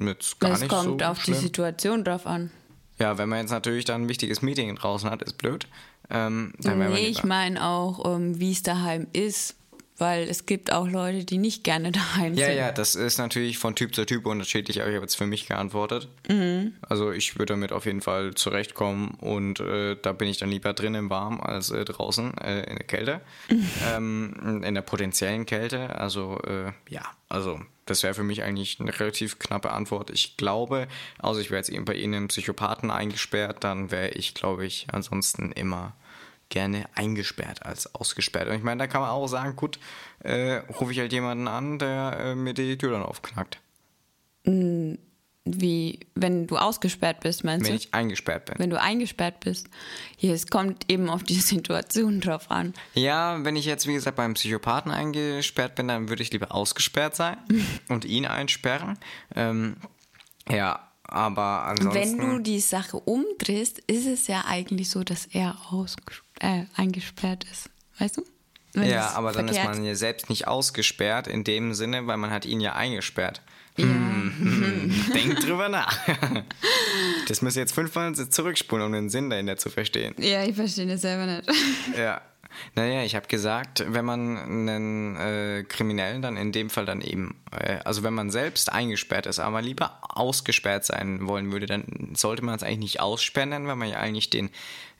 jetzt 0.00 0.38
gar 0.40 0.52
Es 0.52 0.60
nicht 0.60 0.70
kommt 0.70 1.00
so 1.02 1.06
auf 1.06 1.20
schlimm. 1.22 1.36
die 1.36 1.42
Situation 1.42 2.04
drauf 2.04 2.26
an. 2.26 2.50
Ja, 2.98 3.18
wenn 3.18 3.28
man 3.28 3.40
jetzt 3.40 3.50
natürlich 3.50 3.84
dann 3.84 4.02
ein 4.02 4.08
wichtiges 4.08 4.40
Meeting 4.40 4.74
draußen 4.76 5.10
hat, 5.10 5.22
ist 5.22 5.36
blöd. 5.36 5.66
Ähm, 6.10 6.52
Nee, 6.62 7.06
ich 7.08 7.24
meine 7.24 7.64
auch, 7.64 8.04
ähm, 8.16 8.38
wie 8.40 8.52
es 8.52 8.62
daheim 8.62 9.06
ist. 9.12 9.54
Weil 9.98 10.28
es 10.28 10.44
gibt 10.44 10.70
auch 10.74 10.86
Leute, 10.86 11.24
die 11.24 11.38
nicht 11.38 11.64
gerne 11.64 11.90
daheim 11.92 12.34
Ja, 12.34 12.48
sind. 12.48 12.56
ja, 12.58 12.70
das 12.70 12.94
ist 12.96 13.16
natürlich 13.16 13.56
von 13.56 13.74
Typ 13.74 13.94
zu 13.94 14.04
Typ 14.04 14.26
unterschiedlich, 14.26 14.82
aber 14.82 14.90
ich 14.90 14.94
habe 14.96 15.04
jetzt 15.06 15.16
für 15.16 15.24
mich 15.24 15.46
geantwortet. 15.48 16.08
Mhm. 16.28 16.74
Also 16.86 17.12
ich 17.12 17.38
würde 17.38 17.54
damit 17.54 17.72
auf 17.72 17.86
jeden 17.86 18.02
Fall 18.02 18.34
zurechtkommen 18.34 19.12
und 19.20 19.58
äh, 19.60 19.96
da 20.02 20.12
bin 20.12 20.28
ich 20.28 20.36
dann 20.36 20.50
lieber 20.50 20.74
drin 20.74 20.94
im 20.94 21.08
Warm 21.08 21.40
als 21.40 21.70
äh, 21.70 21.82
draußen 21.86 22.36
äh, 22.36 22.64
in 22.68 22.76
der 22.76 22.86
Kälte. 22.86 23.22
ähm, 23.96 24.62
in 24.62 24.74
der 24.74 24.82
potenziellen 24.82 25.46
Kälte. 25.46 25.98
Also 25.98 26.40
äh, 26.46 26.72
ja, 26.90 27.02
also 27.30 27.58
das 27.86 28.02
wäre 28.02 28.14
für 28.14 28.22
mich 28.22 28.42
eigentlich 28.42 28.78
eine 28.80 28.98
relativ 28.98 29.38
knappe 29.38 29.72
Antwort. 29.72 30.10
Ich 30.10 30.36
glaube, 30.36 30.88
also 31.18 31.40
ich 31.40 31.50
wäre 31.50 31.58
jetzt 31.58 31.70
eben 31.70 31.84
bei 31.84 31.94
Ihnen 31.94 32.28
Psychopathen 32.28 32.90
eingesperrt, 32.90 33.64
dann 33.64 33.90
wäre 33.90 34.10
ich, 34.10 34.34
glaube 34.34 34.66
ich, 34.66 34.88
ansonsten 34.92 35.52
immer 35.52 35.94
gerne 36.48 36.86
eingesperrt 36.94 37.64
als 37.64 37.94
ausgesperrt. 37.94 38.48
Und 38.48 38.56
ich 38.56 38.62
meine, 38.62 38.78
da 38.78 38.86
kann 38.86 39.00
man 39.00 39.10
auch 39.10 39.26
sagen, 39.26 39.56
gut, 39.56 39.78
äh, 40.20 40.56
rufe 40.80 40.92
ich 40.92 40.98
halt 40.98 41.12
jemanden 41.12 41.48
an, 41.48 41.78
der 41.78 42.18
äh, 42.20 42.34
mir 42.34 42.54
die 42.54 42.78
Tür 42.78 42.92
dann 42.92 43.02
aufknackt, 43.02 43.60
Wie, 45.48 46.00
wenn 46.16 46.48
du 46.48 46.56
ausgesperrt 46.56 47.20
bist, 47.20 47.44
meinst 47.44 47.66
wenn 47.66 47.74
du? 47.74 47.78
ich 47.78 47.94
eingesperrt 47.94 48.46
bin. 48.46 48.58
wenn 48.58 48.70
du 48.70 48.80
eingesperrt 48.80 49.38
bist. 49.40 49.68
Hier, 50.16 50.34
es 50.34 50.48
kommt 50.48 50.90
eben 50.90 51.08
auf 51.08 51.22
die 51.22 51.34
Situation 51.40 52.20
drauf 52.20 52.50
an. 52.50 52.74
Ja, 52.94 53.44
wenn 53.44 53.54
ich 53.54 53.64
jetzt, 53.64 53.86
wie 53.86 53.94
gesagt, 53.94 54.16
beim 54.16 54.34
Psychopathen 54.34 54.90
eingesperrt 54.90 55.76
bin, 55.76 55.86
dann 55.86 56.08
würde 56.08 56.22
ich 56.24 56.32
lieber 56.32 56.52
ausgesperrt 56.52 57.14
sein 57.14 57.36
und 57.88 58.04
ihn 58.04 58.26
einsperren. 58.26 58.98
Ähm, 59.36 59.76
ja, 60.50 60.90
aber 61.04 61.64
ansonsten... 61.66 62.18
Wenn 62.18 62.28
du 62.28 62.38
die 62.40 62.60
Sache 62.60 62.96
umdrehst, 62.98 63.78
ist 63.86 64.06
es 64.06 64.26
ja 64.26 64.44
eigentlich 64.48 64.90
so, 64.90 65.04
dass 65.04 65.26
er 65.26 65.56
ausges 65.70 66.22
äh, 66.40 66.64
eingesperrt 66.74 67.44
ist. 67.44 67.70
Weißt 67.98 68.16
du? 68.16 68.24
Wenn 68.72 68.90
ja, 68.90 69.12
aber 69.12 69.32
dann 69.32 69.48
ist 69.48 69.62
man 69.64 69.84
ja 69.84 69.94
selbst 69.94 70.28
nicht 70.28 70.46
ausgesperrt 70.46 71.28
in 71.28 71.44
dem 71.44 71.72
Sinne, 71.72 72.06
weil 72.06 72.18
man 72.18 72.30
hat 72.30 72.44
ihn 72.44 72.60
ja 72.60 72.74
eingesperrt. 72.74 73.40
Hm, 73.76 74.32
hm, 74.38 75.04
Denk 75.14 75.40
drüber 75.40 75.68
nach. 75.68 75.98
Das 77.28 77.42
müssen 77.42 77.58
jetzt 77.58 77.74
fünfmal 77.74 78.14
zurückspulen, 78.14 78.86
um 78.86 78.92
den 78.92 79.10
Sinn 79.10 79.30
dahinter 79.30 79.56
zu 79.56 79.68
verstehen. 79.68 80.14
Ja, 80.18 80.44
ich 80.44 80.54
verstehe 80.54 80.86
das 80.86 81.00
selber 81.00 81.26
nicht. 81.26 81.50
Ja. 81.98 82.22
Naja, 82.74 83.02
ich 83.02 83.14
habe 83.14 83.26
gesagt, 83.26 83.84
wenn 83.86 84.04
man 84.04 84.38
einen 84.38 85.16
äh, 85.16 85.64
Kriminellen 85.68 86.22
dann 86.22 86.36
in 86.38 86.52
dem 86.52 86.70
Fall 86.70 86.86
dann 86.86 87.02
eben, 87.02 87.34
äh, 87.50 87.80
also 87.84 88.02
wenn 88.02 88.14
man 88.14 88.30
selbst 88.30 88.72
eingesperrt 88.72 89.26
ist, 89.26 89.40
aber 89.40 89.60
lieber 89.60 89.98
ausgesperrt 90.02 90.86
sein 90.86 91.26
wollen 91.26 91.52
würde, 91.52 91.66
dann 91.66 92.12
sollte 92.14 92.42
man 92.44 92.54
es 92.54 92.62
eigentlich 92.62 92.78
nicht 92.78 93.00
aussperren 93.00 93.50
nennen, 93.50 93.66
weil 93.66 93.76
man 93.76 93.90
ja 93.90 93.98
eigentlich 93.98 94.30
den 94.30 94.50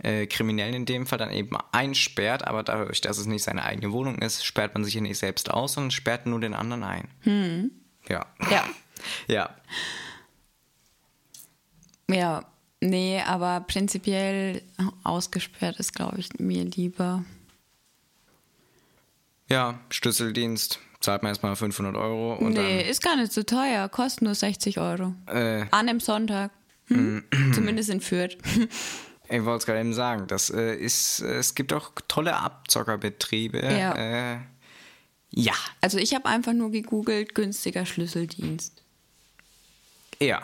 äh, 0.03 0.27
Kriminellen 0.27 0.75
in 0.75 0.85
dem 0.85 1.07
Fall 1.07 1.19
dann 1.19 1.31
eben 1.31 1.57
einsperrt, 1.73 2.47
aber 2.47 2.63
dadurch, 2.63 3.01
dass 3.01 3.17
es 3.17 3.27
nicht 3.27 3.45
seine 3.45 3.63
eigene 3.63 3.93
Wohnung 3.93 4.19
ist, 4.19 4.45
sperrt 4.45 4.75
man 4.75 4.85
sich 4.85 4.95
ja 4.95 5.01
nicht 5.01 5.19
selbst 5.19 5.51
aus, 5.51 5.75
sondern 5.75 5.93
sperrt 5.93 6.27
nur 6.27 6.41
den 6.41 6.53
anderen 6.53 6.83
ein. 6.83 7.09
Ja. 8.09 8.27
Ja. 8.51 8.65
Ja. 9.29 9.51
Ja, 12.11 12.45
nee, 12.81 13.21
aber 13.21 13.61
prinzipiell 13.61 14.63
ausgesperrt 15.05 15.79
ist, 15.79 15.95
glaube 15.95 16.19
ich, 16.19 16.31
mir 16.39 16.65
lieber. 16.65 17.25
Ja, 19.49 19.79
Schlüsseldienst, 19.91 20.81
zahlt 21.01 21.23
man 21.23 21.31
erstmal 21.31 21.55
500 21.55 21.95
Euro 21.95 22.35
und 22.35 22.55
nee, 22.55 22.89
ist 22.89 23.03
gar 23.03 23.17
nicht 23.17 23.33
so 23.33 23.43
teuer, 23.43 23.89
kostet 23.89 24.23
nur 24.23 24.35
60 24.35 24.79
Euro. 24.79 25.15
dann... 25.27 25.37
Äh, 25.37 25.67
An 25.71 25.89
einem 25.89 26.01
Sonntag. 26.01 26.51
Hm? 26.87 27.25
Zumindest 27.55 27.91
in 27.91 28.01
Fürth. 28.01 28.37
Ich 29.29 29.45
wollte 29.45 29.59
es 29.59 29.67
gerade 29.67 29.81
eben 29.81 29.93
sagen, 29.93 30.29
das 30.29 30.51
äh, 30.51 30.77
ist, 30.77 31.21
äh, 31.21 31.39
es 31.39 31.57
gibt 31.57 31.73
auch 31.73 31.91
tolle 32.07 32.37
Abzockerbetriebe. 32.37 33.59
Ja. 33.59 34.41
Ja, 35.31 35.55
Also 35.81 35.99
ich 35.99 36.15
habe 36.15 36.27
einfach 36.27 36.53
nur 36.53 36.71
gegoogelt, 36.71 37.35
günstiger 37.35 37.85
Schlüsseldienst. 37.87 38.83
ja. 40.21 40.43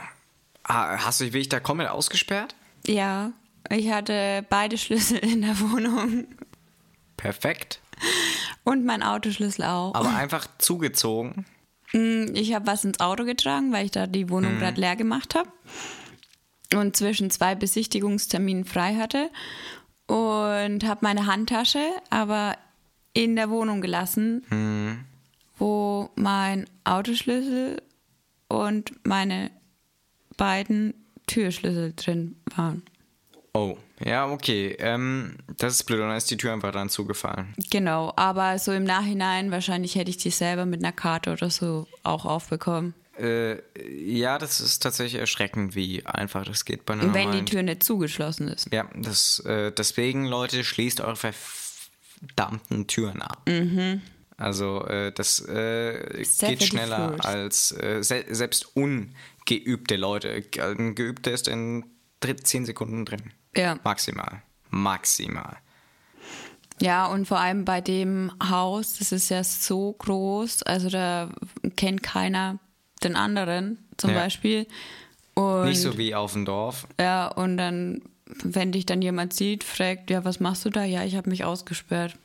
Hast 0.64 1.18
du 1.20 1.24
dich 1.24 1.32
wirklich 1.32 1.48
da 1.48 1.58
komplett 1.58 1.88
ausgesperrt? 1.90 2.54
Ja, 2.86 3.32
ich 3.68 3.90
hatte 3.90 4.46
beide 4.48 4.78
Schlüssel 4.78 5.18
in 5.18 5.42
der 5.42 5.58
Wohnung 5.58 6.26
Perfekt. 7.16 7.80
und 8.62 8.84
mein 8.84 9.02
Autoschlüssel 9.02 9.64
auch. 9.64 9.92
Aber 9.94 10.14
einfach 10.14 10.46
zugezogen. 10.58 11.46
Ich 11.92 12.54
habe 12.54 12.66
was 12.68 12.84
ins 12.84 13.00
Auto 13.00 13.24
getragen, 13.24 13.72
weil 13.72 13.86
ich 13.86 13.90
da 13.90 14.06
die 14.06 14.30
Wohnung 14.30 14.58
gerade 14.60 14.80
leer 14.80 14.94
gemacht 14.94 15.34
habe 15.34 15.50
und 16.74 16.96
zwischen 16.96 17.30
zwei 17.30 17.54
Besichtigungsterminen 17.56 18.64
frei 18.64 18.94
hatte 18.96 19.30
und 20.06 20.84
habe 20.84 21.00
meine 21.02 21.26
Handtasche 21.26 21.84
aber 22.08 22.56
in 23.14 23.36
der 23.36 23.50
Wohnung 23.50 23.80
gelassen, 23.80 25.06
wo 25.58 26.10
mein 26.14 26.66
Autoschlüssel 26.84 27.82
und 28.48 28.92
meine 29.06 29.50
beiden 30.36 30.94
Türschlüssel 31.26 31.92
drin 31.94 32.36
waren. 32.56 32.82
Oh, 33.54 33.76
ja, 34.04 34.30
okay. 34.30 34.76
Ähm, 34.78 35.36
das 35.58 35.74
ist 35.74 35.84
blöd. 35.84 36.00
Und 36.00 36.08
dann 36.08 36.16
ist 36.16 36.30
die 36.30 36.38
Tür 36.38 36.52
einfach 36.52 36.72
dann 36.72 36.88
zugefallen. 36.88 37.54
Genau, 37.70 38.12
aber 38.16 38.58
so 38.58 38.72
im 38.72 38.84
Nachhinein 38.84 39.50
wahrscheinlich 39.50 39.94
hätte 39.94 40.10
ich 40.10 40.16
die 40.16 40.30
selber 40.30 40.64
mit 40.64 40.82
einer 40.82 40.92
Karte 40.92 41.32
oder 41.32 41.50
so 41.50 41.86
auch 42.02 42.24
aufbekommen. 42.24 42.94
Äh, 43.18 43.58
ja, 44.10 44.38
das 44.38 44.60
ist 44.60 44.82
tatsächlich 44.82 45.20
erschreckend, 45.20 45.74
wie 45.74 46.04
einfach 46.06 46.44
das 46.44 46.64
geht 46.64 46.86
bei 46.86 46.94
einer 46.94 47.02
Wenn 47.02 47.12
die 47.12 47.18
normalen 47.18 47.46
Tür 47.46 47.62
nicht 47.62 47.84
zugeschlossen 47.84 48.48
ist. 48.48 48.72
Ja, 48.72 48.88
das, 48.94 49.40
äh, 49.40 49.70
deswegen, 49.70 50.24
Leute, 50.24 50.64
schließt 50.64 51.02
eure 51.02 51.16
verdammten 52.26 52.86
Türen 52.86 53.22
ab. 53.22 53.48
Also, 54.36 54.84
äh, 54.86 55.12
das 55.12 55.40
äh, 55.40 56.24
geht 56.40 56.62
schneller 56.64 57.16
als 57.24 57.72
äh, 57.72 58.02
se 58.02 58.24
selbst 58.30 58.74
ungeübte 58.76 59.96
Leute. 59.96 60.42
Ein 60.58 60.94
Geübter 60.94 61.32
ist 61.32 61.48
in 61.48 61.84
10 62.20 62.64
Sekunden 62.66 63.04
drin. 63.04 63.32
Ja. 63.56 63.78
Maximal. 63.84 64.42
Maximal. 64.70 65.58
Ja, 66.80 67.06
und 67.06 67.26
vor 67.26 67.38
allem 67.38 67.64
bei 67.64 67.80
dem 67.80 68.32
Haus, 68.42 68.98
das 68.98 69.12
ist 69.12 69.28
ja 69.28 69.44
so 69.44 69.92
groß, 69.92 70.62
also 70.64 70.88
da 70.88 71.28
kennt 71.76 72.02
keiner 72.02 72.58
den 73.04 73.14
anderen 73.14 73.78
zum 73.98 74.10
Ja. 74.10 74.16
Beispiel. 74.16 74.66
Und, 75.34 75.66
Nicht 75.66 75.80
so 75.80 75.96
wie 75.96 76.14
auf 76.14 76.32
dem 76.32 76.44
Dorf. 76.44 76.86
Ja, 76.98 77.28
und 77.28 77.56
dann, 77.56 78.02
wenn 78.42 78.72
dich 78.72 78.86
dann 78.86 79.02
jemand 79.02 79.32
sieht, 79.32 79.64
fragt, 79.64 80.10
ja, 80.10 80.24
was 80.24 80.40
machst 80.40 80.64
du 80.64 80.70
da? 80.70 80.84
Ja, 80.84 81.04
ich 81.04 81.16
habe 81.16 81.30
mich 81.30 81.44
ausgesperrt. 81.44 82.16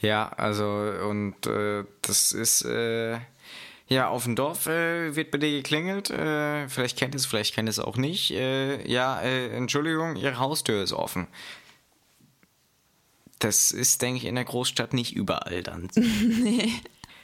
Ja, 0.00 0.28
also, 0.28 0.64
und 1.08 1.46
äh, 1.46 1.84
das 2.02 2.32
ist. 2.32 2.62
Äh, 2.62 3.18
ja, 3.90 4.08
auf 4.08 4.24
dem 4.24 4.36
Dorf 4.36 4.66
äh, 4.66 5.16
wird 5.16 5.30
bei 5.30 5.38
dir 5.38 5.50
geklingelt. 5.50 6.10
Äh, 6.10 6.68
vielleicht 6.68 6.98
kennt 6.98 7.14
es, 7.14 7.24
vielleicht 7.24 7.54
kennt 7.54 7.70
es 7.70 7.78
auch 7.78 7.96
nicht. 7.96 8.30
Äh, 8.32 8.86
ja, 8.86 9.18
äh, 9.22 9.48
Entschuldigung, 9.48 10.16
Ihre 10.16 10.38
Haustür 10.38 10.82
ist 10.82 10.92
offen. 10.92 11.26
Das 13.38 13.70
ist, 13.70 14.02
denke 14.02 14.18
ich, 14.18 14.24
in 14.26 14.34
der 14.34 14.44
Großstadt 14.44 14.92
nicht 14.92 15.16
überall 15.16 15.62
dann. 15.62 15.88
nee. 15.94 16.70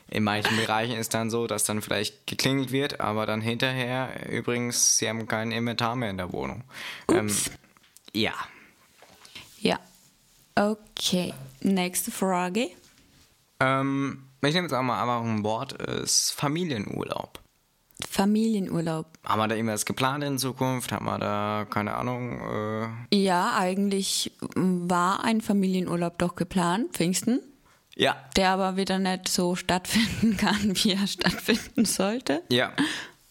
In 0.08 0.22
manchen 0.24 0.56
Bereichen 0.56 0.96
ist 0.96 1.14
dann 1.14 1.30
so, 1.30 1.46
dass 1.46 1.64
dann 1.64 1.82
vielleicht 1.82 2.26
geklingelt 2.26 2.72
wird, 2.72 3.00
aber 3.00 3.26
dann 3.26 3.40
hinterher, 3.40 4.30
übrigens, 4.30 4.98
Sie 4.98 5.08
haben 5.08 5.26
kein 5.26 5.50
Inventar 5.50 5.96
mehr 5.96 6.10
in 6.10 6.18
der 6.18 6.32
Wohnung. 6.32 6.62
Ähm, 7.10 7.34
ja. 8.12 8.34
Ja. 9.58 9.78
Okay. 10.54 11.34
Nächste 11.62 12.10
Frage. 12.10 12.68
Ähm, 13.60 14.24
ich 14.42 14.54
nehme 14.54 14.66
jetzt 14.66 14.74
auch 14.74 14.82
mal 14.82 15.00
einfach 15.00 15.24
ein 15.26 15.42
Wort, 15.42 15.72
ist 15.72 16.32
Familienurlaub. 16.32 17.40
Familienurlaub. 18.08 19.06
Haben 19.24 19.38
wir 19.40 19.48
da 19.48 19.54
irgendwas 19.54 19.86
geplant 19.86 20.22
in 20.24 20.38
Zukunft? 20.38 20.92
Haben 20.92 21.06
wir 21.06 21.18
da, 21.18 21.66
keine 21.70 21.94
Ahnung, 21.94 22.40
äh, 23.10 23.16
Ja, 23.16 23.56
eigentlich 23.56 24.32
war 24.54 25.24
ein 25.24 25.40
Familienurlaub 25.40 26.18
doch 26.18 26.34
geplant, 26.36 26.92
Pfingsten, 26.92 27.40
ja, 27.96 28.16
der 28.36 28.50
aber 28.50 28.76
wieder 28.76 28.98
nicht 28.98 29.28
so 29.28 29.54
stattfinden 29.56 30.36
kann, 30.38 30.74
wie 30.82 30.92
er 30.92 31.06
stattfinden 31.06 31.84
sollte. 31.84 32.42
ja. 32.50 32.72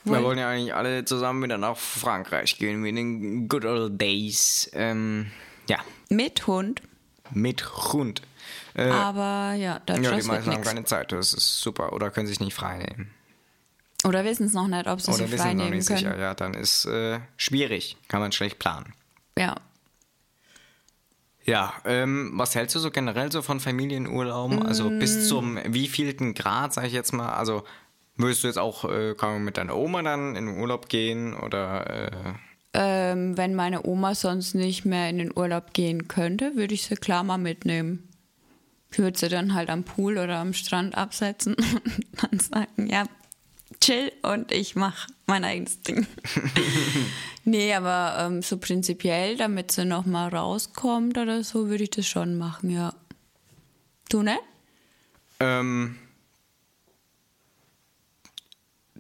Wir 0.06 0.16
Woll- 0.16 0.24
wollen 0.24 0.38
ja 0.40 0.50
eigentlich 0.50 0.74
alle 0.76 1.06
zusammen 1.06 1.42
wieder 1.44 1.58
nach 1.58 1.78
Frankreich 1.78 2.58
gehen, 2.58 2.84
wie 2.84 2.90
in 2.90 2.96
den 2.98 3.48
good 3.48 3.64
old 3.64 4.02
days. 4.02 4.70
Ähm, 4.74 5.32
ja, 5.70 5.78
Mit 6.10 6.46
Hund, 6.46 6.82
mit 7.32 7.66
Hund. 7.94 8.22
Äh, 8.74 8.90
aber 8.90 9.54
ja, 9.54 9.80
da 9.86 9.94
ja, 9.96 10.02
die 10.02 10.08
meisten 10.10 10.32
haben 10.34 10.50
nichts. 10.50 10.68
keine 10.68 10.84
Zeit, 10.84 11.14
das 11.14 11.34
ist 11.34 11.62
super. 11.62 11.94
Oder 11.94 12.12
können 12.12 12.28
sich 12.28 12.42
nicht 12.42 12.54
frei 12.54 12.80
nehmen. 12.80 13.12
Oder 14.04 14.26
wissen 14.26 14.48
es 14.48 14.54
noch 14.54 14.68
nicht, 14.68 14.88
ob 14.88 15.00
sie 15.00 15.08
Oder 15.12 15.20
sich 15.20 15.32
wissen 15.32 15.42
frei 15.42 15.54
noch 15.54 15.64
nehmen 15.64 15.78
nicht 15.78 15.88
können. 15.88 16.00
sicher. 16.00 16.20
Ja, 16.20 16.34
dann 16.34 16.54
ist 16.54 16.84
äh, 16.84 17.22
schwierig. 17.38 17.96
Kann 18.10 18.20
man 18.20 18.34
schlecht 18.34 18.60
planen. 18.60 18.92
ja. 19.40 19.56
Ja, 21.46 21.74
ähm, 21.86 22.32
was 22.36 22.56
hältst 22.56 22.76
du 22.76 22.80
so 22.80 22.90
generell 22.90 23.32
so 23.32 23.42
von 23.42 23.60
Familienurlauben? 23.60 24.64
Also 24.64 24.90
bis 24.90 25.18
Mm. 25.18 25.22
zum 25.28 25.60
wievielten 25.74 26.34
Grad, 26.34 26.74
sag 26.74 26.86
ich 26.86 26.94
jetzt 26.94 27.12
mal? 27.12 27.34
Also 27.34 27.64
würdest 28.16 28.44
du 28.44 28.48
jetzt 28.48 28.58
auch 28.60 28.86
äh, 28.90 29.14
kann 29.16 29.34
man 29.34 29.44
mit 29.44 29.58
deiner 29.58 29.76
Oma 29.76 30.02
dann 30.04 30.36
in 30.36 30.46
den 30.46 30.58
Urlaub 30.58 30.88
gehen 30.90 31.34
oder 31.34 31.90
äh, 31.90 32.12
Ähm, 32.76 33.38
wenn 33.38 33.54
meine 33.56 33.86
Oma 33.86 34.16
sonst 34.16 34.56
nicht 34.56 34.84
mehr 34.86 35.08
in 35.10 35.20
den 35.20 35.32
Urlaub 35.38 35.74
gehen 35.74 36.08
könnte, 36.08 36.56
würde 36.56 36.74
ich 36.74 36.84
sie 36.86 36.96
klar 36.96 37.24
mal 37.24 37.38
mitnehmen. 37.38 38.08
Ich 38.92 38.98
würde 39.00 39.18
sie 39.18 39.30
dann 39.30 39.54
halt 39.54 39.70
am 39.70 39.84
Pool 39.84 40.18
oder 40.18 40.38
am 40.38 40.54
Strand 40.54 40.96
absetzen 40.98 41.56
und 41.56 42.06
dann 42.24 42.40
sagen, 42.40 42.88
ja, 42.88 43.04
chill 43.82 44.12
und 44.24 44.52
ich 44.52 44.76
mache 44.76 45.08
mein 45.34 45.46
eigenes 45.46 45.82
Ding. 45.82 46.06
nee, 47.44 47.74
aber 47.74 48.18
ähm, 48.20 48.44
so 48.44 48.58
prinzipiell, 48.58 49.36
damit 49.36 49.72
sie 49.72 49.84
noch 49.84 50.06
mal 50.06 50.30
rauskommt 50.30 51.18
oder 51.18 51.44
so, 51.44 51.70
würde 51.70 51.86
ich 51.86 51.90
das 51.90 52.06
schon 52.06 52.38
machen, 52.38 52.70
ja. 52.70 52.94
Du, 54.10 54.22
ne? 54.22 54.38
Ähm, 55.40 55.98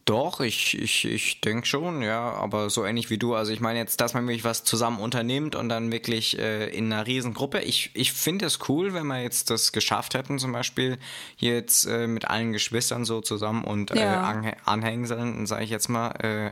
doch, 0.05 0.41
ich, 0.41 0.77
ich, 0.77 1.05
ich 1.05 1.39
denke 1.39 1.65
schon, 1.65 2.01
ja, 2.01 2.31
aber 2.33 2.69
so 2.69 2.83
ähnlich 2.83 3.09
wie 3.09 3.17
du. 3.17 3.35
Also 3.35 3.53
ich 3.53 3.61
meine 3.61 3.79
jetzt, 3.79 4.01
dass 4.01 4.13
man 4.13 4.27
wirklich 4.27 4.43
was 4.43 4.65
zusammen 4.65 4.99
unternimmt 4.99 5.55
und 5.55 5.69
dann 5.69 5.93
wirklich 5.93 6.37
äh, 6.37 6.67
in 6.69 6.91
einer 6.91 7.07
Riesengruppe. 7.07 7.61
Ich, 7.61 7.91
ich 7.93 8.11
finde 8.11 8.45
es 8.45 8.59
cool, 8.67 8.93
wenn 8.93 9.07
wir 9.07 9.21
jetzt 9.21 9.49
das 9.49 9.71
geschafft 9.71 10.13
hätten, 10.13 10.39
zum 10.39 10.51
Beispiel 10.51 10.97
jetzt 11.37 11.85
äh, 11.85 12.07
mit 12.07 12.29
allen 12.29 12.51
Geschwistern 12.51 13.05
so 13.05 13.21
zusammen 13.21 13.63
und 13.63 13.91
äh, 13.91 13.99
Ja. 14.01 14.23
Anhä 14.23 14.55
Anhängseln, 14.65 15.45
sage 15.45 15.63
ich 15.63 15.69
jetzt 15.69 15.87
mal, 15.87 16.09
äh, 16.21 16.51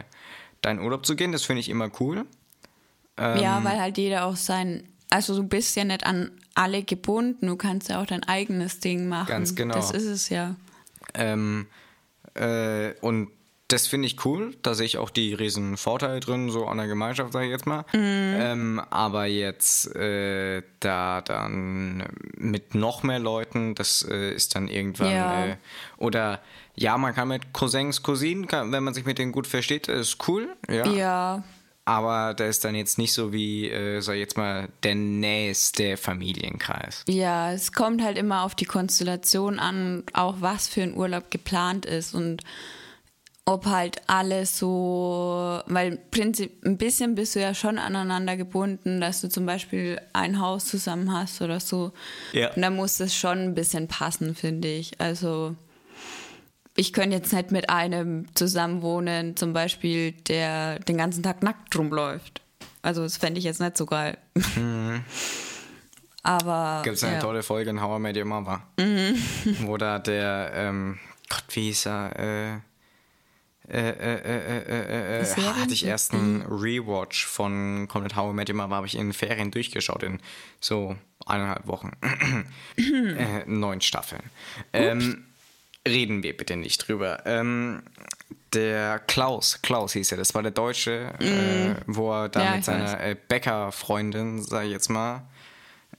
deinen 0.62 0.80
Urlaub 0.80 1.06
zu 1.06 1.18
gehen. 1.18 1.34
Das 1.34 1.44
finde 1.44 1.60
ich 1.60 1.68
immer 1.68 1.90
cool. 2.00 2.26
ja, 3.20 3.58
Ähm. 3.58 3.64
weil 3.66 3.82
halt 3.82 3.98
jeder 3.98 4.26
auch 4.26 4.38
sein, 4.38 4.88
also 5.10 5.36
du 5.36 5.44
bist 5.44 5.76
ja 5.76 5.84
nicht 5.84 6.06
an 6.06 6.32
alle 6.56 6.84
gebunden, 6.84 7.48
du 7.48 7.58
kannst 7.58 7.90
ja 7.90 8.02
auch 8.02 8.06
dein 8.06 8.24
eigenes 8.24 8.80
Ding 8.80 9.10
machen. 9.10 9.28
Ganz 9.28 9.56
genau. 9.56 9.74
Das 9.76 9.92
ist 9.92 10.06
es 10.06 10.30
ja. 10.30 10.56
Ähm, 11.14 11.68
äh, 12.34 12.94
und 13.02 13.30
das 13.72 13.88
finde 13.88 14.08
ich 14.08 14.26
cool. 14.26 14.56
Da 14.64 14.74
sehe 14.74 14.86
ich 14.86 14.98
auch 14.98 15.10
die 15.10 15.34
riesen 15.34 15.78
Vorteile 15.78 16.20
drin, 16.20 16.50
so 16.50 16.66
an 16.66 16.78
der 16.78 16.88
Gemeinschaft, 16.88 17.32
sage 17.34 17.46
ich 17.46 17.52
jetzt 17.52 17.66
mal. 17.66 17.86
Ähm, 17.94 18.82
aber 18.90 19.26
jetzt 19.26 19.96
äh, 19.96 20.62
da 20.80 21.22
dann 21.22 22.04
mit 22.38 22.76
noch 22.76 23.04
mehr 23.04 23.20
Leuten, 23.20 23.76
das 23.76 24.06
äh, 24.10 24.34
ist 24.34 24.56
dann 24.56 24.68
irgendwann. 24.68 25.12
Ja. 25.12 25.46
Äh, 25.46 25.58
oder 25.98 26.42
ja, 26.76 26.98
man 26.98 27.14
kann 27.14 27.30
mit 27.30 27.54
Cousins, 27.54 28.04
Cousinen, 28.04 28.48
kann, 28.48 28.72
wenn 28.72 28.84
man 28.84 28.94
sich 28.94 29.06
mit 29.06 29.18
denen 29.20 29.32
gut 29.32 29.48
versteht, 29.48 29.88
ist 29.88 30.28
cool. 30.28 30.50
Ja. 30.70 30.88
Ja, 30.88 31.44
Aber 31.86 32.34
da 32.34 32.46
ist 32.46 32.64
dann 32.64 32.76
jetzt 32.76 32.98
nicht 32.98 33.14
so 33.14 33.34
wie, 33.34 33.70
äh, 33.70 34.02
sag 34.02 34.14
ich 34.14 34.20
jetzt 34.20 34.38
mal, 34.38 34.70
der 34.84 34.96
nächste 34.96 35.98
Familienkreis. 35.98 37.04
Ja, 37.08 37.52
es 37.52 37.72
kommt 37.74 38.04
halt 38.04 38.18
immer 38.18 38.44
auf 38.44 38.56
die 38.56 38.66
Konstellation 38.66 39.60
an, 39.60 40.04
auch 40.14 40.38
was 40.40 40.68
für 40.68 40.82
ein 40.82 40.96
Urlaub 40.96 41.32
geplant 41.32 41.86
ist 41.86 42.14
und 42.14 42.44
ob 43.46 43.66
halt 43.66 44.02
alles 44.08 44.58
so, 44.58 45.62
weil 45.66 45.98
Prinzip, 46.12 46.64
ein 46.64 46.78
bisschen 46.78 47.16
bist 47.16 47.36
du 47.36 47.42
ja 47.42 47.54
schon 47.54 47.80
aneinander 47.80 48.38
gebunden, 48.38 49.02
dass 49.02 49.22
du 49.22 49.30
zum 49.30 49.46
Beispiel 49.46 50.00
ein 50.14 50.40
Haus 50.40 50.66
zusammen 50.66 51.12
hast 51.12 51.42
oder 51.42 51.60
so. 51.60 51.92
Ja. 52.34 52.54
Und 52.54 52.62
da 52.62 52.70
muss 52.70 53.00
es 53.00 53.16
schon 53.16 53.40
ein 53.40 53.56
bisschen 53.56 53.88
passen, 53.88 54.36
finde 54.36 54.68
ich. 54.68 55.00
Also 55.02 55.56
ich 56.76 56.94
könnte 56.94 57.16
jetzt 57.16 57.34
nicht 57.34 57.52
mit 57.52 57.70
einem 57.70 58.34
zusammenwohnen, 58.36 59.36
zum 59.36 59.54
Beispiel, 59.54 60.12
der 60.14 60.80
den 60.80 60.98
ganzen 60.98 61.24
Tag 61.24 61.42
nackt 61.42 61.76
rumläuft. 61.76 62.42
Also 62.84 63.04
das 63.04 63.18
fände 63.18 63.40
ich 63.40 63.46
jetzt 63.46 63.60
nicht 63.60 63.78
so 63.78 63.86
geil. 63.86 64.18
Aber 66.24 66.82
Gibt 66.84 66.98
es 66.98 67.04
eine 67.04 67.16
ja. 67.16 67.20
tolle 67.20 67.42
Folge 67.42 67.72
in 67.72 67.82
How 67.82 67.98
I 67.98 68.02
Met 68.02 68.16
Your 68.16 68.26
Mother, 68.26 68.62
wo 69.62 69.78
da 69.78 69.98
der, 69.98 70.52
ähm, 70.54 71.00
Gott, 71.28 71.46
wie 71.50 71.64
hieß 71.64 71.88
er, 71.88 72.20
äh, 72.20 72.60
äh, 73.72 73.90
äh, 73.90 74.16
äh, 74.16 74.58
äh, 74.60 75.20
äh, 75.20 75.22
äh, 75.22 75.26
hatte 75.26 75.74
ich 75.74 75.86
erst 75.86 76.14
einen 76.14 76.42
Rewatch 76.42 77.26
von 77.26 77.88
komplett 77.88 78.16
How 78.18 78.32
I 78.32 78.36
Met 78.36 78.50
Your 78.50 78.56
Mother, 78.58 78.76
habe 78.76 78.88
ich 78.88 78.96
in 78.96 79.08
den 79.08 79.14
Ferien 79.14 79.50
durchgeschaut, 79.50 80.04
in 80.04 80.20
so 80.60 80.98
eineinhalb 81.26 81.68
Wochen. 81.68 81.92
äh, 82.78 83.46
neun 83.46 83.80
Staffeln. 83.80 84.24
Ähm, 84.74 85.26
reden 85.88 86.22
wir 86.22 86.36
bitte 86.36 86.58
nicht 86.58 86.88
drüber. 86.88 87.26
Ähm, 87.26 87.84
der 88.54 89.00
Klaus, 89.00 89.62
Klaus 89.62 89.94
hieß 89.94 90.12
er, 90.12 90.18
das 90.18 90.36
war 90.36 90.42
der 90.42 90.52
Deutsche, 90.52 91.14
äh, 91.20 91.76
wo 91.88 92.12
er 92.12 92.28
da 92.30 92.44
Ja, 92.44 92.56
mit 92.56 92.66
seiner 92.66 93.00
äh, 93.00 93.16
Bäckerfreundin, 93.28 94.42
sag 94.42 94.66
ich 94.66 94.72
jetzt 94.72 94.90
mal, 94.90 95.22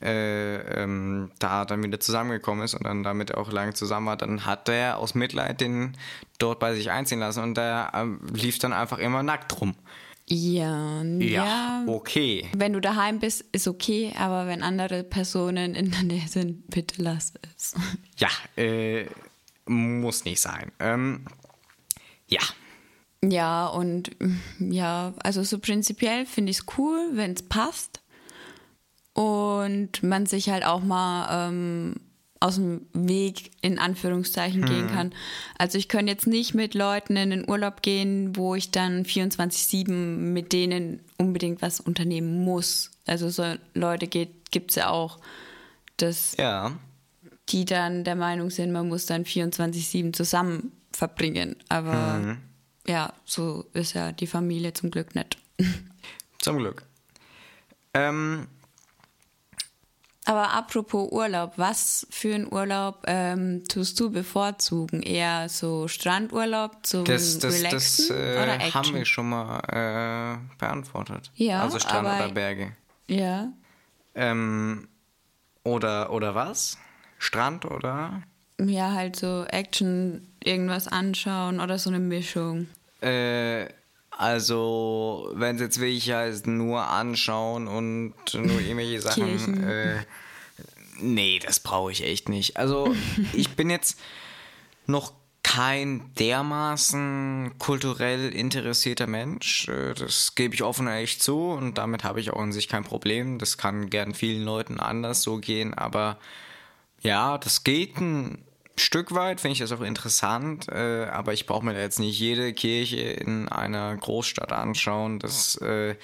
äh, 0.02 0.82
ähm, 0.82 1.30
da 1.38 1.64
dann 1.64 1.82
wieder 1.82 2.00
zusammengekommen 2.00 2.64
ist 2.64 2.74
und 2.74 2.84
dann 2.84 3.02
damit 3.02 3.34
auch 3.34 3.50
lange 3.52 3.74
zusammen 3.74 4.06
war, 4.06 4.16
dann 4.16 4.44
hat 4.46 4.68
er 4.68 4.98
aus 4.98 5.14
Mitleid 5.14 5.60
den 5.60 5.96
dort 6.38 6.58
bei 6.58 6.74
sich 6.74 6.90
einziehen 6.90 7.20
lassen 7.20 7.42
und 7.42 7.56
der 7.56 7.92
ähm, 7.94 8.20
lief 8.32 8.58
dann 8.58 8.72
einfach 8.72 8.98
immer 8.98 9.22
nackt 9.22 9.60
rum. 9.60 9.74
Ja, 10.26 11.02
ja. 11.02 11.84
okay. 11.86 12.48
Wenn 12.56 12.72
du 12.72 12.80
daheim 12.80 13.18
bist, 13.18 13.44
ist 13.52 13.66
okay, 13.68 14.12
aber 14.16 14.46
wenn 14.46 14.62
andere 14.62 15.02
Personen 15.02 15.74
in 15.74 15.90
der 15.90 16.02
Nähe 16.04 16.28
sind, 16.28 16.68
bitte 16.68 17.02
lass 17.02 17.34
es. 17.56 17.74
Ja, 18.18 18.28
äh, 18.56 19.06
muss 19.66 20.24
nicht 20.24 20.40
sein. 20.40 20.70
Ähm, 20.78 21.24
ja, 22.28 22.40
Ja, 23.24 23.66
und 23.66 24.10
ja, 24.58 25.12
also 25.22 25.42
so 25.42 25.58
prinzipiell 25.58 26.24
finde 26.24 26.50
ich 26.50 26.58
es 26.58 26.66
cool, 26.78 27.10
wenn 27.12 27.32
es 27.32 27.42
passt 27.42 27.91
und 29.14 30.02
man 30.02 30.26
sich 30.26 30.48
halt 30.48 30.64
auch 30.64 30.82
mal 30.82 31.48
ähm, 31.48 31.94
aus 32.40 32.56
dem 32.56 32.86
Weg 32.92 33.52
in 33.60 33.78
Anführungszeichen 33.78 34.64
gehen 34.64 34.88
kann. 34.88 35.14
Also 35.58 35.78
ich 35.78 35.88
könnte 35.88 36.10
jetzt 36.10 36.26
nicht 36.26 36.54
mit 36.54 36.74
Leuten 36.74 37.16
in 37.16 37.30
den 37.30 37.48
Urlaub 37.48 37.82
gehen, 37.82 38.34
wo 38.36 38.56
ich 38.56 38.72
dann 38.72 39.04
24-7 39.04 39.92
mit 39.92 40.52
denen 40.52 41.00
unbedingt 41.18 41.62
was 41.62 41.78
unternehmen 41.78 42.44
muss. 42.44 42.90
Also 43.06 43.28
so 43.28 43.54
Leute 43.74 44.08
gibt 44.08 44.70
es 44.70 44.74
ja 44.74 44.90
auch, 44.90 45.18
dass 45.98 46.36
ja. 46.36 46.72
die 47.50 47.64
dann 47.64 48.02
der 48.02 48.16
Meinung 48.16 48.50
sind, 48.50 48.72
man 48.72 48.88
muss 48.88 49.06
dann 49.06 49.24
24-7 49.24 50.12
zusammen 50.12 50.72
verbringen. 50.90 51.54
Aber 51.68 52.38
ja, 52.88 53.12
so 53.24 53.66
ist 53.72 53.94
ja 53.94 54.10
die 54.10 54.26
Familie 54.26 54.72
zum 54.72 54.90
Glück 54.90 55.14
nicht. 55.14 55.38
Zum 56.38 56.58
Glück. 56.58 56.82
Ähm, 57.94 58.48
Aber 60.24 60.52
apropos 60.52 61.10
Urlaub, 61.10 61.54
was 61.56 62.06
für 62.10 62.34
einen 62.34 62.52
Urlaub 62.52 63.02
ähm, 63.08 63.64
tust 63.68 63.98
du 63.98 64.10
bevorzugen? 64.10 65.02
Eher 65.02 65.48
so 65.48 65.88
Strandurlaub 65.88 66.86
zum 66.86 67.04
das 67.04 67.38
das, 67.40 67.60
das 67.60 67.62
Relaxen 67.64 68.10
äh, 68.16 68.42
oder 68.42 68.54
Action? 68.54 68.72
haben 68.74 68.94
wir 68.94 69.04
schon 69.04 69.28
mal 69.28 70.38
äh, 70.38 70.56
beantwortet. 70.58 71.30
Ja, 71.34 71.62
also 71.62 71.78
Strand 71.80 72.06
aber- 72.06 72.24
oder 72.24 72.34
Berge. 72.34 72.72
Ja, 73.08 73.52
Ähm, 74.14 74.88
oder, 75.64 76.12
oder 76.12 76.34
was? 76.34 76.78
Strand 77.18 77.64
oder? 77.64 78.22
ja, 78.60 78.92
halt 78.92 79.16
so 79.16 79.44
Action, 79.48 80.28
irgendwas 80.44 80.86
anschauen 80.86 81.58
oder 81.60 81.78
so 81.78 81.90
eine 81.90 81.98
Mischung. 81.98 82.68
Äh, 83.00 83.64
also, 84.22 85.30
wenn 85.34 85.56
es 85.56 85.62
jetzt 85.62 85.80
wirklich 85.80 86.12
heißt, 86.12 86.46
nur 86.46 86.86
anschauen 86.86 87.66
und 87.66 88.14
nur 88.34 88.60
irgendwelche 88.60 89.00
Sachen. 89.02 89.64
Äh, 89.64 90.04
nee, 91.00 91.40
das 91.44 91.58
brauche 91.58 91.90
ich 91.90 92.04
echt 92.04 92.28
nicht. 92.28 92.56
Also, 92.56 92.94
ich 93.32 93.56
bin 93.56 93.68
jetzt 93.68 93.98
noch 94.86 95.12
kein 95.42 96.12
dermaßen 96.20 97.54
kulturell 97.58 98.32
interessierter 98.32 99.08
Mensch. 99.08 99.68
Äh, 99.68 99.94
Das 99.94 100.36
gebe 100.36 100.54
ich 100.54 100.62
offen 100.62 100.86
und 100.86 100.92
ehrlich 100.92 101.20
zu 101.20 101.50
und 101.50 101.76
damit 101.76 102.04
habe 102.04 102.20
ich 102.20 102.30
auch 102.30 102.40
an 102.40 102.52
sich 102.52 102.68
kein 102.68 102.84
Problem. 102.84 103.40
Das 103.40 103.58
kann 103.58 103.90
gern 103.90 104.14
vielen 104.14 104.44
Leuten 104.44 104.78
anders 104.78 105.22
so 105.22 105.38
gehen, 105.38 105.74
aber 105.74 106.16
ja, 107.02 107.38
das 107.38 107.64
geht 107.64 107.96
ein 107.96 108.44
Stück 108.76 109.14
weit, 109.14 109.40
finde 109.40 109.52
ich 109.52 109.58
das 109.58 109.72
auch 109.72 109.82
interessant, 109.82 110.68
äh, 110.68 111.04
aber 111.04 111.32
ich 111.32 111.46
brauche 111.46 111.64
mir 111.64 111.74
da 111.74 111.80
jetzt 111.80 112.00
nicht 112.00 112.18
jede 112.18 112.52
Kirche 112.52 113.00
in 113.00 113.48
einer 113.48 113.94
Großstadt 113.96 114.52
anschauen. 114.52 115.18
Das, 115.18 115.56
äh, 115.56 115.94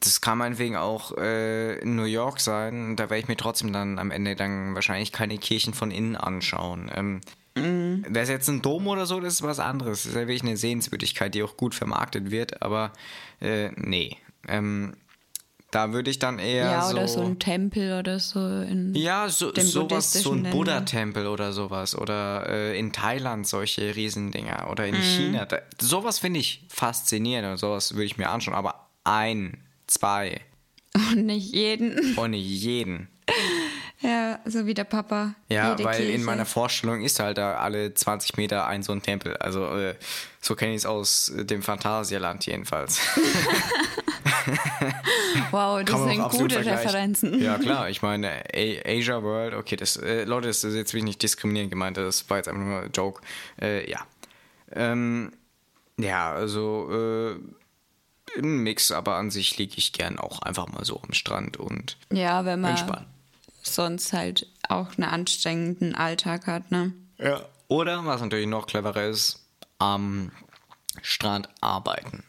das 0.00 0.20
kann 0.20 0.38
meinetwegen 0.38 0.76
auch 0.76 1.16
äh, 1.16 1.78
in 1.78 1.96
New 1.96 2.04
York 2.04 2.40
sein. 2.40 2.96
Da 2.96 3.04
werde 3.04 3.20
ich 3.20 3.28
mir 3.28 3.36
trotzdem 3.36 3.72
dann 3.72 3.98
am 3.98 4.10
Ende 4.10 4.36
dann 4.36 4.74
wahrscheinlich 4.74 5.12
keine 5.12 5.38
Kirchen 5.38 5.72
von 5.72 5.90
innen 5.90 6.16
anschauen. 6.16 6.90
Ähm, 6.94 7.20
Wäre 7.54 8.22
es 8.22 8.30
jetzt 8.30 8.48
ein 8.48 8.62
Dom 8.62 8.86
oder 8.86 9.04
so, 9.04 9.20
das 9.20 9.34
ist 9.34 9.42
was 9.42 9.58
anderes. 9.58 10.02
Das 10.02 10.06
ist 10.06 10.14
ja 10.14 10.20
wirklich 10.20 10.42
eine 10.42 10.56
Sehenswürdigkeit, 10.56 11.34
die 11.34 11.42
auch 11.42 11.56
gut 11.56 11.74
vermarktet 11.74 12.30
wird, 12.30 12.62
aber 12.62 12.92
äh, 13.40 13.70
nee. 13.76 14.16
Ähm, 14.48 14.94
da 15.72 15.94
würde 15.94 16.10
ich 16.10 16.18
dann 16.18 16.38
eher 16.38 16.66
Ja, 16.66 16.82
so... 16.82 16.96
oder 16.96 17.08
so 17.08 17.22
ein 17.22 17.38
Tempel 17.38 17.98
oder 17.98 18.20
so. 18.20 18.38
In 18.38 18.94
Ja, 18.94 19.28
so, 19.30 19.50
den 19.50 19.64
sowas, 19.64 20.12
so 20.12 20.32
ein. 20.32 20.42
Buddha-Tempel 20.44 21.26
oder 21.26 21.54
sowas. 21.54 21.96
Oder 21.96 22.46
äh, 22.46 22.78
in 22.78 22.92
Thailand 22.92 23.46
solche 23.46 23.96
Riesendinger. 23.96 24.68
Oder 24.70 24.86
in 24.86 24.96
China. 24.96 25.46
Da, 25.46 25.60
sowas 25.80 26.18
finde 26.18 26.40
ich 26.40 26.66
faszinierend 26.68 27.50
und 27.50 27.56
sowas 27.56 27.94
würde 27.94 28.04
ich 28.04 28.18
mir 28.18 28.28
anschauen. 28.28 28.54
Aber 28.54 28.90
ein, 29.02 29.64
zwei 29.86 30.42
Und 30.94 31.24
nicht 31.24 31.54
jeden. 31.54 32.16
Und 32.18 32.32
nicht 32.32 32.46
jeden. 32.46 33.08
Ja, 34.00 34.40
so 34.44 34.66
wie 34.66 34.74
der 34.74 34.84
Papa. 34.84 35.36
Ja, 35.48 35.78
weil 35.82 35.96
Kirche. 35.96 36.12
in 36.12 36.24
meiner 36.24 36.44
Vorstellung 36.44 37.02
ist 37.02 37.18
halt 37.18 37.38
da 37.38 37.54
alle 37.54 37.94
20 37.94 38.36
Meter 38.36 38.66
ein 38.66 38.82
so 38.82 38.92
ein 38.92 39.00
Tempel. 39.00 39.36
Also 39.38 39.64
äh, 39.74 39.94
so 40.40 40.54
kenne 40.54 40.72
ich 40.72 40.78
es 40.78 40.86
aus 40.86 41.32
dem 41.34 41.62
Phantasialand 41.62 42.44
jedenfalls. 42.44 43.00
Wow, 45.52 45.84
das 45.84 46.02
sind 46.02 46.28
gute. 46.30 46.64
Referenzen. 46.64 47.40
Ja, 47.40 47.58
klar. 47.58 47.88
Ich 47.90 48.02
meine, 48.02 48.42
Asia 48.84 49.22
World, 49.22 49.54
okay, 49.54 49.76
das, 49.76 49.96
äh, 49.96 50.24
Leute, 50.24 50.48
das 50.48 50.64
ist 50.64 50.74
jetzt 50.74 50.92
wirklich 50.92 51.04
nicht 51.04 51.22
diskriminierend 51.22 51.70
gemeint, 51.70 51.96
das 51.96 52.28
war 52.28 52.38
jetzt 52.38 52.48
einfach 52.48 52.62
nur 52.62 52.80
ein 52.82 52.90
Joke. 52.92 53.22
Äh, 53.60 53.88
ja. 53.90 54.00
Ähm, 54.72 55.32
ja, 55.98 56.32
also 56.32 56.88
äh, 56.90 58.38
ein 58.38 58.58
Mix, 58.62 58.90
aber 58.90 59.16
an 59.16 59.30
sich 59.30 59.56
liege 59.58 59.74
ich 59.76 59.92
gern 59.92 60.18
auch 60.18 60.40
einfach 60.40 60.66
mal 60.68 60.84
so 60.84 61.00
am 61.02 61.12
Strand 61.12 61.58
und 61.58 61.98
Ja, 62.10 62.44
wenn 62.44 62.60
man 62.60 62.70
entspannen. 62.72 63.06
sonst 63.62 64.12
halt 64.12 64.46
auch 64.68 64.96
einen 64.96 65.04
anstrengenden 65.08 65.94
Alltag 65.94 66.46
hat, 66.46 66.70
ne? 66.70 66.92
Ja. 67.18 67.42
Oder, 67.68 68.04
was 68.04 68.20
natürlich 68.20 68.46
noch 68.46 68.66
cleverer 68.66 69.04
ist, 69.08 69.46
am 69.78 70.30
Strand 71.02 71.48
arbeiten. 71.60 72.24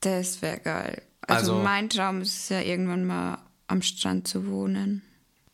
Das 0.00 0.40
wäre 0.42 0.58
geil. 0.60 1.02
Also, 1.26 1.52
Also- 1.54 1.64
mein 1.64 1.88
Traum 1.88 2.22
ist 2.22 2.36
es 2.36 2.48
ja 2.50 2.60
irgendwann 2.60 3.04
mal 3.04 3.38
am 3.68 3.82
Strand 3.82 4.28
zu 4.28 4.46
wohnen. 4.46 5.02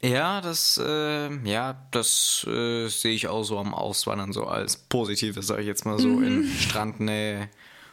Ja, 0.04 0.40
das, 0.40 0.78
äh, 0.84 1.30
ja, 1.48 1.86
das 1.92 2.44
äh, 2.48 2.88
sehe 2.88 3.12
ich 3.14 3.28
auch 3.28 3.44
so 3.44 3.58
am 3.58 3.72
Auswandern 3.72 4.32
so 4.32 4.46
als 4.46 4.76
Positives, 4.76 5.46
sage 5.46 5.60
ich 5.62 5.66
jetzt 5.68 5.86
mal 5.86 5.96
so, 5.98 6.20
in 6.20 6.44
Strandnähe 6.58 7.48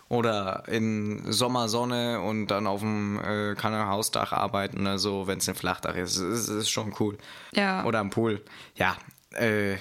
oder 0.09 0.63
in 0.67 1.31
Sommersonne 1.31 2.19
und 2.21 2.47
dann 2.47 2.65
auf 2.65 2.79
dem 2.79 3.19
äh, 3.19 3.55
Hausdach 3.61 4.33
arbeiten 4.33 4.81
oder 4.81 4.97
so, 4.97 5.27
wenn 5.27 5.37
es 5.37 5.47
ein 5.47 5.53
Flachdach 5.53 5.95
ist. 5.95 6.17
Das 6.17 6.23
ist, 6.25 6.47
ist 6.49 6.69
schon 6.71 6.95
cool. 6.99 7.15
Ja. 7.53 7.85
Oder 7.85 7.99
am 7.99 8.09
Pool. 8.09 8.41
Ja, 8.75 8.97
äh, 9.35 9.75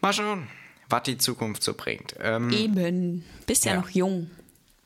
mal 0.00 0.12
schauen, 0.12 0.48
was 0.88 1.04
die 1.04 1.18
Zukunft 1.18 1.62
so 1.62 1.74
bringt. 1.74 2.16
Ähm, 2.20 2.50
Eben. 2.50 3.24
Bist 3.46 3.64
ja, 3.64 3.74
Ja. 3.74 3.80
noch 3.80 3.90
jung. 3.90 4.28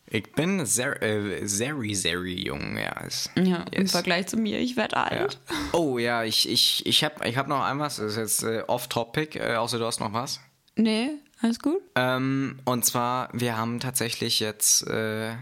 Ich 0.09 0.33
bin 0.33 0.65
sehr, 0.67 1.03
äh, 1.03 1.47
sehr, 1.47 1.75
sehr 1.93 2.21
jung, 2.25 2.77
ja. 2.79 2.95
Es- 3.07 3.31
Ja, 3.37 3.65
im 3.73 3.83
yes. 3.83 3.91
Vergleich 3.93 4.27
zu 4.29 4.37
mir, 4.37 4.59
ich 4.61 4.77
werde 4.77 4.97
Ja. 4.97 5.03
alt. 5.03 5.39
Oh 5.73 5.99
ja, 5.99 6.23
ich, 6.25 6.49
ich, 6.49 6.87
ich 6.87 7.03
habe 7.05 7.29
ich 7.29 7.37
hab 7.37 7.49
noch 7.49 7.63
ein 7.63 7.79
was, 7.79 7.97
das 7.97 8.13
ist 8.13 8.17
jetzt 8.19 8.43
äh, 8.45 8.63
off-topic, 8.67 9.39
äh, 9.39 9.57
außer 9.57 9.79
du 9.79 9.85
hast 9.87 10.01
noch 10.01 10.13
was. 10.13 10.41
Nee, 10.77 11.11
alles 11.43 11.59
gut? 11.59 11.81
Ähm, 11.95 12.59
und 12.65 12.85
zwar, 12.85 13.29
wir 13.33 13.57
haben 13.57 13.81
tatsächlich 13.81 14.41
jetzt 14.41 14.87
äh, 14.87 15.35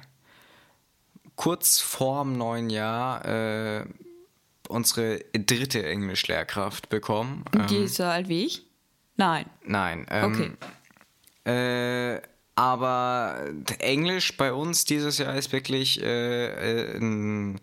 kurz 1.36 1.80
vorm 1.80 2.36
neuen 2.38 2.70
Jahr 2.70 3.24
äh, 3.24 3.84
unsere 4.68 5.18
dritte 5.34 5.84
Englischlehrkraft 5.84 6.88
bekommen. 6.88 7.44
Ähm, 7.54 7.66
Die 7.66 7.78
ist 7.84 7.96
so 7.96 8.04
alt 8.04 8.28
wie 8.28 8.44
ich? 8.46 8.62
Nein. 9.16 9.46
Nein. 9.64 10.06
Ähm, 10.10 10.56
Äh, 11.46 12.20
aber 12.56 13.36
Englisch 13.78 14.36
bei 14.36 14.52
uns 14.52 14.84
dieses 14.84 15.18
Jahr 15.18 15.34
ist 15.36 15.52
wirklich 15.52 16.00
äh, 16.00 16.46
äh, 16.46 16.96
ein, 16.96 17.60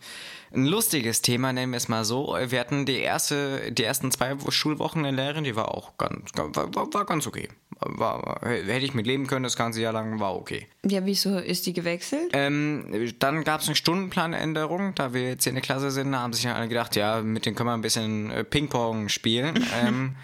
ein 0.54 0.66
lustiges 0.66 1.22
Thema, 1.22 1.54
nennen 1.54 1.72
wir 1.72 1.78
es 1.78 1.88
mal 1.88 2.04
so. 2.04 2.36
Wir 2.48 2.60
hatten 2.60 2.86
die 2.86 2.98
erste, 2.98 3.72
die 3.72 3.84
ersten 3.84 4.12
zwei 4.12 4.36
Schulwochen 4.50 5.06
eine 5.06 5.16
Lehrerin, 5.16 5.46
die 5.46 5.56
war 5.56 5.74
auch 5.74 5.98
ganz, 5.98 6.32
war, 6.36 6.94
war, 6.94 7.06
ganz 7.06 7.26
okay. 7.26 7.48
War, 7.80 8.22
war, 8.22 8.50
hätte 8.50 8.86
ich 8.86 8.94
mit 8.94 9.08
leben 9.08 9.28
können, 9.28 9.44
das 9.44 9.56
ganze 9.56 9.82
Jahr 9.82 9.94
lang 9.94 10.20
war 10.20 10.36
okay. 10.36 10.68
Ja, 10.86 11.06
wieso 11.06 11.38
ist 11.38 11.66
die 11.66 11.74
gewechselt? 11.74 12.30
Ähm, 12.34 13.14
dann 13.18 13.44
gab 13.44 13.62
es 13.62 13.68
eine 13.68 13.76
Stundenplanänderung, 13.76 14.94
da 14.96 15.14
wir 15.14 15.24
jetzt 15.30 15.46
hier 15.46 15.52
in 15.52 15.56
der 15.56 15.64
Klasse 15.64 15.90
sind, 15.90 16.12
da 16.12 16.20
haben 16.20 16.34
sich 16.34 16.48
alle 16.48 16.68
gedacht, 16.68 16.96
ja, 16.98 17.22
mit 17.22 17.46
denen 17.46 17.56
können 17.56 17.70
wir 17.70 17.74
ein 17.74 17.82
bisschen 17.82 18.30
äh, 18.30 18.44
Ping-Pong 18.44 19.08
spielen. 19.08 19.66
ähm, 19.84 20.16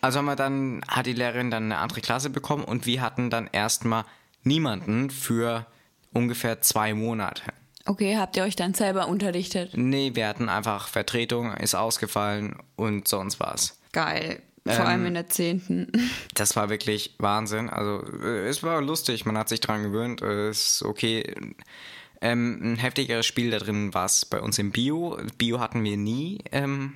also 0.00 0.18
haben 0.18 0.26
wir 0.26 0.36
dann, 0.36 0.82
hat 0.88 1.06
die 1.06 1.12
Lehrerin 1.12 1.50
dann 1.50 1.64
eine 1.64 1.78
andere 1.78 2.00
Klasse 2.00 2.30
bekommen 2.30 2.64
und 2.64 2.86
wir 2.86 3.00
hatten 3.02 3.30
dann 3.30 3.48
erstmal 3.52 4.04
niemanden 4.42 5.10
für 5.10 5.66
ungefähr 6.12 6.62
zwei 6.62 6.94
Monate. 6.94 7.42
Okay, 7.84 8.16
habt 8.16 8.36
ihr 8.36 8.42
euch 8.42 8.56
dann 8.56 8.74
selber 8.74 9.06
unterrichtet? 9.08 9.70
Nee, 9.76 10.12
wir 10.14 10.26
hatten 10.26 10.48
einfach 10.48 10.88
Vertretung, 10.88 11.52
ist 11.54 11.74
ausgefallen 11.74 12.56
und 12.74 13.06
sonst 13.06 13.38
was. 13.38 13.78
Geil. 13.92 14.42
Vor 14.64 14.74
Ähm, 14.74 14.86
allem 14.86 15.06
in 15.06 15.14
der 15.14 15.28
zehnten. 15.28 15.92
Das 16.34 16.56
war 16.56 16.68
wirklich 16.68 17.14
Wahnsinn. 17.18 17.70
Also 17.70 18.02
äh, 18.22 18.48
es 18.48 18.64
war 18.64 18.82
lustig, 18.82 19.24
man 19.24 19.38
hat 19.38 19.48
sich 19.48 19.60
dran 19.60 19.84
gewöhnt. 19.84 20.22
äh, 20.22 20.48
Es 20.48 20.68
ist 20.76 20.82
okay. 20.82 21.32
Ähm, 22.20 22.60
ein 22.62 22.76
heftigeres 22.76 23.26
Spiel 23.26 23.50
da 23.52 23.58
drin 23.58 23.94
war 23.94 24.06
es 24.06 24.24
bei 24.24 24.40
uns 24.40 24.58
im 24.58 24.72
Bio. 24.72 25.18
Bio 25.38 25.60
hatten 25.60 25.84
wir 25.84 25.96
nie 25.96 26.38
ähm, 26.50 26.94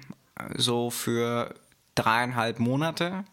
so 0.57 0.90
für 0.90 1.55
dreieinhalb 1.95 2.59
Monate. 2.59 3.24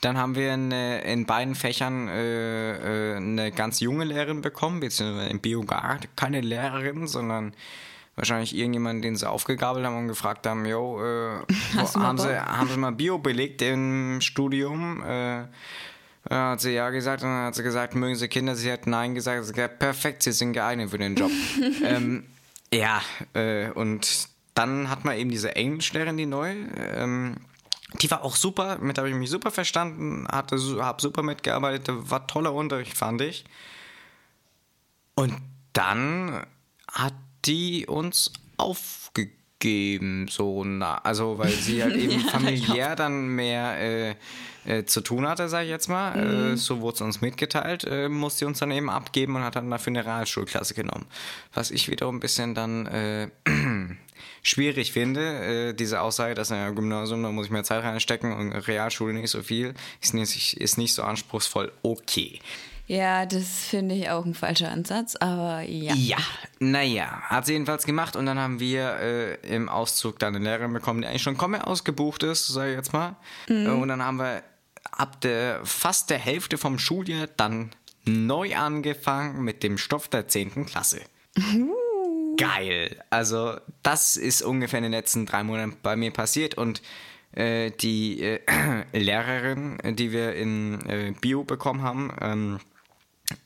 Dann 0.00 0.18
haben 0.18 0.34
wir 0.34 0.52
eine, 0.52 1.00
in 1.02 1.24
beiden 1.24 1.54
Fächern 1.54 2.08
äh, 2.08 3.12
äh, 3.12 3.16
eine 3.16 3.52
ganz 3.52 3.80
junge 3.80 4.04
Lehrerin 4.04 4.42
bekommen, 4.42 4.80
beziehungsweise 4.80 5.30
im 5.30 5.40
Bio 5.40 5.64
gar 5.64 5.98
keine 6.16 6.40
Lehrerin, 6.40 7.06
sondern 7.06 7.54
wahrscheinlich 8.16 8.54
irgendjemand, 8.54 9.02
den 9.02 9.16
sie 9.16 9.28
aufgegabelt 9.28 9.86
haben 9.86 9.96
und 9.96 10.08
gefragt 10.08 10.46
haben, 10.46 10.66
yo, 10.66 11.00
äh, 11.00 11.40
wo, 11.74 12.00
haben, 12.00 12.18
sie, 12.18 12.38
haben 12.38 12.68
sie 12.68 12.76
mal 12.76 12.92
Bio 12.92 13.18
belegt 13.18 13.62
im 13.62 14.20
Studium? 14.20 15.02
Äh, 15.02 15.44
dann 16.26 16.52
hat 16.52 16.60
sie 16.60 16.72
ja 16.72 16.90
gesagt 16.90 17.22
und 17.22 17.28
dann 17.28 17.46
hat 17.46 17.54
sie 17.54 17.62
gesagt, 17.62 17.94
mögen 17.94 18.14
sie 18.16 18.28
Kinder? 18.28 18.56
Sie 18.56 18.72
hat 18.72 18.86
nein 18.86 19.14
gesagt. 19.14 19.44
Sie 19.44 19.50
hat 19.50 19.56
gesagt, 19.56 19.78
perfekt, 19.78 20.22
sie 20.22 20.32
sind 20.32 20.54
geeignet 20.54 20.90
für 20.90 20.98
den 20.98 21.16
Job. 21.16 21.30
ähm, 21.84 22.24
ja, 22.72 23.02
äh, 23.34 23.70
und 23.70 24.28
dann 24.54 24.90
hat 24.90 25.04
man 25.04 25.16
eben 25.16 25.30
diese 25.30 25.54
Englischlehrerin, 25.54 26.16
die 26.16 26.26
neu. 26.26 26.54
Ähm, 26.78 27.36
die 28.00 28.10
war 28.10 28.24
auch 28.24 28.36
super, 28.36 28.78
mit 28.78 28.98
habe 28.98 29.08
ich 29.08 29.14
mich 29.14 29.30
super 29.30 29.50
verstanden, 29.50 30.26
hatte, 30.30 30.56
habe 30.80 31.00
super 31.00 31.22
mitgearbeitet, 31.22 31.88
war 31.88 32.26
toller 32.26 32.52
Unterricht, 32.52 32.96
fand 32.96 33.20
ich. 33.20 33.44
Und 35.14 35.34
dann 35.72 36.44
hat 36.90 37.14
die 37.44 37.86
uns 37.86 38.32
aufgegeben, 38.56 40.28
so 40.28 40.64
na, 40.64 40.98
also 40.98 41.38
weil 41.38 41.50
sie 41.50 41.82
halt 41.82 41.96
eben 41.96 42.20
familiär 42.20 42.96
dann 42.96 43.28
mehr 43.28 43.78
äh, 43.80 44.14
äh, 44.64 44.84
zu 44.84 45.00
tun 45.00 45.28
hatte, 45.28 45.48
sag 45.48 45.64
ich 45.64 45.68
jetzt 45.68 45.88
mal. 45.88 46.52
Äh, 46.52 46.56
so 46.56 46.80
wurde 46.80 46.96
es 46.96 47.00
uns 47.02 47.20
mitgeteilt, 47.20 47.84
äh, 47.84 48.08
musste 48.08 48.40
sie 48.40 48.44
uns 48.46 48.58
dann 48.58 48.70
eben 48.70 48.90
abgeben 48.90 49.36
und 49.36 49.42
hat 49.42 49.56
dann 49.56 49.70
dafür 49.70 49.90
eine 49.90 50.04
Realschulklasse 50.04 50.74
genommen. 50.74 51.06
Was 51.52 51.70
ich 51.70 51.90
wiederum 51.90 52.16
ein 52.16 52.20
bisschen 52.20 52.54
dann 52.54 52.86
äh, 52.86 53.28
schwierig 54.44 54.92
finde, 54.92 55.70
äh, 55.70 55.74
diese 55.74 56.00
Aussage, 56.00 56.34
dass 56.34 56.52
ein 56.52 56.74
Gymnasium, 56.76 57.22
da 57.24 57.32
muss 57.32 57.46
ich 57.46 57.52
mehr 57.52 57.64
Zeit 57.64 57.82
reinstecken 57.82 58.32
und 58.32 58.52
Realschule 58.52 59.12
nicht 59.12 59.30
so 59.30 59.42
viel, 59.42 59.74
ist 60.00 60.14
nicht, 60.14 60.56
ist 60.58 60.78
nicht 60.78 60.94
so 60.94 61.02
anspruchsvoll, 61.02 61.72
okay. 61.82 62.38
Ja, 62.86 63.24
das 63.24 63.64
finde 63.64 63.94
ich 63.94 64.10
auch 64.10 64.26
ein 64.26 64.34
falscher 64.34 64.70
Ansatz, 64.70 65.16
aber 65.16 65.62
ja. 65.62 65.94
Ja, 65.94 66.18
naja, 66.58 67.22
hat 67.22 67.46
sie 67.46 67.54
jedenfalls 67.54 67.86
gemacht 67.86 68.14
und 68.14 68.26
dann 68.26 68.38
haben 68.38 68.60
wir 68.60 68.96
äh, 69.00 69.34
im 69.54 69.70
Auszug 69.70 70.18
dann 70.18 70.36
eine 70.36 70.44
Lehrerin 70.44 70.72
bekommen, 70.74 71.00
die 71.00 71.08
eigentlich 71.08 71.22
schon 71.22 71.38
komme 71.38 71.66
ausgebucht 71.66 72.22
ist, 72.22 72.46
sage 72.46 72.72
ich 72.72 72.76
jetzt 72.76 72.92
mal. 72.92 73.16
Äh, 73.48 73.68
Und 73.68 73.88
dann 73.88 74.02
haben 74.02 74.18
wir 74.18 74.42
ab 74.92 75.18
der 75.22 75.60
fast 75.64 76.10
der 76.10 76.18
Hälfte 76.18 76.58
vom 76.58 76.78
Schuljahr 76.78 77.26
dann 77.26 77.70
neu 78.04 78.54
angefangen 78.54 79.42
mit 79.42 79.62
dem 79.62 79.78
Stoff 79.78 80.08
der 80.08 80.28
10. 80.28 80.66
Klasse. 80.66 81.00
Geil. 82.36 82.96
Also 83.10 83.56
das 83.82 84.16
ist 84.16 84.42
ungefähr 84.42 84.78
in 84.78 84.84
den 84.84 84.92
letzten 84.92 85.26
drei 85.26 85.42
Monaten 85.42 85.76
bei 85.82 85.96
mir 85.96 86.10
passiert 86.10 86.56
und 86.56 86.82
äh, 87.32 87.70
die 87.70 88.22
äh, 88.22 88.40
Lehrerin, 88.92 89.78
die 89.96 90.12
wir 90.12 90.34
in 90.34 90.84
äh, 90.88 91.12
Bio 91.20 91.44
bekommen 91.44 91.82
haben, 91.82 92.12
ähm, 92.20 92.60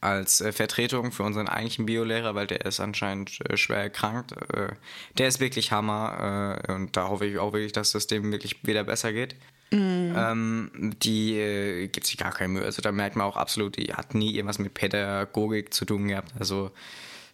als 0.01 0.41
äh, 0.41 0.53
Vertretung 0.53 1.12
für 1.12 1.22
unseren 1.22 1.49
eigentlichen 1.49 1.86
Biolehrer, 1.86 2.34
weil 2.34 2.47
der 2.47 2.66
ist 2.66 2.80
anscheinend 2.80 3.39
äh, 3.49 3.57
schwer 3.57 3.78
erkrankt. 3.78 4.32
Äh, 4.53 4.72
der 5.16 5.28
ist 5.28 5.41
wirklich 5.41 5.72
Hammer 5.72 6.59
und 6.68 6.97
da 6.97 7.09
hoffe 7.09 7.26
ich 7.26 7.39
auch 7.39 7.53
wirklich, 7.53 7.72
dass 7.72 7.95
es 7.95 8.07
dem 8.07 8.32
wirklich 8.32 8.64
wieder 8.66 8.84
besser 8.84 9.12
geht. 9.12 9.36
Ähm, 9.70 10.95
die 11.03 11.39
äh, 11.39 11.89
gibt 11.89 12.07
sich 12.07 12.16
gar 12.16 12.32
keine 12.32 12.49
Mühe. 12.49 12.64
Also 12.64 12.80
da 12.80 12.91
merkt 12.91 13.16
man 13.16 13.26
auch 13.26 13.36
absolut, 13.36 13.76
die 13.76 13.93
hat 13.93 14.14
nie 14.14 14.34
irgendwas 14.34 14.59
mit 14.59 14.72
Pädagogik 14.72 15.74
zu 15.74 15.84
tun 15.84 16.09
gehabt. 16.09 16.32
Also 16.39 16.70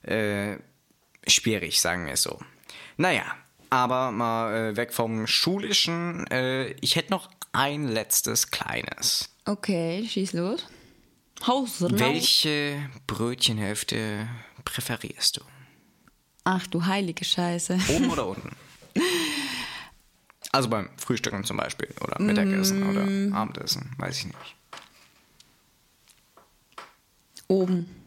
äh, 0.03 0.57
schwierig, 1.27 1.81
sagen 1.81 2.07
wir 2.07 2.15
es 2.15 2.23
so. 2.23 2.39
Naja, 2.97 3.25
aber 3.71 4.13
mal 4.13 4.55
äh, 4.55 4.77
weg 4.77 4.93
vom 4.93 5.27
Schulischen. 5.27 6.27
Äh, 6.29 6.73
ich 6.81 6.97
hätte 6.97 7.11
noch 7.11 7.31
ein 7.53 7.89
letztes 7.89 8.51
kleines. 8.51 9.31
Okay, 9.45 10.07
schieß 10.09 10.33
los. 10.35 10.67
Haus 11.47 11.83
raus. 11.83 11.91
Welche 11.95 12.91
Brötchenhälfte 13.07 14.29
präferierst 14.65 15.39
du? 15.39 15.41
Ach 16.45 16.67
du 16.67 16.85
heilige 16.85 17.25
Scheiße. 17.25 17.79
Oben 17.89 18.11
oder 18.11 18.27
unten? 18.29 18.51
Also 20.53 20.69
beim 20.69 20.89
Frühstücken 20.97 21.45
zum 21.45 21.57
Beispiel 21.57 21.89
oder 22.01 22.21
Mittagessen 22.23 22.83
oder 22.89 23.37
Abendessen, 23.37 23.91
weiß 23.99 24.19
ich 24.19 24.27
nicht. 24.27 24.57
Oben. 27.49 28.04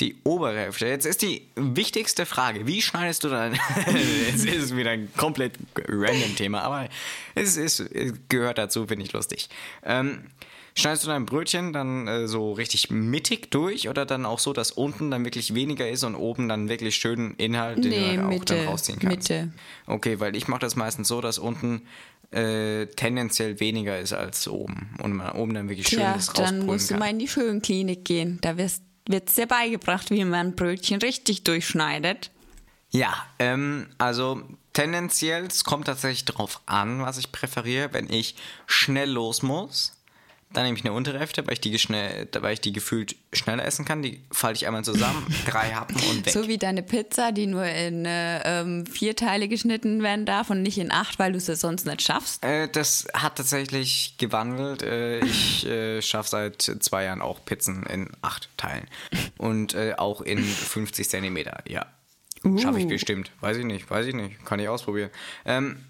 Die 0.00 0.16
obere 0.24 0.56
Hälfte. 0.58 0.86
Jetzt 0.86 1.06
ist 1.06 1.22
die 1.22 1.48
wichtigste 1.56 2.26
Frage, 2.26 2.66
wie 2.66 2.82
schneidest 2.82 3.24
du 3.24 3.28
dann? 3.28 3.58
es 4.34 4.44
ist 4.44 4.76
wieder 4.76 4.90
ein 4.90 5.08
komplett 5.16 5.54
random 5.88 6.36
Thema, 6.36 6.62
aber 6.62 6.88
es, 7.34 7.56
ist, 7.56 7.80
es 7.80 8.14
gehört 8.28 8.58
dazu, 8.58 8.86
finde 8.86 9.04
ich 9.04 9.12
lustig. 9.12 9.48
Ähm, 9.84 10.24
schneidest 10.74 11.04
du 11.04 11.08
dein 11.08 11.24
Brötchen 11.26 11.72
dann 11.72 12.06
äh, 12.06 12.28
so 12.28 12.52
richtig 12.52 12.90
mittig 12.90 13.50
durch 13.50 13.88
oder 13.88 14.04
dann 14.06 14.26
auch 14.26 14.38
so, 14.38 14.52
dass 14.52 14.70
unten 14.70 15.10
dann 15.10 15.24
wirklich 15.24 15.54
weniger 15.54 15.88
ist 15.88 16.04
und 16.04 16.14
oben 16.14 16.48
dann 16.48 16.68
wirklich 16.68 16.96
schön 16.96 17.34
Inhalt, 17.38 17.82
den 17.82 17.90
Nee, 17.90 18.10
du 18.10 18.16
dann 18.16 18.24
auch 18.26 18.28
Mitte, 18.30 18.56
dann 18.56 18.66
rausziehen 18.68 18.98
kannst? 18.98 19.30
Mitte. 19.30 19.52
Okay, 19.86 20.20
weil 20.20 20.36
ich 20.36 20.48
mache 20.48 20.60
das 20.60 20.76
meistens 20.76 21.08
so, 21.08 21.20
dass 21.20 21.38
unten 21.38 21.82
äh, 22.32 22.86
tendenziell 22.86 23.60
weniger 23.60 23.98
ist 24.00 24.12
als 24.12 24.48
oben 24.48 24.90
und 25.02 25.12
man 25.14 25.30
oben 25.32 25.54
dann 25.54 25.68
wirklich 25.68 25.88
schön 25.88 26.00
Ja, 26.00 26.14
das 26.14 26.32
dann 26.32 26.66
musst 26.66 26.90
du 26.90 26.94
kann. 26.94 26.98
mal 26.98 27.10
in 27.10 27.20
die 27.20 27.28
Schönklinik 27.28 28.04
gehen. 28.04 28.38
Da 28.42 28.56
wird 29.08 29.28
es 29.28 29.34
dir 29.34 29.46
beigebracht, 29.46 30.10
wie 30.10 30.24
man 30.24 30.54
Brötchen 30.54 31.00
richtig 31.00 31.44
durchschneidet. 31.44 32.30
Ja, 32.90 33.26
ähm, 33.38 33.88
also 33.98 34.42
tendenziell, 34.72 35.46
es 35.46 35.64
kommt 35.64 35.86
tatsächlich 35.86 36.24
drauf 36.24 36.60
an, 36.66 37.02
was 37.02 37.18
ich 37.18 37.32
präferiere. 37.32 37.92
Wenn 37.92 38.10
ich 38.10 38.36
schnell 38.66 39.10
los 39.10 39.42
muss, 39.42 39.95
dann 40.52 40.64
nehme 40.64 40.78
ich 40.78 40.84
eine 40.84 40.94
untere 40.94 41.18
Hälfte, 41.18 41.46
weil 41.46 41.54
ich 41.54 41.60
die, 41.60 41.78
schnell, 41.78 42.28
weil 42.40 42.54
ich 42.54 42.60
die 42.60 42.72
gefühlt 42.72 43.16
schneller 43.32 43.64
essen 43.64 43.84
kann. 43.84 44.00
Die 44.02 44.22
falte 44.30 44.58
ich 44.58 44.66
einmal 44.66 44.84
zusammen, 44.84 45.26
drei 45.46 45.72
Happen 45.72 45.96
und 46.10 46.24
weg. 46.24 46.32
So 46.32 46.48
wie 46.48 46.56
deine 46.56 46.82
Pizza, 46.82 47.32
die 47.32 47.46
nur 47.46 47.66
in 47.66 48.06
äh, 48.06 48.60
ähm, 48.60 48.86
vier 48.86 49.16
Teile 49.16 49.48
geschnitten 49.48 50.02
werden 50.02 50.24
darf 50.24 50.48
und 50.48 50.62
nicht 50.62 50.78
in 50.78 50.90
acht, 50.90 51.18
weil 51.18 51.32
du 51.32 51.38
es 51.38 51.46
sonst 51.46 51.84
nicht 51.84 52.02
schaffst. 52.02 52.44
Äh, 52.44 52.68
das 52.68 53.06
hat 53.12 53.36
tatsächlich 53.36 54.14
gewandelt. 54.18 54.82
Äh, 54.82 55.18
ich 55.24 55.66
äh, 55.66 56.00
schaffe 56.00 56.30
seit 56.30 56.62
zwei 56.62 57.04
Jahren 57.04 57.20
auch 57.20 57.44
Pizzen 57.44 57.84
in 57.84 58.10
acht 58.22 58.48
Teilen. 58.56 58.86
Und 59.36 59.74
äh, 59.74 59.94
auch 59.98 60.20
in 60.20 60.42
50 60.42 61.08
Zentimeter, 61.08 61.62
ja. 61.68 61.86
Schaffe 62.58 62.78
ich 62.78 62.86
Uh. 62.86 62.88
bestimmt. 62.88 63.32
Weiß 63.40 63.56
ich 63.56 63.64
nicht, 63.64 63.90
weiß 63.90 64.06
ich 64.06 64.14
nicht. 64.14 64.44
Kann 64.44 64.60
ich 64.60 64.68
ausprobieren. 64.68 65.10
Ähm, 65.44 65.84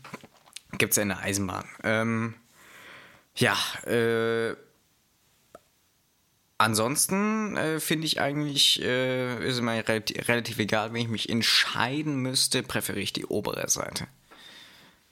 Gibt 0.79 0.93
es 0.93 0.97
ja 0.97 1.03
in 1.03 1.11
der 1.11 1.19
Eisenbahn. 1.21 1.67
Ähm, 1.85 2.35
ja, 3.37 3.57
äh, 3.87 4.55
ansonsten 6.59 7.57
äh, 7.57 7.81
finde 7.81 8.07
ich 8.07 8.21
eigentlich, 8.21 8.83
äh, 8.83 9.47
ist 9.47 9.61
mir 9.61 9.87
relativ, 9.87 10.29
relativ 10.29 10.59
egal, 10.59 10.93
wenn 10.93 11.03
ich 11.03 11.09
mich 11.09 11.29
entscheiden 11.29 12.17
müsste, 12.17 12.63
präferiere 12.63 13.03
ich 13.03 13.13
die 13.13 13.27
obere 13.27 13.69
Seite. 13.69 14.07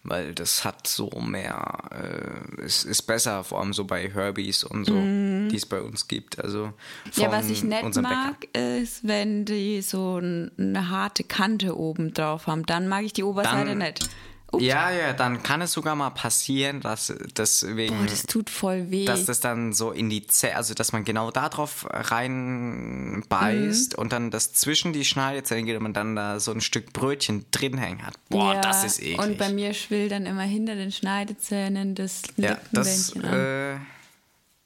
Weil 0.07 0.35
das 0.35 0.67
hat 0.67 0.87
so 0.87 1.09
mehr, 1.19 1.79
äh, 1.91 2.63
es 2.63 2.85
ist 2.85 3.03
besser, 3.03 3.43
vor 3.43 3.61
allem 3.61 3.73
so 3.73 3.85
bei 3.87 4.11
Herbies 4.11 4.63
und 4.63 4.85
so, 4.85 4.93
die 4.93 5.57
es 5.57 5.65
bei 5.65 5.81
uns 5.81 6.09
gibt. 6.09 6.39
Also. 6.45 6.75
Ja, 7.15 7.33
was 7.33 7.49
ich 7.49 7.65
nicht 7.65 7.83
unserem 7.83 8.05
Bäcker. 8.05 8.17
mag, 8.17 8.49
ist, 8.55 9.09
wenn 9.09 9.47
die 9.47 9.81
so 9.81 10.17
eine 10.17 10.91
harte 10.91 11.25
Kante 11.25 11.75
oben 11.75 12.13
drauf 12.13 12.47
haben. 12.49 12.67
Dann 12.67 12.87
mag 12.87 13.05
ich 13.05 13.15
die 13.15 13.23
Oberseite 13.23 13.69
Dann- 13.69 13.79
nicht. 13.79 14.11
Ups. 14.55 14.65
Ja, 14.65 14.91
ja, 14.91 15.13
dann 15.13 15.43
kann 15.43 15.61
es 15.63 15.73
sogar 15.73 15.95
mal 15.97 16.11
passieren, 16.11 16.81
dass 16.81 17.13
deswegen, 17.37 17.97
Boah, 17.99 18.07
das 18.07 18.23
tut 18.25 18.51
voll 18.51 18.91
weh. 18.91 19.05
dass 19.05 19.25
das 19.27 19.41
dann 19.41 19.73
so 19.73 19.91
in 19.93 20.09
die 20.11 20.27
Zähne, 20.27 20.57
also 20.57 20.75
dass 20.75 20.93
man 20.93 21.05
genau 21.05 21.31
da 21.31 21.49
drauf 21.49 21.87
rein 21.91 23.23
beißt 23.29 23.93
Mhm. 23.95 23.99
und 24.01 24.13
dann 24.13 24.31
das 24.31 24.53
zwischen 24.53 24.93
die 24.93 25.05
Schneidezähne 25.05 25.65
geht 25.65 25.77
und 25.77 25.83
man 25.83 25.93
dann 25.93 26.17
da 26.17 26.41
so 26.41 26.53
ein 26.53 26.61
Stück 26.61 26.93
Brötchen 26.93 27.47
drin 27.51 27.79
hängen 27.79 28.05
hat. 28.07 28.15
Boah, 28.29 28.55
ja, 28.55 28.61
das 28.61 28.85
ist 28.85 29.01
eklig. 29.01 29.19
Und 29.19 29.39
bei 29.39 29.51
mir 29.53 29.75
schwillt 29.75 30.13
dann 30.13 30.27
immer 30.27 30.43
hinter 30.43 30.75
den 30.75 30.93
Schneidezähnen 30.93 31.95
das 31.95 32.23
ja, 32.37 32.59
das 32.73 33.15
äh, 33.17 33.77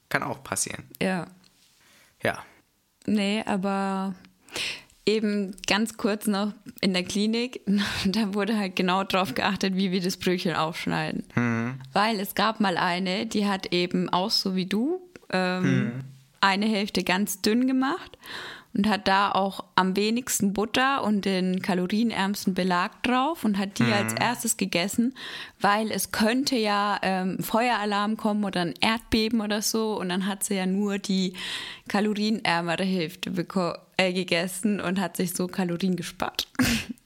kann 0.09 0.23
auch 0.23 0.43
passieren. 0.43 0.83
Ja. 1.01 1.27
Ja. 2.23 2.43
Nee, 3.05 3.43
aber 3.45 4.13
eben 5.09 5.55
ganz 5.67 5.97
kurz 5.97 6.27
noch 6.27 6.53
in 6.81 6.93
der 6.93 7.03
Klinik, 7.03 7.61
da 8.05 8.33
wurde 8.33 8.57
halt 8.57 8.75
genau 8.75 9.03
drauf 9.03 9.33
geachtet, 9.33 9.75
wie 9.75 9.91
wir 9.91 10.01
das 10.01 10.17
Brötchen 10.17 10.55
aufschneiden. 10.55 11.23
Weil 11.93 12.19
es 12.19 12.35
gab 12.35 12.59
mal 12.59 12.77
eine, 12.77 13.25
die 13.25 13.47
hat 13.47 13.73
eben 13.73 14.09
auch 14.09 14.29
so 14.29 14.55
wie 14.55 14.65
du 14.65 15.01
ähm, 15.31 16.03
eine 16.41 16.65
Hälfte 16.67 17.03
ganz 17.03 17.41
dünn 17.41 17.67
gemacht 17.67 18.17
und 18.73 18.87
hat 18.87 19.07
da 19.07 19.31
auch 19.31 19.63
am 19.75 19.95
wenigsten 19.95 20.53
Butter 20.53 21.03
und 21.03 21.25
den 21.25 21.61
kalorienärmsten 21.61 22.53
Belag 22.53 23.01
drauf 23.03 23.43
und 23.43 23.57
hat 23.57 23.79
die 23.79 23.91
als 23.91 24.13
erstes 24.13 24.57
gegessen, 24.57 25.15
weil 25.59 25.91
es 25.91 26.11
könnte 26.11 26.55
ja 26.55 26.99
ähm, 27.01 27.39
Feueralarm 27.39 28.17
kommen 28.17 28.43
oder 28.43 28.61
ein 28.61 28.73
Erdbeben 28.79 29.41
oder 29.41 29.61
so 29.61 29.99
und 29.99 30.09
dann 30.09 30.27
hat 30.27 30.43
sie 30.43 30.55
ja 30.55 30.65
nur 30.65 30.99
die 30.99 31.33
kalorienärmere 31.87 32.83
Hälfte 32.83 33.31
äh, 33.97 34.13
gegessen 34.13 34.79
und 34.79 34.99
hat 34.99 35.17
sich 35.17 35.33
so 35.33 35.47
Kalorien 35.47 35.95
gespart. 35.95 36.47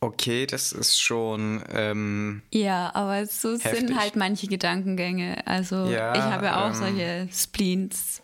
Okay, 0.00 0.46
das 0.46 0.70
ist 0.70 1.00
schon. 1.00 1.60
Ähm, 1.72 2.42
ja, 2.52 2.94
aber 2.94 3.26
so 3.26 3.54
Heftig. 3.54 3.80
sind 3.80 3.98
halt 3.98 4.14
manche 4.14 4.46
Gedankengänge. 4.46 5.44
Also 5.44 5.86
Ja, 5.86 6.14
ich 6.14 6.20
habe 6.20 6.46
ja 6.46 6.64
auch 6.64 6.68
ähm, 6.68 6.74
solche 6.74 7.28
Spleens 7.32 8.22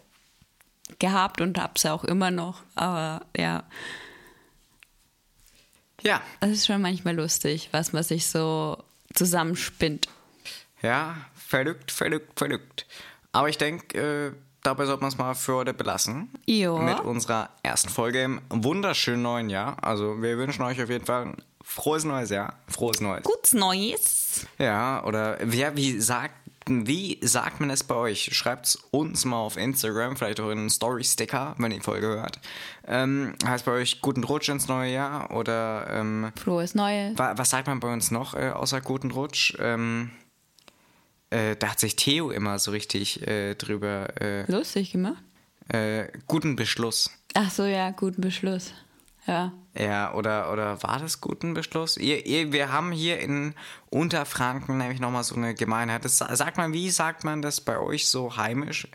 gehabt 0.98 1.40
und 1.40 1.58
habe 1.58 1.78
sie 1.78 1.90
auch 1.90 2.04
immer 2.04 2.30
noch. 2.30 2.62
Aber 2.74 3.24
ja, 3.36 3.64
ja, 6.04 6.20
es 6.40 6.50
ist 6.50 6.66
schon 6.66 6.82
manchmal 6.82 7.16
lustig, 7.16 7.70
was 7.72 7.92
man 7.92 8.02
sich 8.02 8.26
so 8.26 8.76
zusammenspinnt. 9.14 10.08
ja, 10.82 11.16
verrückt, 11.34 11.90
verrückt, 11.90 12.38
verrückt. 12.38 12.86
Aber 13.32 13.48
ich 13.48 13.56
denke, 13.56 13.98
äh, 13.98 14.32
dabei 14.62 14.84
sollte 14.84 15.00
man 15.00 15.08
es 15.08 15.18
mal 15.18 15.34
für 15.34 15.54
heute 15.54 15.72
belassen. 15.72 16.28
Ja. 16.44 16.76
Mit 16.76 17.00
unserer 17.00 17.48
ersten 17.62 17.88
Folge 17.88 18.22
im 18.22 18.40
wunderschönen 18.50 19.22
neuen 19.22 19.48
Jahr. 19.50 19.82
Also, 19.82 20.20
wir 20.20 20.36
wünschen 20.36 20.62
euch 20.62 20.82
auf 20.82 20.90
jeden 20.90 21.06
Fall 21.06 21.26
ein 21.26 21.36
frohes 21.62 22.04
neues 22.04 22.28
Jahr. 22.30 22.58
Frohes 22.68 23.00
neues. 23.00 23.24
Gutes 23.24 23.54
Neues. 23.54 24.46
Ja, 24.58 25.02
oder 25.04 25.42
ja, 25.46 25.74
wie 25.74 25.98
sagt, 26.00 26.34
wie 26.66 27.18
sagt 27.22 27.60
man 27.60 27.70
es 27.70 27.84
bei 27.84 27.94
euch? 27.94 28.30
Schreibt 28.32 28.66
es 28.66 28.76
uns 28.90 29.24
mal 29.24 29.36
auf 29.38 29.56
Instagram, 29.56 30.16
vielleicht 30.16 30.40
auch 30.40 30.50
in 30.50 30.58
einen 30.58 30.70
Story-Sticker, 30.70 31.54
wenn 31.58 31.72
ihr 31.72 31.78
die 31.78 31.84
Folge 31.84 32.06
hört. 32.06 32.38
Ähm, 32.86 33.34
heißt 33.46 33.64
bei 33.64 33.72
euch 33.72 34.00
guten 34.00 34.24
Rutsch 34.24 34.48
ins 34.48 34.68
neue 34.68 34.92
Jahr 34.92 35.30
oder 35.30 35.86
ähm, 35.90 36.32
Frohes 36.42 36.74
Neues. 36.74 37.18
wa- 37.18 37.34
was 37.36 37.50
sagt 37.50 37.66
man 37.66 37.80
bei 37.80 37.92
uns 37.92 38.10
noch 38.10 38.34
äh, 38.34 38.50
außer 38.50 38.80
guten 38.80 39.10
Rutsch? 39.10 39.54
Ähm, 39.58 40.10
äh, 41.30 41.56
da 41.56 41.68
hat 41.70 41.80
sich 41.80 41.96
Theo 41.96 42.30
immer 42.30 42.58
so 42.58 42.70
richtig 42.70 43.26
äh, 43.26 43.54
drüber 43.56 44.20
äh, 44.20 44.50
Lustig 44.50 44.92
gemacht. 44.92 45.22
äh, 45.68 46.08
guten 46.26 46.56
Beschluss. 46.56 47.10
Ach 47.34 47.50
so, 47.50 47.64
ja, 47.64 47.90
guten 47.90 48.20
Beschluss. 48.20 48.72
Ja. 49.26 49.52
Ja, 49.76 50.14
oder, 50.14 50.52
oder 50.52 50.82
war 50.82 51.00
das 51.00 51.20
guten 51.20 51.54
Beschluss? 51.54 51.96
Ihr, 51.96 52.26
ihr, 52.26 52.52
wir 52.52 52.70
haben 52.70 52.92
hier 52.92 53.18
in 53.18 53.54
Unterfranken 53.90 54.78
nämlich 54.78 55.00
nochmal 55.00 55.24
so 55.24 55.34
eine 55.34 55.54
Gemeinheit. 55.54 56.04
Das, 56.04 56.18
sagt 56.18 56.56
man, 56.58 56.72
wie 56.72 56.90
sagt 56.90 57.24
man 57.24 57.42
das 57.42 57.60
bei 57.60 57.78
euch 57.78 58.08
so 58.08 58.36
heimisch? 58.36 58.86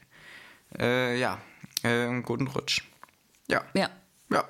Äh, 0.78 1.20
ja, 1.20 1.40
äh, 1.84 2.06
einen 2.06 2.24
guten 2.24 2.48
Rutsch. 2.48 2.84
Ja. 3.50 3.64
Ja. 3.74 3.90
Ja. 4.32 4.46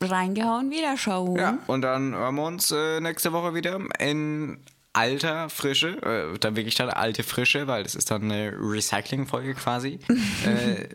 Reingehauen, 0.00 0.70
wieder 0.70 0.96
schauen. 0.96 1.36
Ja. 1.36 1.58
Und 1.66 1.82
dann 1.82 2.14
hören 2.14 2.34
wir 2.34 2.44
uns 2.44 2.70
äh, 2.70 3.00
nächste 3.00 3.32
Woche 3.32 3.54
wieder 3.54 3.80
in 3.98 4.58
alter 4.92 5.50
Frische. 5.50 6.00
Äh, 6.34 6.38
dann 6.38 6.56
wirklich 6.56 6.74
dann 6.74 6.90
alte 6.90 7.22
Frische, 7.22 7.66
weil 7.66 7.82
das 7.82 7.94
ist 7.94 8.10
dann 8.10 8.24
eine 8.24 8.52
Recycling-Folge 8.58 9.54
quasi. 9.54 9.98
äh, 10.46 10.88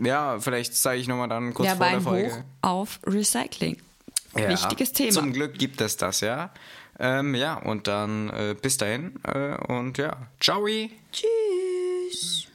ja, 0.00 0.38
vielleicht 0.40 0.74
zeige 0.74 1.00
ich 1.00 1.08
nochmal 1.08 1.28
dann 1.28 1.54
kurz 1.54 1.68
Ja, 1.68 1.76
vor 1.76 1.88
der 1.88 2.00
Folge. 2.00 2.32
Hoch 2.32 2.42
auf 2.62 3.00
Recycling. 3.06 3.76
Ja, 4.36 4.48
Wichtiges 4.48 4.92
Thema. 4.92 5.12
Zum 5.12 5.32
Glück 5.32 5.58
gibt 5.58 5.80
es 5.80 5.96
das, 5.96 6.20
ja. 6.20 6.50
Ähm, 6.98 7.34
ja, 7.34 7.54
und 7.54 7.86
dann 7.86 8.28
äh, 8.30 8.54
bis 8.60 8.76
dahin 8.76 9.14
äh, 9.24 9.56
und 9.72 9.98
ja, 9.98 10.16
ciao. 10.38 10.66
Tschüss. 11.12 12.49